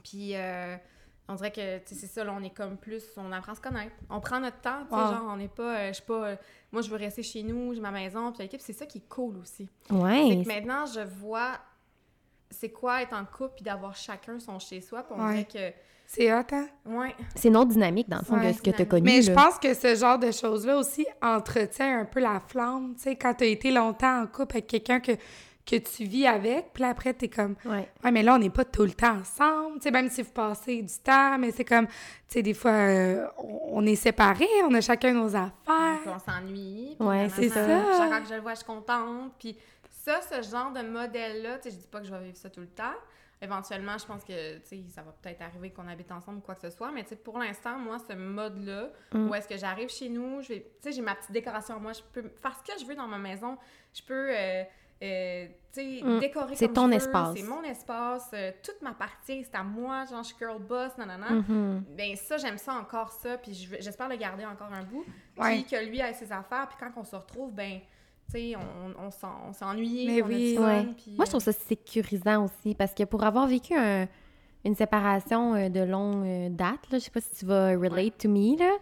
[0.02, 0.76] Puis euh,
[1.28, 3.54] on dirait que, tu sais, c'est ça, là, on est comme plus, on apprend à
[3.54, 3.94] se connaître.
[4.10, 5.10] On prend notre temps, tu sais, Wow.
[5.12, 6.36] genre, on n'est pas, euh, je suis pas, euh,
[6.72, 9.08] moi, je veux rester chez nous, j'ai ma maison, puis l'équipe, c'est ça qui est
[9.08, 9.68] cool aussi.
[9.88, 10.42] C'est Ouais.
[10.42, 11.52] que maintenant, je vois
[12.50, 15.44] c'est quoi être en couple, puis d'avoir chacun son chez-soi, puis on Ouais.
[15.50, 15.74] dirait
[16.06, 16.68] C'est hot, hein?
[16.84, 18.88] que, ouais, C'est une autre dynamique, dans le fond, Ouais, de ce que t'as dynamique.
[18.90, 22.94] connu, Mais je pense que ce genre de choses-là aussi entretient un peu la flamme,
[22.96, 25.12] tu sais, quand t'as été longtemps en couple avec quelqu'un que,
[25.66, 27.88] que tu vis avec, puis là, après, t'es comme, Ouais.
[28.04, 30.30] ouais, mais là, on n'est pas tout le temps ensemble, tu sais, même si vous
[30.30, 31.94] passez du temps, mais c'est comme, tu
[32.28, 33.26] sais, des fois, euh,
[33.72, 36.14] on, est séparés, on a chacun nos puis affaires.
[36.14, 36.96] on s'ennuie.
[37.00, 37.66] Ouais, c'est ça.
[37.96, 39.32] Chaque fois que je le vois, je suis contente.
[39.38, 39.56] Puis
[40.04, 42.50] ça, ce genre de modèle-là, tu sais, je dis pas que je vais vivre ça
[42.50, 42.94] tout le temps.
[43.42, 46.54] Éventuellement, je pense que, tu sais, ça va peut-être arriver qu'on habite ensemble ou quoi
[46.54, 46.90] que ce soit.
[46.92, 49.28] Mais, tu sais, pour l'instant, moi, ce mode-là, Mm.
[49.28, 51.78] où est-ce que j'arrive chez nous, je vais, tu sais, j'ai ma petite décoration.
[51.80, 53.58] Moi, je peux faire ce que je veux dans ma maison.
[53.92, 54.62] Je peux, euh,
[55.02, 56.20] euh, tu sais, Mm.
[56.20, 56.94] décorer C'est ton je veux.
[56.96, 57.36] espace.
[57.36, 58.30] C'est mon espace.
[58.32, 59.44] euh, toute m'appartient.
[59.44, 60.04] C'est à moi.
[60.06, 61.30] Genre, je suis girl boss, nanana.
[61.30, 61.84] Mhm.
[61.96, 65.04] Ben ça, j'aime ça encore ça, puis j'espère le garder encore un bout.
[65.38, 67.80] Puis que lui ait ses affaires, puis quand on se retrouve, ben,
[68.30, 70.54] tu sais, on, on, s'en- on s'est ennuyé, Mais on oui.
[70.56, 70.82] fun, Ouais.
[71.16, 74.06] Moi, je trouve ça sécurisant aussi parce que pour avoir vécu un-
[74.64, 78.18] une séparation euh, de longue euh, date, là, je sais pas si tu vas relate
[78.18, 78.72] to me, là,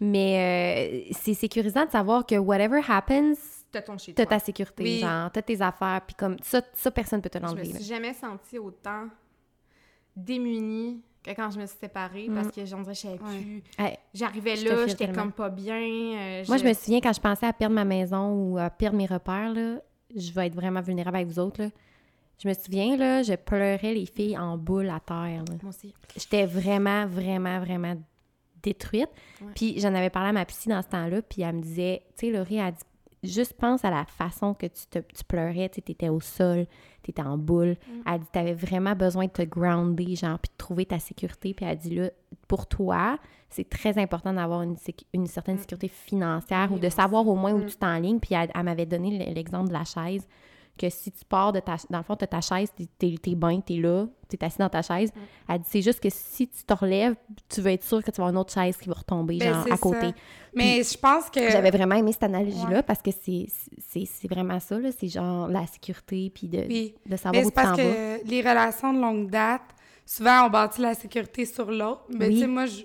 [0.00, 3.34] Mais euh, c'est sécurisant de savoir que whatever happens,
[3.70, 4.98] T'as ton chez t'as ta sécurité, Oui.
[4.98, 7.68] genre, t'as tes affaires, puis comme ça, ça personne peut te Je me l'enlever.
[7.72, 7.78] là.
[7.78, 9.06] suis jamais sentie autant
[10.16, 13.62] démunie que quand je me suis séparée parce que j'en dirais, je savais plus.
[14.12, 15.76] J'arrivais là, j'étais comme pas bien.
[15.80, 18.96] euh, Moi, je me souviens quand je pensais à perdre ma maison ou à perdre
[18.96, 19.80] mes repères, là,
[20.14, 21.62] je vais être vraiment vulnérable avec vous autres.
[21.62, 21.68] Là.
[22.42, 25.44] Je me souviens, là, je pleurais les filles en boule à terre.
[25.48, 25.54] là.
[25.62, 25.94] Moi aussi.
[26.16, 27.94] J'étais vraiment, vraiment, vraiment
[28.62, 29.08] détruite.
[29.40, 29.48] Ouais.
[29.54, 32.26] Puis j'en avais parlé à ma psy dans ce temps-là, puis elle me disait, tu
[32.26, 35.80] sais, Laurie, elle dit, juste pense à la façon que tu, te, tu pleurais, tu
[35.80, 36.66] étais au sol,
[37.02, 37.76] tu étais en boule.
[38.06, 41.54] Elle dit, tu avais vraiment besoin de te grounder, genre, puis de trouver ta sécurité.
[41.54, 42.10] Puis elle dit, là,
[42.48, 43.18] pour toi,
[43.50, 44.76] c'est très important d'avoir une,
[45.26, 47.66] certaine sécurité financière ou de savoir au moins où Mm.
[47.66, 48.20] tu t'enlignes.
[48.20, 50.26] Puis elle, elle m'avait donné l'exemple de la chaise,
[50.78, 51.76] que si tu pars de ta...
[51.90, 54.82] Dans le fond, tu ta chaise, t'es, t'es bien, t'es là, t'es assis dans ta
[54.82, 55.12] chaise.
[55.48, 57.14] Elle dit, c'est juste que si tu te relèves,
[57.48, 59.52] tu vas être sûr que tu vas avoir une autre chaise qui va retomber, Ben,
[59.52, 60.08] genre, à côté.
[60.08, 60.14] ça.
[60.54, 61.50] Mais je pense que.
[61.50, 62.82] J'avais vraiment aimé cette analogie-là Ouais.
[62.82, 63.46] parce que c'est,
[64.28, 64.90] vraiment ça, là.
[64.98, 66.94] C'est genre la sécurité, puis de, Oui.
[67.06, 67.76] de savoir où tu parce vas.
[67.76, 69.62] que les relations de longue date,
[70.06, 72.04] souvent, on bâtit la sécurité sur l'autre.
[72.08, 72.34] Mais Oui.
[72.34, 72.84] tu sais, moi, je-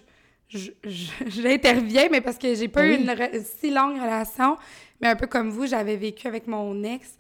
[1.27, 2.95] j'interviens, mais parce que j'ai pas Oui.
[2.95, 4.57] eu une si longue relation.
[5.01, 7.17] Mais un peu comme vous, j'avais vécu avec mon ex.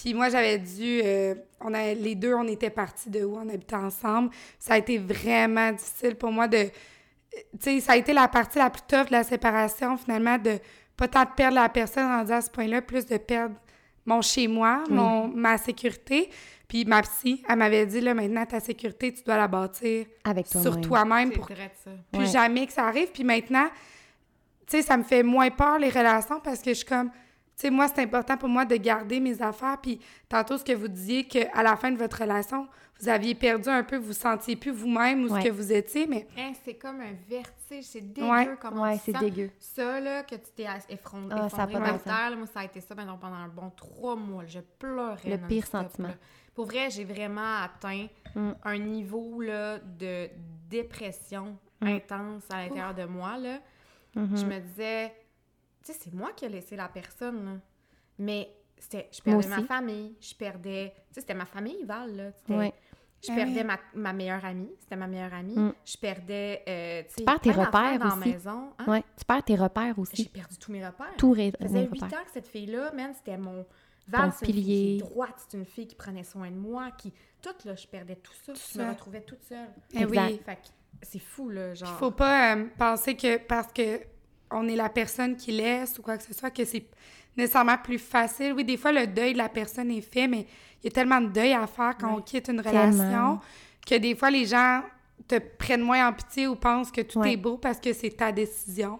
[0.00, 1.00] Puis moi, j'avais dû...
[1.04, 3.36] euh, on a, les deux, on était partis de où?
[3.36, 4.30] On habitait ensemble.
[4.58, 6.64] Ça a été vraiment difficile pour moi de...
[6.64, 10.58] Tu sais, ça a été la partie la plus tough de la séparation, finalement, de
[10.96, 13.54] pas tant de perdre la personne rendue à ce point-là, plus de perdre
[14.06, 16.30] mon chez-moi, mon, ma sécurité.
[16.68, 20.48] Puis ma psy, elle m'avait dit, là, maintenant, ta sécurité, tu dois la bâtir Avec
[20.48, 21.90] toi sur toi-même pour ça.
[22.12, 22.26] plus Ouais.
[22.26, 23.10] jamais que ça arrive.
[23.10, 23.66] Puis maintenant,
[24.66, 27.10] tu sais, ça me fait moins peur, les relations, parce que je suis comme...
[27.58, 29.78] Tu sais, moi, c'est important pour moi de garder mes affaires.
[29.82, 29.98] Puis
[30.28, 32.68] tantôt, ce que vous disiez, qu'à la fin de votre relation,
[33.00, 35.40] vous aviez perdu un peu, vous vous sentiez plus vous-même ou Ouais.
[35.42, 36.28] ce que vous étiez, mais...
[36.38, 38.48] Hein, c'est comme un vertige, c'est dégueu Ouais.
[38.60, 39.50] comment Ouais, tu c'est dégueu.
[39.58, 42.64] Ça, là, que tu t'es effron- Ah, ça effondré par terre, là, moi, ça a
[42.64, 44.42] été ça pendant, pendant un bon trois mois.
[44.44, 44.48] là.
[44.48, 45.28] Je pleurais.
[45.28, 46.08] Le pire sentiment.
[46.08, 46.14] là.
[46.54, 48.06] Pour vrai, j'ai vraiment atteint
[48.36, 48.50] Mm.
[48.64, 50.28] un niveau là, de
[50.70, 51.86] dépression Mm.
[51.88, 53.36] intense à l'intérieur de moi.
[53.38, 53.58] Là.
[54.14, 54.36] Mhm.
[54.36, 55.12] Je me disais,
[55.92, 57.44] tu sais, c'est moi qui ai laissé la personne.
[57.44, 57.52] là.
[58.18, 60.92] Mais c'était, je perdais ma famille, je perdais...
[61.08, 62.30] Tu sais, c'était ma famille, Val, là.
[62.56, 62.72] Ouais.
[63.24, 65.56] Je Ah perdais ma, ma meilleure amie, c'était ma meilleure amie.
[65.56, 65.72] Mm.
[65.84, 68.28] Je perdais, euh, tu perds tes repères dans aussi.
[68.28, 68.72] maison.
[68.78, 68.84] Hein?
[68.86, 70.28] Ouais, tu perds tes repères J'ai aussi.
[70.28, 71.16] perdu tous mes repères.
[71.16, 73.66] Tout ré- Ça faisait huit ans que cette fille-là, man, c'était mon...
[74.06, 77.12] Val, c'est une fille droite, c'est une fille qui prenait soin de moi, qui...
[77.42, 78.52] Tout, là, je perdais tout ça.
[78.54, 79.68] je me retrouvais toute seule.
[79.92, 80.16] Eh oui.
[80.18, 80.44] Exact.
[80.44, 80.68] Fait que
[81.02, 81.88] c'est fou, là, genre...
[81.92, 84.00] Il faut pas euh, penser que parce que
[84.50, 86.84] on est la personne qui laisse ou quoi que ce soit, que c'est
[87.36, 88.52] nécessairement plus facile.
[88.54, 90.46] Oui, des fois, le deuil de la personne est fait, mais
[90.82, 93.40] il y a tellement de deuil à faire quand on quitte une relation Tellement.
[93.86, 94.82] que des fois, les gens
[95.26, 98.32] te prennent moins en pitié ou pensent que tout est beau parce que c'est ta
[98.32, 98.98] décision.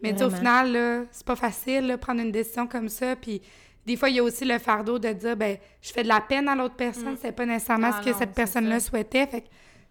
[0.00, 3.16] Mais tu au final, c'est pas facile, là, prendre une décision comme ça.
[3.16, 3.42] Puis
[3.84, 6.20] des fois, il y a aussi le fardeau de dire, ben, je fais de la
[6.20, 9.26] peine à l'autre personne, c'est pas nécessairement Ah ce que non, cette personne-là souhaitait.
[9.26, 9.48] Fait que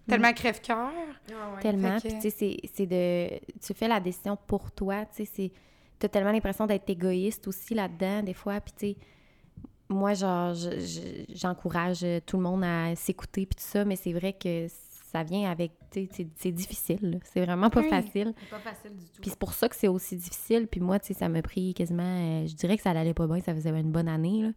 [0.07, 0.89] tellement crève-cœur.
[1.31, 1.61] Ah ouais.
[1.61, 1.99] Tellement.
[1.99, 3.39] Fait que- Puis, tu sais, c'est- c'est de.
[3.65, 5.05] Tu fais la décision pour toi.
[5.05, 5.51] Tu sais, c'est.
[5.99, 8.59] T'as tellement l'impression d'être égoïste aussi là-dedans, des fois.
[8.61, 8.97] Puis, tu sais,
[9.89, 14.13] moi, genre, je- je- j'encourage tout le monde à s'écouter, puis tout ça, mais c'est
[14.13, 14.67] vrai que
[15.11, 15.71] ça vient avec.
[15.89, 17.19] Tu sais, c'est- difficile.
[17.23, 17.89] C'est vraiment pas Oui.
[17.89, 18.33] facile.
[18.39, 19.21] C'est pas facile du tout.
[19.21, 20.67] Puis c'est pour ça que c'est aussi difficile.
[20.67, 22.03] Puis moi, tu sais, ça m'a pris quasiment...
[22.03, 24.49] euh, je dirais que ça allait pas bien, ça faisait une bonne année, là.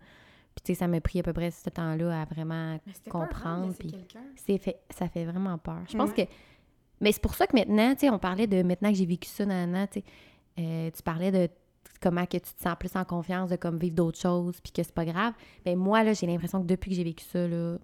[0.63, 3.73] Puis tu sais, ça m'a pris à peu près ce temps-là à vraiment Mais comprendre.
[3.79, 5.81] Puis fait, ça fait vraiment peur.
[5.89, 6.27] Je pense Ouais.
[6.27, 6.33] que...
[7.01, 9.27] Mais c'est pour ça que maintenant, tu sais, on parlait de maintenant que j'ai vécu
[9.29, 10.05] ça, nanana, tu sais,
[10.59, 11.49] euh, tu parlais de
[12.03, 14.83] comment que tu te sens plus en confiance, de comme vivre d'autres choses, puis que
[14.83, 15.33] c'est pas grave.
[15.65, 17.79] Ben moi, là, j'ai l'impression que depuis que j'ai vécu ça, là,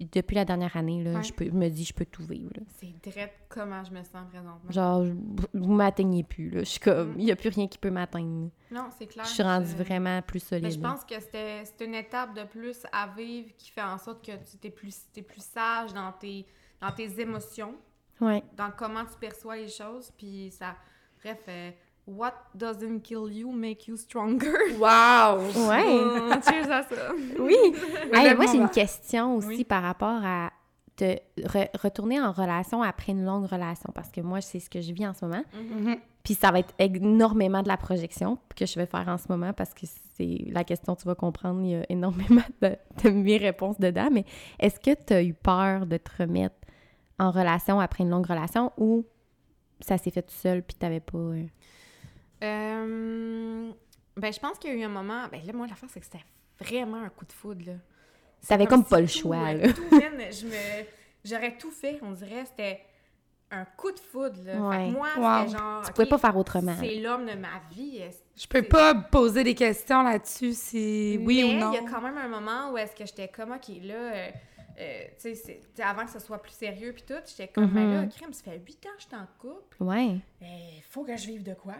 [0.00, 1.22] depuis la dernière année, là, Ouais.
[1.22, 2.52] je, peux, je me dis, je peux tout vivre.
[2.78, 4.70] C'est direct comment je me sens présentement.
[4.70, 5.12] Genre, je-
[5.52, 6.60] vous m'atteignez plus, là.
[6.60, 7.20] Je suis comme, Mm.
[7.20, 8.50] il y a plus rien qui peut m'atteindre.
[8.70, 9.24] Non, c'est clair.
[9.26, 10.64] Je suis rendue vraiment plus solide.
[10.64, 13.98] Mais je pense que c'était c'est une étape de plus à vivre qui fait en
[13.98, 16.46] sorte que tu t'es plus, t'es plus sage dans tes,
[16.80, 17.74] dans tes émotions,
[18.20, 18.42] Ouais.
[18.56, 20.10] dans comment tu perçois les choses.
[20.16, 20.74] Puis ça.
[21.22, 21.70] Bref, euh,
[22.16, 24.52] what doesn't kill you make you stronger.
[24.78, 25.38] Wow!
[25.68, 25.84] Ouais.
[25.86, 27.12] Oh, cheers à ça.
[27.38, 27.56] Oui.
[28.12, 29.64] Hey, moi, j'ai une question aussi Oui.
[29.64, 30.50] par rapport à
[30.96, 33.90] te re- retourner en relation après une longue relation.
[33.94, 35.42] Parce que moi, c'est ce que je vis en ce moment.
[35.54, 35.96] Mhm.
[36.22, 39.54] Puis ça va être énormément de la projection que je vais faire en ce moment
[39.54, 39.86] parce que
[40.16, 44.10] c'est la question, tu vas comprendre, il y a énormément de, de mes réponses dedans.
[44.12, 44.26] Mais
[44.58, 46.56] est-ce que tu as eu peur de te remettre
[47.18, 49.04] en relation après une longue relation ou
[49.80, 51.16] ça s'est fait tout seul puis t'avais pas...
[51.16, 51.44] euh,
[52.42, 53.70] Euh,
[54.16, 55.26] ben, je pense qu'il y a eu un moment.
[55.30, 56.24] Ben là, moi, l'affaire, c'est que c'était
[56.60, 57.72] vraiment un coup de foudre, là.
[58.46, 59.72] T'avais comme si pas le choix, euh, là.
[59.72, 60.84] tout, man, je me...
[61.24, 62.46] J'aurais tout fait, on dirait.
[62.46, 62.80] C'était
[63.50, 64.70] un coup de foudre, là.
[64.70, 65.46] Fait que moi, Wow.
[65.46, 65.82] c'était genre...
[65.84, 66.76] Tu pouvais pas faire autrement.
[66.80, 68.00] C'est l'homme de ma vie.
[68.36, 71.72] Je peux pas poser des questions là-dessus si oui Mais ou non.
[71.72, 74.30] il y a quand même un moment où est-ce que j'étais comme, OK, là, euh,
[74.78, 77.48] euh, tu sais, c'est- tu sais, avant que ce soit plus sérieux puis tout, j'étais
[77.48, 78.08] comme, ben là, Mhm.
[78.08, 79.76] crème, ça fait huit ans que je suis en couple.
[79.82, 80.16] Ouais.
[80.40, 81.74] Il faut que je vive de quoi?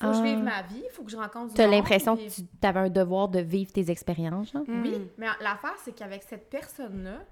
[0.00, 0.22] Faut que je Ah.
[0.22, 2.66] vive ma vie, il faut que je rencontre du T'as monde, l'impression puis- que tu
[2.66, 4.64] avais un devoir de vivre tes expériences, genre?
[4.66, 4.82] Mm.
[4.82, 7.24] Oui, mais l'affaire, c'est qu'avec cette personne-là,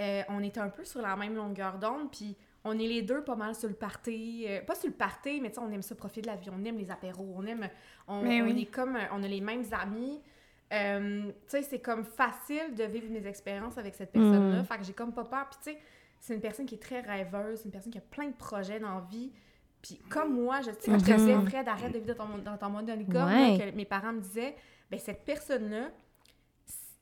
[0.00, 3.22] euh, on est un peu sur la même longueur d'onde, puis on est les deux
[3.22, 4.46] pas mal sur le party.
[4.48, 6.48] euh, pas sur le party, mais tu sais, on aime ça profiter de la vie,
[6.50, 7.68] on aime les apéros, on aime...
[8.08, 8.62] On, Mais on oui.
[8.62, 8.98] est comme...
[9.12, 10.20] On a les mêmes amis.
[10.72, 14.62] Euh, tu sais, c'est comme facile de vivre mes expériences avec cette personne-là.
[14.62, 14.64] Mm.
[14.64, 15.46] Fait que j'ai comme pas peur.
[15.50, 15.78] Puis tu sais,
[16.18, 18.80] c'est une personne qui est très rêveuse, c'est une personne qui a plein de projets
[18.80, 19.30] dans la vie.
[19.86, 22.38] Puis comme moi, je, sais, quand je te disais, Fred, arrête de vivre dans ton,
[22.38, 23.58] dans ton mode de licorne, Ouais.
[23.58, 24.56] là, que mes parents me disaient,
[24.90, 25.90] ben cette personne-là,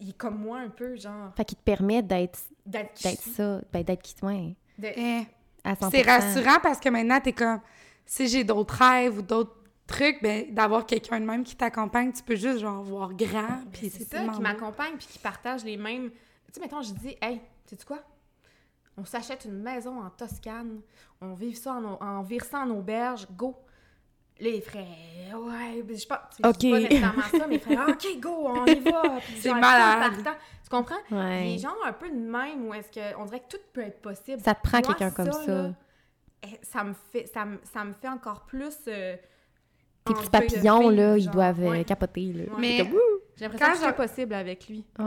[0.01, 3.83] il est comme moi un peu, genre, Fait qu'il te permet d'être d'être ça, ben,
[3.85, 5.23] d'être qui tu es, De- Eh,
[5.65, 5.91] à 100%.
[5.91, 7.61] C'est rassurant parce que maintenant, t'es comme,
[8.05, 9.55] si j'ai d'autres rêves ou d'autres
[9.87, 13.65] trucs, ben, d'avoir quelqu'un de même qui t'accompagne, tu peux juste, genre, voir grand, Ben,
[13.73, 16.11] puis c'est c'est ça, qui m'accompagne puis qui partage les mêmes.
[16.11, 16.17] Tu
[16.55, 18.01] sais, mettons, je dis, hey, sais-tu quoi?
[18.99, 20.81] On s'achète une maison en Toscane,
[21.21, 23.57] on vive ça en, en vire ça en auberge, go!
[24.41, 24.87] Là, il ferait,
[25.35, 26.63] ouais, je sais pas, dis pas Ok.
[26.65, 29.03] nécessairement ça, mais il ferait, ok, go, on y va!
[29.39, 30.13] C'est malade.
[30.65, 30.97] Tu comprends?
[31.11, 31.55] Ouais.
[31.55, 34.01] est genre un peu de même où est-ce que, on dirait que tout peut être
[34.03, 34.41] possible.
[34.43, 35.47] Ça te prend quelqu'un comme ça.
[35.47, 35.71] là,
[36.45, 38.75] eh, ça me fait, ça me, ça me fait encore plus.
[38.89, 39.17] euh,
[40.05, 41.85] Tes petits papillons, là, ils doivent euh, Ouais.
[41.85, 42.45] capoter, là.
[42.55, 42.59] Ouais.
[42.59, 42.91] Mais-!
[43.37, 44.85] J'ai l'impression Quand que c'est je- possible avec lui.
[44.99, 45.05] Ouais.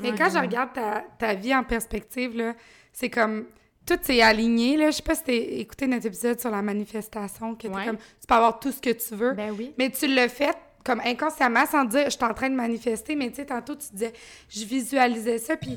[0.00, 2.54] Mais c'est quand je regarde ta, ta vie en perspective, là,
[2.98, 3.44] c'est comme
[3.84, 4.76] tout s'est aligné.
[4.78, 4.90] Là.
[4.90, 7.84] Je sais pas si t'as écouté notre épisode sur la manifestation, que Ouais.
[7.84, 9.32] comme tu peux avoir tout ce que tu veux.
[9.34, 9.74] Ben oui.
[9.78, 13.14] Mais tu l'as fait comme inconsciemment sans te dire je suis en train de manifester.
[13.14, 14.12] Mais tu sais, tantôt tu disais
[14.48, 15.56] je visualisais ça.
[15.58, 15.76] Puis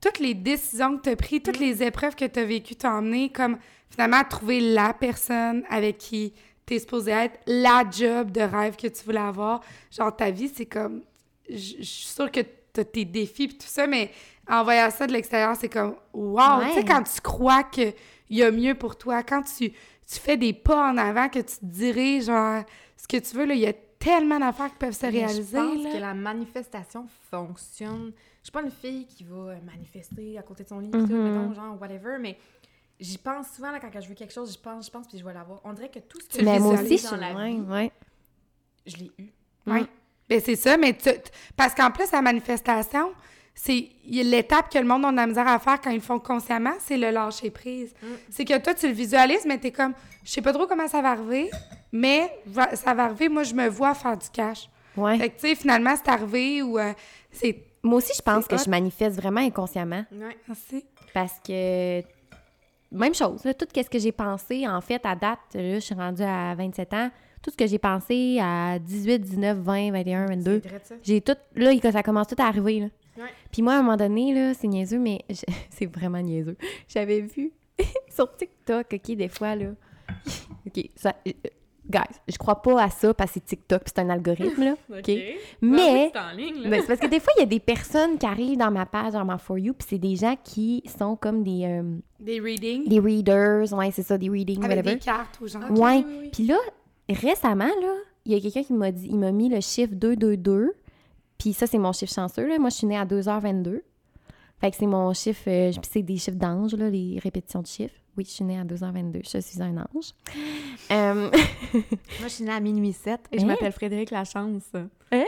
[0.00, 2.88] toutes les décisions que tu as prises, toutes les épreuves que tu as vécues t'ont
[2.96, 3.58] amené comme
[3.90, 6.32] finalement à trouver la personne avec qui
[6.66, 9.60] tu es supposé être, la job de rêve que tu voulais avoir.
[9.90, 11.02] Genre ta vie, c'est comme.
[11.48, 14.12] Je suis sûre que tu as tes défis puis tout ça, mais
[14.50, 16.60] en voyant ça de l'extérieur, c'est comme wow!
[16.68, 17.94] Tu sais, quand tu crois qu'il
[18.30, 21.56] y a mieux pour toi, quand tu, tu fais des pas en avant, que tu
[21.58, 22.64] te diriges vers
[22.96, 25.56] ce que tu veux, là, il y a tellement d'affaires qui peuvent se Mais réaliser.
[25.58, 25.92] Je pense là.
[25.92, 28.12] que la manifestation fonctionne.
[28.40, 30.98] Je suis pas une fille qui va euh, manifester à côté de son lit, tout,
[30.98, 31.22] Mhm.
[31.22, 32.38] mettons, genre, whatever, mais
[32.98, 35.24] j'y pense souvent, là, quand je veux quelque chose, je pense, je pense, puis je
[35.24, 35.60] vais l'avoir.
[35.64, 37.92] On dirait que tout ce que Tu Mais je moi aussi, je la vie, ouais.
[38.86, 39.30] je l'ai eu.
[39.66, 39.86] Oui.
[40.28, 41.10] Ben, c'est ça, mais tu-
[41.56, 43.12] parce qu'en plus, la manifestation,
[43.62, 46.18] c'est l'étape que le monde a de la misère à faire quand ils le font
[46.18, 47.92] consciemment, c'est le lâcher prise.
[48.02, 48.06] Mm.
[48.30, 49.92] C'est que toi, tu le visualises, mais t'es comme,
[50.24, 51.50] je sais pas trop comment ça va arriver,
[51.92, 52.32] mais
[52.72, 54.70] ça va arriver, moi, je me vois faire du cash.
[54.96, 55.18] Ouais.
[55.18, 56.92] Fait que, tu sais, finalement, c'est arrivé ou euh,
[57.30, 57.62] c'est.
[57.82, 58.62] Moi aussi, je pense que hot.
[58.64, 60.04] je manifeste vraiment inconsciemment.
[60.10, 60.36] Ouais.
[60.48, 60.84] Merci.
[61.12, 62.00] Parce que,
[62.92, 65.94] même chose, là, tout ce que j'ai pensé, en fait, à date, là, je suis
[65.94, 67.10] rendue à 27 ans,
[67.42, 70.94] tout ce que j'ai pensé à 18, 19, 20, 21, 22, C'est vrai de ça.
[71.02, 72.86] j'ai tout, là, il- ça commence tout à arriver, là.
[73.20, 73.30] Ouais.
[73.52, 76.56] Puis moi, à un moment donné, là, c'est niaiseux, mais je- c'est vraiment niaiseux.
[76.88, 77.52] J'avais vu
[78.08, 79.66] sur TikTok, OK, des fois, là,
[80.66, 81.14] OK, ça...
[81.26, 81.32] euh,
[81.88, 85.10] Guys, je crois pas à ça parce que c'est TikTok, c'est un algorithme, là, OK?
[85.60, 86.12] Mais...
[86.12, 86.68] c'est en ligne, là.
[86.70, 88.86] Ben, c'est parce que des fois, il y a des personnes qui arrivent dans ma
[88.86, 91.82] page, dans ma For You, puis c'est des gens qui sont comme des, euh,
[92.20, 94.94] Des readings des readers, ouais, c'est ça, des readings, avec whatever.
[94.94, 95.62] des cartes ou genre.
[95.68, 95.96] Ok, ouais.
[95.96, 96.28] oui, oui, oui.
[96.32, 96.58] Puis là,
[97.08, 97.94] récemment, là,
[98.24, 100.72] il y a quelqu'un qui m'a dit, il m'a mis le chiffre 222,
[101.40, 102.58] puis ça, c'est mon chiffre chanceux, là.
[102.60, 103.80] Moi, je suis née à 2h22.
[104.60, 107.94] Fait que c'est mon chiffre, euh, puis c'est des chiffres d'ange, les répétitions de chiffres.
[108.16, 110.12] Oui, je suis née à 2h22, je suis un ange.
[110.92, 111.30] Euh,
[111.72, 113.46] Moi, je suis née à minuit 7 et je Hein?
[113.46, 114.64] m'appelle Frédéric Lachance.
[115.12, 115.24] hein?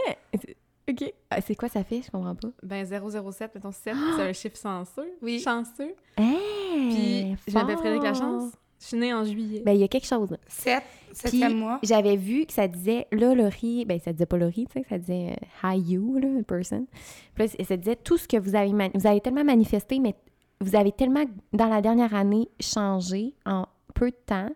[0.90, 1.14] OK.
[1.30, 2.02] Ah, c'est quoi ça fait?
[2.04, 2.48] Je comprends pas.
[2.64, 5.12] Ben, 007, mettons 7, c'est un chiffre chanceux.
[5.22, 5.38] Oui.
[5.38, 5.94] Chanceux.
[6.16, 8.02] Hey, Puis, je m'appelle Frédéric.
[8.02, 8.50] Lachance.
[8.82, 9.62] Je suis née en juillet.
[9.64, 10.28] Ben, il y a quelque chose.
[10.30, 10.36] là.
[10.48, 11.78] Sept, septième mois.
[11.84, 14.98] j'avais vu que ça disait, là, Laurie, ben, ça disait pas Laurie, tu sais, ça
[14.98, 16.86] disait euh, Hi you, là, person.
[17.34, 20.14] Puis là, ça disait tout ce que vous avez, vous avez tellement manifesté, mais
[20.60, 24.48] vous avez tellement, dans la dernière année, changé en peu de temps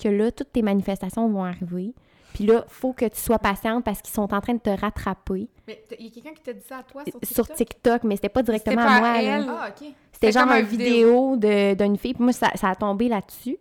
[0.00, 1.92] que là, toutes tes manifestations vont arriver.
[2.34, 5.48] Puis là, faut que tu sois patiente parce qu'ils sont en train de te rattraper
[5.66, 7.34] Mais il y a quelqu'un qui t'a dit ça à toi sur TikTok?
[7.46, 9.22] sur TikTok, mais c'était pas directement pas à moi.
[9.22, 9.46] elle?
[9.48, 9.88] Ah, OK.
[10.12, 13.08] C'était genre comme une un vidéo de- d'une fille, puis moi, ça, ça a tombé
[13.08, 13.58] là-dessus.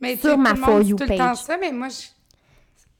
[0.00, 1.42] Mais sur ma For You tout le temps page.
[1.42, 2.06] ça, mais moi, je.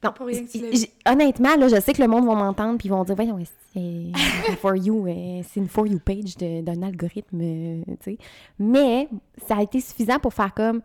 [0.03, 2.87] Non, pour rien que tu honnêtement, là, je sais que le monde va m'entendre puis
[2.87, 3.37] ils vont dire voyons,
[3.73, 8.17] c'est for you, euh, c'est une for you page d'un algorithme, euh, tu sais.
[8.57, 9.07] Mais
[9.47, 10.81] ça a été suffisant pour faire comme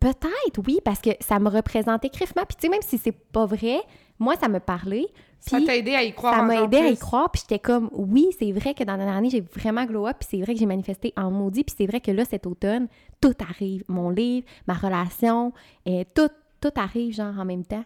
[0.00, 3.46] peut-être oui parce que ça me représentait crèvement puis tu sais même si c'est pas
[3.46, 3.78] vrai,
[4.18, 5.06] moi, ça me parlait.
[5.40, 7.90] Ça t'a aidé à y croire ça m'a aidé à y croire, puis j'étais comme,
[7.92, 10.54] oui, c'est vrai que dans la dernière année, j'ai vraiment glow up, puis c'est vrai
[10.54, 12.88] que j'ai manifesté en maudit, puis c'est vrai que là, cet automne,
[13.20, 13.84] tout arrive.
[13.88, 15.52] Mon livre, ma relation,
[15.84, 16.30] et tout,
[16.62, 17.84] tout arrive, genre, en même temps.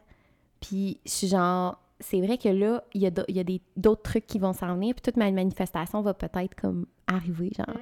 [0.61, 4.03] Puis je suis genre, c'est vrai que là, il y a, y a des- d'autres
[4.03, 7.77] trucs qui vont s'en venir, puis toute ma manifestation va peut-être comme arriver, genre.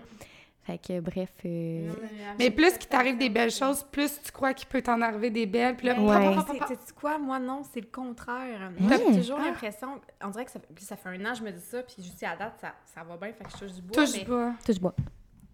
[0.66, 1.30] Fait que, bref...
[1.44, 1.92] euh,
[2.40, 5.46] Mais plus qu'il t'arrive des belles choses, plus tu crois qu'il peut t'en arriver des
[5.46, 5.76] belles.
[5.76, 6.36] Puis là, Ouais.
[6.66, 7.18] sais-tu quoi?
[7.18, 8.72] Moi, non, c'est le contraire.
[8.80, 9.44] J'ai toujours Ah.
[9.46, 10.00] l'impression...
[10.24, 12.02] On dirait que ça, puis ça fait un an que je me dis ça, puis
[12.02, 14.04] juste à date, ça, ça va bien, fait que je touche du bois.
[14.04, 14.54] touche mais pas.
[14.66, 14.94] touche bois.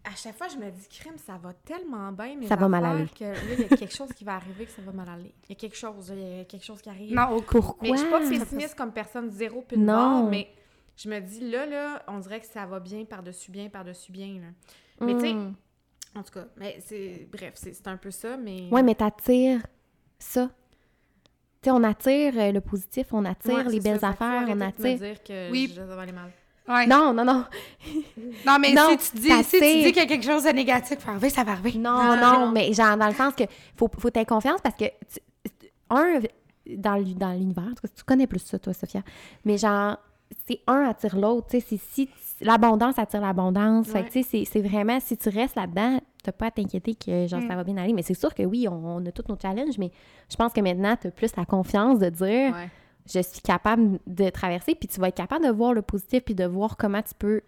[0.04, 2.84] à chaque fois, je me dis, crime, ça va tellement bien, mais Ça va mal
[2.84, 3.06] aller.
[3.08, 5.34] que là, il y a quelque chose qui va arriver que ça va mal aller.
[5.44, 7.14] Il y a quelque chose, il y a quelque chose qui arrive.
[7.14, 7.76] Non, au Pourquoi?
[7.82, 10.28] Mais je suis pas pessimiste comme personne zéro puis Non.
[10.30, 10.48] mais
[10.96, 14.40] je me dis, là, là, on dirait que ça va bien par-dessus bien, par-dessus bien,
[14.40, 14.48] là.
[15.07, 15.55] Mais tu sais, Mm.
[16.16, 17.28] en tout cas, mais c'est...
[17.32, 18.68] Bref, c'est c'est un peu ça, mais...
[18.70, 19.61] Ouais, mais t'attires
[20.18, 20.48] ça.
[21.62, 24.50] Tu sais, on attire euh, le positif, on attire Ouais, les belles ça, affaires, on
[24.50, 24.98] de me attire...
[24.98, 25.68] dire que Oui.
[25.74, 26.30] je- ça va aller mal.
[26.68, 26.86] Ouais.
[26.86, 27.44] Non, non, non.
[28.46, 30.50] Non, mais Non, si tu dis, si tu dis qu'il y a quelque chose de
[30.50, 31.78] négatif arriver, ça va arriver.
[31.78, 32.50] Non, Non, non, non.
[32.53, 33.44] mais genre dans le sens que
[33.76, 35.20] faut, faut t'aies confiance parce que, tu-
[35.90, 36.20] un,
[36.76, 39.03] dans l'u- dans l'univers, tu connais plus ça, toi, Sophia,
[39.44, 39.98] mais genre,
[40.48, 42.12] c'est un attire l'autre, tu sais, c'est si tu-
[42.43, 46.32] l'abondance attire l'abondance, fait que, tu sais, c'est- c'est vraiment, si tu restes là-dedans, t'as
[46.32, 47.49] pas à t'inquiéter que, genre, Mm.
[47.49, 49.78] ça va bien aller, mais c'est sûr que oui, on, on a tous nos challenges,
[49.78, 49.90] mais
[50.30, 52.68] je pense que maintenant, t'as plus la confiance de dire, Ouais.
[53.12, 56.34] je suis capable de traverser, puis tu vas être capable de voir le positif, puis
[56.34, 57.40] de voir comment tu peux,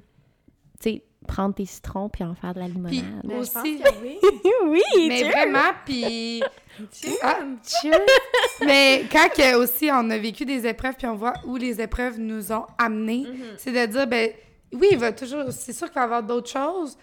[0.80, 2.92] tu sais, prendre tes citrons, puis en faire de la limonade.
[3.24, 3.78] Mais Aussi.
[3.78, 4.18] je pense que oui.
[4.94, 6.42] oui, Mais vraiment, puis...
[6.92, 7.12] Cheers.
[7.22, 8.00] Ah, cheers!
[8.66, 12.18] Mais quand que aussi on a vécu des épreuves, puis on voit où les épreuves
[12.18, 13.54] nous ont amenés, Mm-hmm.
[13.58, 14.30] c'est de dire, ben
[14.74, 15.50] oui, il va toujours...
[15.50, 16.96] C'est sûr qu'il va y avoir d'autres choses,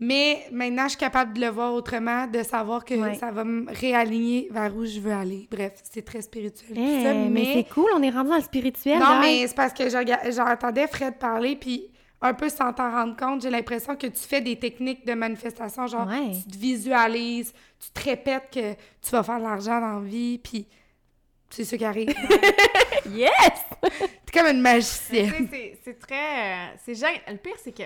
[0.00, 3.14] mais maintenant, je suis capable de le voir autrement, de savoir que Ouais.
[3.14, 5.48] ça va me réaligner vers où je veux aller.
[5.50, 6.76] Bref, c'est très spirituel.
[6.78, 7.52] Eh, ça, mais, mais...
[7.54, 8.98] c'est cool, on est rendu dans le spirituel.
[8.98, 11.88] Non, mais c'est parce que j'entendais Fred parler, puis
[12.20, 15.86] un peu sans t'en rendre compte, j'ai l'impression que tu fais des techniques de manifestation,
[15.86, 16.32] genre Ouais.
[16.32, 20.38] tu te visualises, tu te répètes que tu vas faire de l'argent dans la vie,
[20.38, 20.66] puis
[21.50, 22.08] c'est ce qui arrive.
[23.10, 23.30] Yes!
[24.30, 25.48] T'es comme une magicienne.
[25.82, 26.72] c'est- très...
[26.72, 27.18] euh, c'est gênant.
[27.28, 27.84] Le pire, c'est que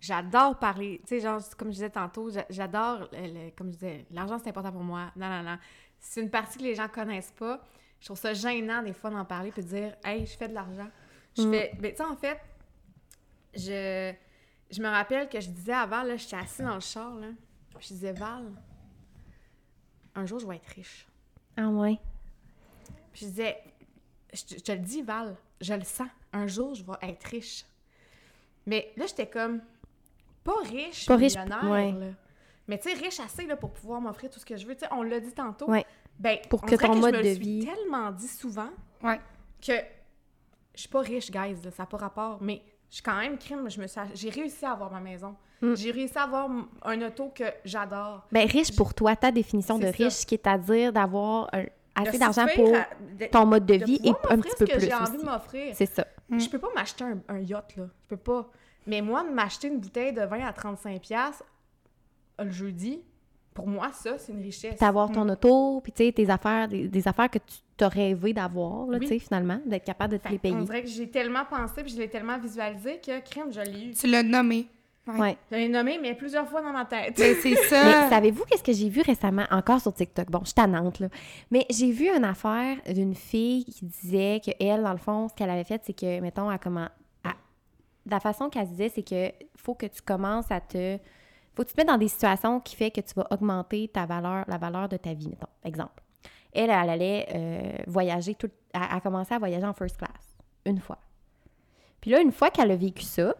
[0.00, 1.00] j'adore parler.
[1.02, 3.08] Tu sais, genre, comme je disais tantôt, j'a- j'adore,
[3.56, 5.10] comme je disais, l'argent, c'est important pour moi.
[5.16, 5.58] Non, non, non.
[5.98, 7.62] C'est une partie que les gens connaissent pas.
[8.00, 10.54] Je trouve ça gênant, des fois, d'en parler puis de dire «Hey, je fais de
[10.54, 10.88] l'argent.»
[11.38, 11.52] Je Mm.
[11.52, 11.72] fais...
[11.80, 12.38] Mais tu sais, en fait,
[13.54, 14.12] je...
[14.70, 17.28] Je me rappelle que je disais avant, là, j'étais assise dans le char, là,
[17.78, 18.50] je disais «Val,
[20.14, 21.06] un jour, je vais être riche.»
[21.56, 21.98] Ah ouais.
[23.12, 23.58] Puis je disais,
[24.32, 26.08] je te le dis, Val, je le sens.
[26.32, 27.64] Un jour, je vais être riche.
[28.66, 29.60] Mais là, j'étais comme,
[30.44, 31.92] pas riche, Pas riche, millionnaire, ouais.
[31.92, 32.06] là.
[32.68, 34.74] Mais tu sais, riche assez là, pour pouvoir m'offrir tout ce que je veux.
[34.74, 35.68] Tu sais, on l'a dit tantôt.
[35.70, 35.84] Ouais.
[36.18, 38.70] Ben, Pour on que ton je mode me le de suis vie- tellement dit souvent
[39.02, 39.20] Ouais.
[39.60, 39.72] que
[40.74, 42.38] je suis pas riche, guys, là, ça n'a pas rapport.
[42.40, 43.68] Mais je suis quand même crime.
[43.68, 45.34] Je me suis, j'ai réussi à avoir ma maison.
[45.60, 45.74] Mm.
[45.74, 46.48] J'ai réussi à avoir
[46.82, 48.26] un auto que j'adore.
[48.32, 50.04] Ben, riche pour toi, ta définition de C'est ça.
[50.04, 51.64] riche, qui est à dire d'avoir un-
[51.94, 52.86] assez d'argent pour à-
[53.18, 55.18] de- ton mode de de vie et un petit peu ce que plus j'ai envie
[55.18, 55.74] de m'offrir.
[55.74, 56.06] C'est ça.
[56.28, 56.38] Mm.
[56.40, 57.84] Je peux pas m'acheter un, un yacht, là.
[58.02, 58.48] Je peux pas.
[58.86, 61.42] Mais moi, de m'acheter une bouteille de vin à 35$
[62.38, 63.00] le jeudi,
[63.54, 64.78] pour moi, ça, c'est une richesse.
[64.80, 68.32] D'avoir ton auto, puis tu sais, tes affaires, des, des affaires que tu t'as rêvé
[68.32, 69.06] d'avoir, là, Oui.
[69.06, 70.64] tu sais, finalement, d'être capable de te Fait les que On payer.
[70.64, 73.90] dirait que j'ai tellement pensé, puis je l'ai tellement visualisé que, crime, je l'ai eu.
[73.92, 74.66] Tu l'as nommé.
[75.06, 75.36] Ouais.
[75.50, 77.16] Je l'ai nommé, mais plusieurs fois dans ma tête.
[77.18, 78.08] Ben, c'est Mais ça.
[78.08, 80.30] savez-vous qu'est-ce que j'ai vu récemment, encore sur TikTok?
[80.30, 81.08] Bon, je suis tannante, là.
[81.50, 85.34] Mais j'ai vu une affaire d'une fille qui disait que elle, dans le fond, ce
[85.34, 86.88] qu'elle avait fait, c'est que, mettons, à comment...
[87.24, 87.34] à-
[88.06, 90.98] La façon qu'elle disait, c'est que faut que tu commences à te...
[91.54, 94.06] Faut que tu te mettes dans des situations qui fait que tu vas augmenter ta
[94.06, 95.48] valeur, la valeur de ta vie, mettons.
[95.64, 96.00] Exemple.
[96.54, 100.78] Elle, elle allait euh, voyager, tout, elle a commencé à voyager en first class, une
[100.78, 100.98] fois.
[102.00, 103.34] Puis là, une fois qu'elle a vécu ça,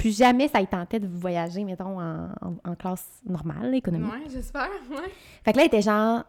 [0.00, 4.12] plus jamais ça lui tentait de voyager, mettons, en, en- en classe normale, économique.
[4.12, 5.10] Ouais, j'espère, ouais.
[5.44, 6.24] Fait que là, elle était genre.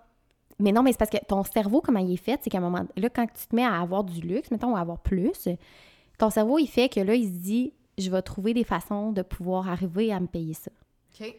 [0.59, 2.61] Mais non, mais c'est parce que ton cerveau, comment il est fait, c'est qu'à un
[2.61, 2.85] moment.
[2.95, 5.47] Là, quand tu te mets à avoir du luxe, mettons, ou à avoir plus,
[6.19, 9.21] ton cerveau, il fait que là, il se dit je vais trouver des façons de
[9.21, 10.71] pouvoir arriver à me payer ça.
[11.19, 11.35] OK.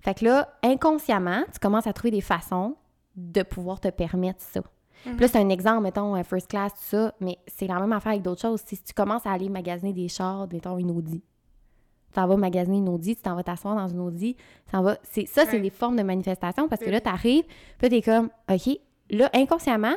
[0.00, 2.76] Fait que là, inconsciemment, tu commences à trouver des façons
[3.16, 4.60] de pouvoir te permettre ça.
[5.04, 7.92] Puis là, c'est un exemple, mettons, un first class, tout ça, mais c'est la même
[7.92, 8.60] affaire avec d'autres choses.
[8.66, 11.22] Si tu commences à aller magasiner des chars, mettons, une Audi,
[12.12, 14.36] t'en vas magasiner une Audi, tu t'en vas t'asseoir dans une Audi,
[14.72, 14.96] t'en vas...
[15.02, 15.60] c'est- Ça, c'est Ouais.
[15.60, 17.44] des formes de manifestation parce que là, tu arrives,
[17.78, 18.78] puis t'es comme, OK,
[19.10, 19.94] là, inconsciemment,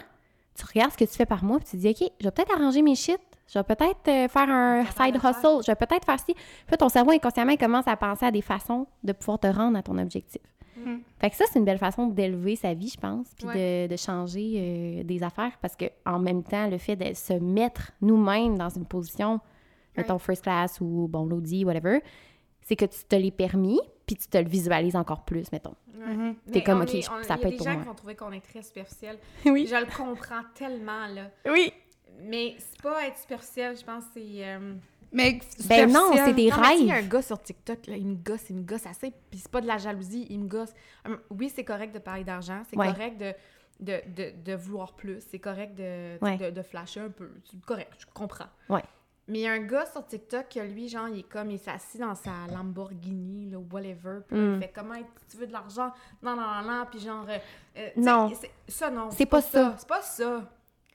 [0.56, 2.32] tu regardes ce que tu fais par mois, puis tu te dis, OK, je vais
[2.32, 6.06] peut-être arranger mes shit, je vais peut-être euh, faire un side hustle, je vais peut-être
[6.06, 6.34] faire ci.
[6.68, 9.78] Puis ton cerveau, inconsciemment, il commence à penser à des façons de pouvoir te rendre
[9.78, 10.42] à ton objectif.
[10.78, 10.90] Mm.
[10.92, 11.00] Mm.
[11.20, 13.88] Fait que ça, c'est une belle façon d'élever sa vie, je pense, puis Ouais.
[13.88, 17.34] de, de changer euh, des affaires, parce que en même temps, le fait de se
[17.34, 19.40] mettre nous-mêmes dans une position,
[19.98, 22.00] mettons first class ou bon, l'audi, whatever,
[22.62, 25.76] c'est que tu te l'es permis, puis tu te le visualises encore plus, mettons.
[25.98, 26.14] Ouais.
[26.14, 26.36] Mhm.
[26.46, 27.72] T'es Mais comme, ok, est- je- on- ça il peut y a être pour des
[27.72, 27.82] gens moi.
[27.82, 29.18] qui vont trouver qu'on est très superficiel.
[29.46, 29.68] Oui.
[29.68, 31.30] Je le comprends tellement, là.
[31.48, 31.72] Oui.
[32.24, 34.46] Mais c'est pas être superficiel, je pense c'est...
[34.46, 34.74] euh,
[35.12, 37.10] Mais Ben non, c'est des Non, sais, il y a un rêves.
[37.10, 39.68] gars sur TikTok, là, il me gosse, il me gosse assez, puis c'est pas de
[39.68, 40.74] la jalousie, il me gosse.
[41.06, 42.88] Hum, Oui, c'est correct de parler d'argent, c'est Ouais.
[42.88, 43.34] correct de,
[43.80, 46.38] de, de, de vouloir plus, c'est correct de, Ouais.
[46.38, 48.46] de, de flasher un peu, c'est correct, je comprends.
[48.70, 48.84] Ouais.
[49.32, 51.58] Mais il y a un gars sur TikTok que lui, genre, il est comme, il
[51.60, 54.54] s'est assis dans sa Lamborghini, là, whatever, puis là, Mm.
[54.56, 54.96] il fait comment
[55.30, 55.92] tu veux de l'argent,
[56.22, 57.38] non, non, non, non, puis genre, euh,
[57.78, 58.32] euh, Non.
[58.68, 59.76] ça non, C'est pas ça.
[59.78, 60.44] c'est pas ça.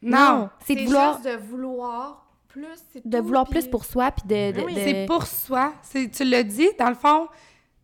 [0.02, 4.26] Non, c'est de vouloir, juste de vouloir plus, de tout, vouloir plus pour soi, puis
[4.28, 4.52] de...
[4.52, 5.72] de- Ah oui, de- c'est pour soi.
[5.82, 7.28] C'est, tu l'as dit, dans le fond,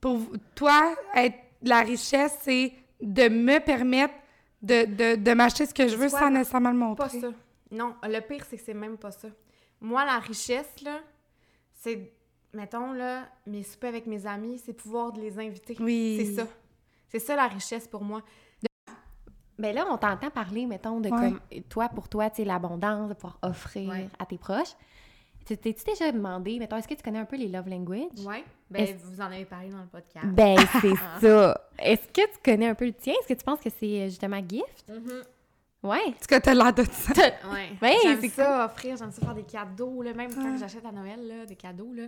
[0.00, 0.20] pour
[0.54, 4.14] toi, être la richesse, c'est de me permettre
[4.60, 7.20] de, de, de m'acheter ce que je veux quoi, sans nécessairement le Pas montrer.
[7.20, 7.28] ça.
[7.70, 9.28] Non, le pire, c'est que c'est même pas ça.
[9.82, 11.00] Moi, la richesse, là,
[11.74, 12.12] c'est,
[12.54, 15.76] mettons, là, mes soupers avec mes amis, c'est pouvoir de les inviter.
[15.80, 16.16] Oui.
[16.24, 16.46] C'est ça.
[17.09, 18.22] C'est ça la richesse pour moi.
[19.59, 21.18] Ben là, on t'entend parler, mettons, de Ouais.
[21.18, 24.09] comme, toi, pour toi, tu sais, l'abondance, de pouvoir offrir Ouais.
[24.18, 24.74] à tes proches.
[25.44, 28.24] Tu T'es-tu déjà demandé, mettons, est-ce que tu connais un peu les love language?
[28.24, 28.44] Ouais.
[28.70, 30.26] Ben, Est-ce- vous en avez parlé dans le podcast.
[30.28, 31.60] Ben, c'est ça.
[31.78, 33.12] Est-ce que tu connais un peu le tien?
[33.20, 34.84] Est-ce que tu penses que c'est euh, justement gift?
[34.88, 35.22] Mhm.
[35.82, 35.98] Ouais.
[36.06, 37.12] En tout cas, t'as l'air de ça?
[37.52, 37.70] Ouais.
[37.82, 40.12] Ouais, j'aime c'est ça offrir, j'aime ça faire des cadeaux, là.
[40.14, 40.59] Même quand Ouais.
[40.59, 42.04] j'achète à Noël, là, des cadeaux, là.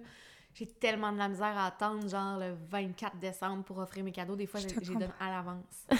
[0.54, 4.36] J'ai tellement de la misère à attendre, genre, le 24 décembre pour offrir mes cadeaux.
[4.36, 5.86] Des fois, Je je les donne à l'avance.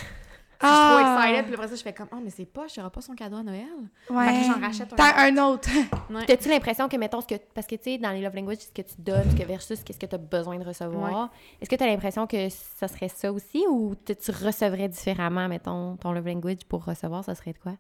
[0.61, 1.17] Je suis trop Ah!
[1.27, 3.37] excited, puis après ça, je fais comme, oh, mais c'est pas, je pas son cadeau
[3.37, 3.67] à Noël.
[4.11, 4.27] Ouais.
[4.27, 5.69] Fait que j'en rachète un T'as un autre.
[6.11, 6.25] Ouais.
[6.27, 8.71] T'as-tu l'impression que, mettons, ce que, parce que, tu sais, dans les love language, ce
[8.71, 11.77] que tu donnes, ce que versus qu'est-ce que tu as besoin de recevoir, est-ce que
[11.77, 16.27] tu as l'impression que ça serait ça aussi ou tu recevrais différemment, mettons, ton love
[16.27, 17.73] language pour recevoir, ça serait de quoi?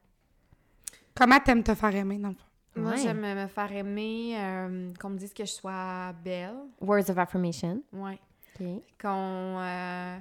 [1.14, 2.44] Comment t'aimes te faire aimer, dans le fond?
[2.76, 2.98] Moi, Ouais.
[2.98, 6.56] j'aime me faire aimer, euh, qu'on me dise que je sois belle.
[6.80, 7.82] Words of affirmation.
[7.92, 8.18] Ouais.
[8.60, 8.66] OK.
[9.00, 10.16] Qu'on euh,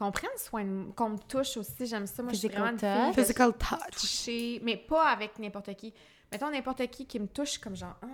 [0.00, 1.86] qu'on prenne soin de moi, qu'on me touche aussi.
[1.86, 2.22] J'aime ça.
[2.22, 4.00] Moi, je suis Physical vraiment une fille Physical touch.
[4.00, 5.92] toucher, mais pas avec n'importe qui.
[6.32, 8.06] Mettons n'importe qui qui me touche comme genre, ah,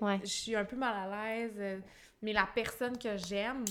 [0.00, 0.20] Ouais.
[0.22, 1.78] je suis un peu mal à l'aise, euh,
[2.22, 3.64] mais la personne que j'aime,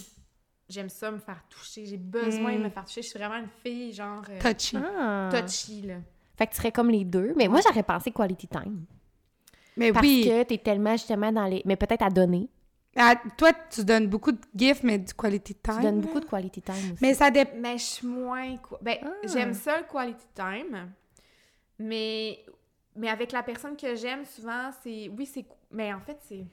[0.69, 1.85] j'aime ça me faire toucher.
[1.85, 2.57] J'ai besoin Mm.
[2.59, 3.01] de me faire toucher.
[3.01, 4.77] Je suis vraiment une fille genre euh, Touchy.
[4.77, 5.29] Ah.
[5.31, 5.95] touchy là.
[6.37, 7.33] Fait que tu serais comme les deux.
[7.35, 8.85] Mais moi, j'aurais pensé quality time.
[9.77, 10.25] Mais Parce oui.
[10.27, 11.61] que t'es tellement justement dans les.
[11.65, 12.47] Mais peut-être à donner.
[12.95, 15.75] Ah, toi, tu donnes beaucoup de gifts, mais du quality time.
[15.77, 16.97] Tu donnes beaucoup de quality time aussi.
[17.01, 17.51] Mais ça dépend.
[17.57, 18.77] Mais je suis moins quoi.
[18.81, 19.07] Ben, Ah.
[19.33, 20.89] j'aime ça le quality time,
[21.79, 22.39] mais
[22.95, 26.45] mais avec la personne que j'aime souvent, c'est oui, c'est mais en fait, c'est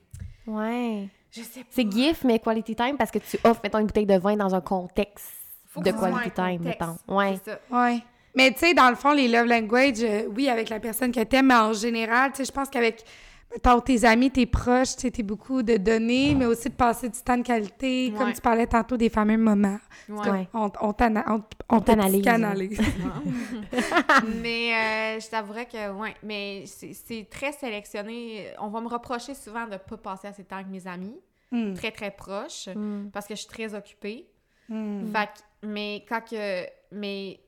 [0.47, 1.09] Ouais.
[1.31, 1.67] je sais pas.
[1.71, 4.55] C'est gift, mais quality time parce que tu offres, mettons, une bouteille de vin dans
[4.55, 5.31] un contexte
[5.67, 6.65] Faut de quality time, contexte.
[6.81, 6.97] mettons.
[7.15, 7.39] Ouais.
[7.45, 7.61] C'est ça.
[7.71, 7.99] Ouais.
[8.35, 11.21] Mais tu sais, dans le fond, les love language, euh, oui, avec la personne que
[11.23, 13.05] t'aimes, mais en général, tu sais, je pense qu'avec
[13.53, 17.09] mettons, tes amis, tes proches, tu sais, t'es beaucoup de donner, mais aussi de passer
[17.09, 19.79] du temps de qualité, comme tu parlais tantôt des fameux moments.
[20.09, 20.49] Ouais.
[20.55, 20.95] On, on,
[21.29, 22.81] on, on t'analyse.
[24.43, 28.49] mais euh, je t'avouerais que, ouais, mais c'est très sélectionné.
[28.61, 31.17] On va me reprocher souvent de ne pas passer assez de temps avec mes amis,
[31.53, 31.75] Hmm.
[31.75, 33.11] très très proches, Mm.
[33.13, 34.25] parce que je suis très occupée.
[34.69, 35.11] Hmm.
[35.13, 36.65] Fait que- mais quand que.
[36.93, 37.41] Mais.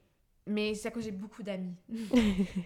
[0.47, 1.77] Mais c'est à cause que j'ai beaucoup d'amis.
[1.89, 1.97] fait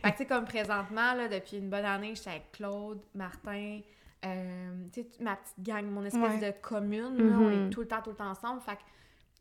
[0.03, 3.81] que, tu sais, comme présentement, là, depuis une bonne année, j'étais avec Claude, Martin,
[4.25, 6.53] euh, tu sais, ma petite gang, mon espèce Ouais.
[6.53, 8.63] de commune, là, on est tout le temps, tout le temps ensemble.
[8.63, 8.83] Fait que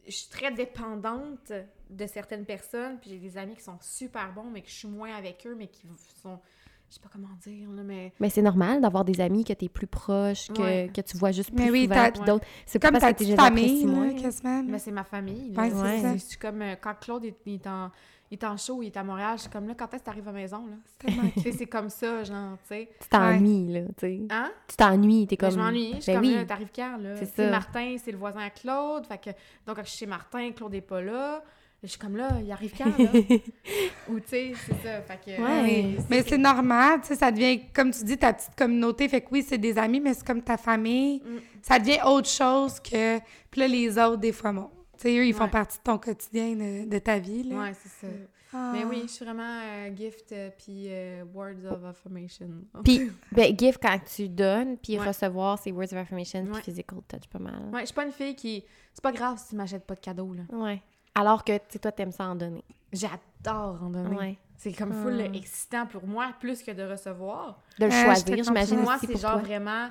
[0.07, 1.51] je suis très dépendante
[1.89, 4.87] de certaines personnes, puis j'ai des amis qui sont super bons, mais que je suis
[4.87, 5.87] moins avec eux, mais qui
[6.21, 6.39] sont.
[6.87, 8.13] Je sais pas comment dire, là, mais.
[8.19, 10.91] Mais c'est normal d'avoir des amis que t'es plus proche, que, Ouais.
[10.93, 12.45] que tu vois juste plus Mais oui, souvent, puis d'autres.
[12.67, 14.63] C'est pas Comme parce ta famille, là, quasiment.
[14.63, 15.51] Mais c'est ma famille.
[15.53, 15.67] là.
[15.67, 16.61] Ouais, c'est comme.
[16.61, 17.89] euh, Quand Claude est, est en.
[18.31, 20.05] Il est en show, il est à Montréal, je suis comme là, quand est-ce que
[20.05, 20.75] t'arrives à la maison, là?
[20.85, 22.89] C'est tellement Tu sais, c'est comme ça, genre, tu sais.
[22.99, 24.21] Tu t'ennuies, là, tu sais.
[24.31, 24.51] Hein?
[24.67, 25.55] Tu t'ennuies, t'es Ben, comme...
[25.59, 25.93] je m'ennuie.
[25.95, 26.35] Je suis Ben comme oui.
[26.35, 27.15] là, t'arrives quand, là?
[27.17, 27.49] C'est ça.
[27.51, 29.05] Martin, c'est le voisin à Claude.
[29.05, 29.29] Fait que,
[29.67, 31.43] donc, quand je suis chez Martin, Claude est pas là.
[31.83, 33.09] Je suis comme là, il arrive quand, là?
[34.09, 35.01] Ou, tu sais, c'est ça.
[35.03, 35.39] Fait que.
[35.41, 35.95] Ouais.
[35.99, 39.07] euh, Mais c'est normal, tu sais, ça devient, comme tu dis, ta petite communauté.
[39.07, 41.19] Fait que oui, c'est des amis, mais c'est comme ta famille.
[41.23, 41.37] Mm.
[41.61, 43.19] Ça devient autre chose que.
[43.51, 44.69] Puis là, les autres, des fois, bon.
[44.97, 45.49] Tu sais, eux, ils font Ouais.
[45.49, 47.55] partie de ton quotidien, de, de ta vie, là.
[47.57, 48.07] Ouais, c'est ça.
[48.53, 48.71] Ah.
[48.73, 52.47] Mais oui, je suis vraiment euh, gift euh, puis euh, words of affirmation.
[52.85, 55.07] Puis, ben, give quand tu donnes, puis Ouais.
[55.07, 56.61] recevoir, c'est words of affirmation, puis Ouais.
[56.61, 57.55] physical touch, pas mal.
[57.73, 58.63] Ouais, je suis pas une fille qui.
[58.93, 60.43] C'est pas grave si tu m'achètes pas de cadeaux, là.
[60.53, 60.81] Ouais.
[61.15, 62.63] Alors que, tu sais, toi, t'aimes ça en donner.
[62.93, 64.15] J'adore en donner.
[64.15, 64.37] Ouais.
[64.57, 65.35] C'est comme full Ah.
[65.35, 67.61] excitant pour moi, plus que de recevoir.
[67.77, 69.41] De le Euh, choisir, j'imagine moi, c'est genre toi.
[69.41, 69.89] vraiment.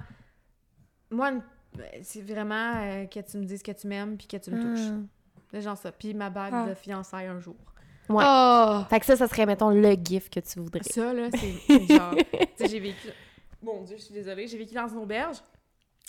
[1.11, 1.43] Moi, une-
[2.03, 4.87] c'est vraiment euh, que tu me dises que tu m'aimes puis que tu me touches.
[4.93, 5.01] Ah.
[5.51, 5.93] C'est genre ça.
[5.93, 6.67] Puis ma bague Ah.
[6.69, 7.57] de fiançailles un jour.
[8.09, 8.25] Ouais.
[8.27, 8.81] Oh!
[8.91, 10.83] Fait que ça, ça serait, mettons, le gif que tu voudrais.
[10.83, 12.15] Ça, là, c'est genre...
[12.15, 12.25] tu
[12.57, 13.09] sais, j'ai vécu...
[13.63, 14.47] Mon Dieu, je suis désolée.
[14.47, 15.39] J'ai vécu dans une auberge.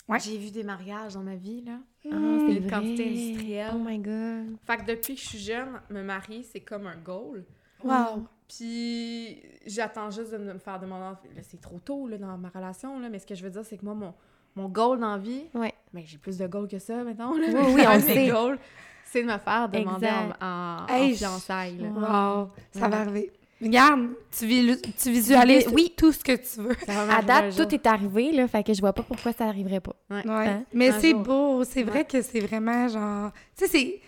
[0.08, 0.20] Ouais.
[0.20, 1.78] J'ai vu des mariages dans ma vie, là.
[2.04, 2.38] Ah, Mmh.
[2.46, 3.12] c'est une quantité vrai.
[3.22, 3.70] industrielle.
[3.74, 4.56] Oh my God.
[4.66, 7.44] Fait que depuis que je suis jeune, me marier, c'est comme un goal.
[7.82, 8.26] Wow!
[8.48, 11.16] Puis j'attends juste de me faire demander...
[11.42, 13.08] C'est trop tôt, là, dans ma relation, là.
[13.08, 14.14] Mais ce que je veux dire, c'est que moi, mon,
[14.56, 15.44] mon goal dans la vie...
[15.54, 15.72] Ouais.
[15.92, 17.32] Ben, j'ai plus de goals que ça, maintenant.
[17.34, 17.46] Là.
[17.48, 18.28] Oui, oui, on Un le de mes sait.
[18.28, 18.58] goals,
[19.04, 20.42] c'est de me faire demander en, Exact.
[20.42, 21.78] en, en Hey, fiançailles.
[21.80, 22.50] Wow!
[22.72, 22.88] Ça Ouais.
[22.88, 23.32] va arriver.
[23.62, 24.08] Regarde,
[24.38, 25.92] tu, vis- tu visualises Oui.
[25.96, 26.76] tout ce que tu veux.
[26.88, 29.94] À date, tout est arrivé, là, fait que je vois pas pourquoi ça arriverait pas.
[30.10, 30.26] Ouais.
[30.28, 30.48] Ouais.
[30.48, 30.62] Hein?
[30.74, 31.20] Mais Un c'est jour.
[31.22, 31.64] beau.
[31.64, 33.30] C'est vrai que c'est vraiment genre.
[33.56, 34.00] Tu sais, c'est.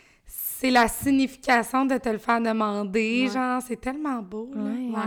[0.61, 3.27] C'est la signification de te le faire demander.
[3.29, 3.33] Ouais.
[3.33, 4.51] Genre, c'est tellement beau.
[4.55, 4.63] là.
[4.63, 4.91] Ouais.
[4.91, 4.99] Wow.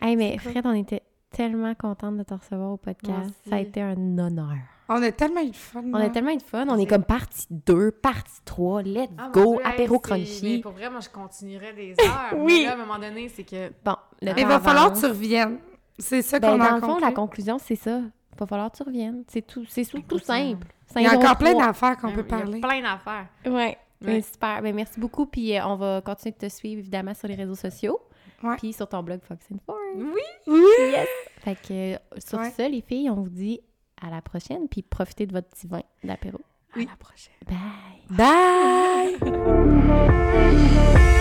[0.00, 1.02] Hey, mais C'est Fred, on était
[1.38, 3.30] tellement contente de te recevoir au podcast.
[3.48, 4.56] Ça a été un honneur.
[4.88, 5.82] On a tellement eu de fun.
[5.86, 6.66] On a tellement eu de fun.
[6.68, 8.82] On est comme partie 2, partie 3.
[8.82, 10.54] Let's Ah, go, Dieu, hey, apéro c'est- crunchy.
[10.56, 12.38] Mais pour vrai, moi, je continuerais des heures.
[12.38, 12.60] Oui.
[12.62, 13.70] Mais là, à un moment donné, c'est que...
[13.84, 15.58] Bon, le il va falloir que tu reviennes.
[15.98, 17.98] C'est ça Ben, qu'on a dans le fond, la conclusion, c'est ça.
[18.00, 19.22] Il va falloir que tu reviennes.
[19.28, 20.66] C'est tout, c'est tout, tout Écoute, simple.
[20.96, 22.60] Il y a encore plein d'affaires qu'on Il y peut a parler.
[22.60, 23.26] plein d'affaires.
[23.46, 23.78] Ouais.
[24.00, 24.22] Ben, Ouais.
[24.22, 24.62] super.
[24.62, 25.26] Ben, merci beaucoup.
[25.26, 27.98] Puis euh, on va continuer de te suivre, évidemment, sur les réseaux sociaux.
[28.58, 29.58] Puis sur ton blog Fox and.
[29.96, 30.20] Oui!
[30.46, 30.62] Oui!
[30.90, 31.08] Yes!
[31.40, 32.50] Fait que euh, sur Ouais.
[32.50, 33.60] ça, les filles, on vous dit
[34.00, 34.68] à la prochaine.
[34.68, 36.38] Puis profitez de votre petit vin d'apéro.
[36.74, 37.34] À la prochaine.
[37.46, 39.18] Bye!
[39.20, 41.08] Bye!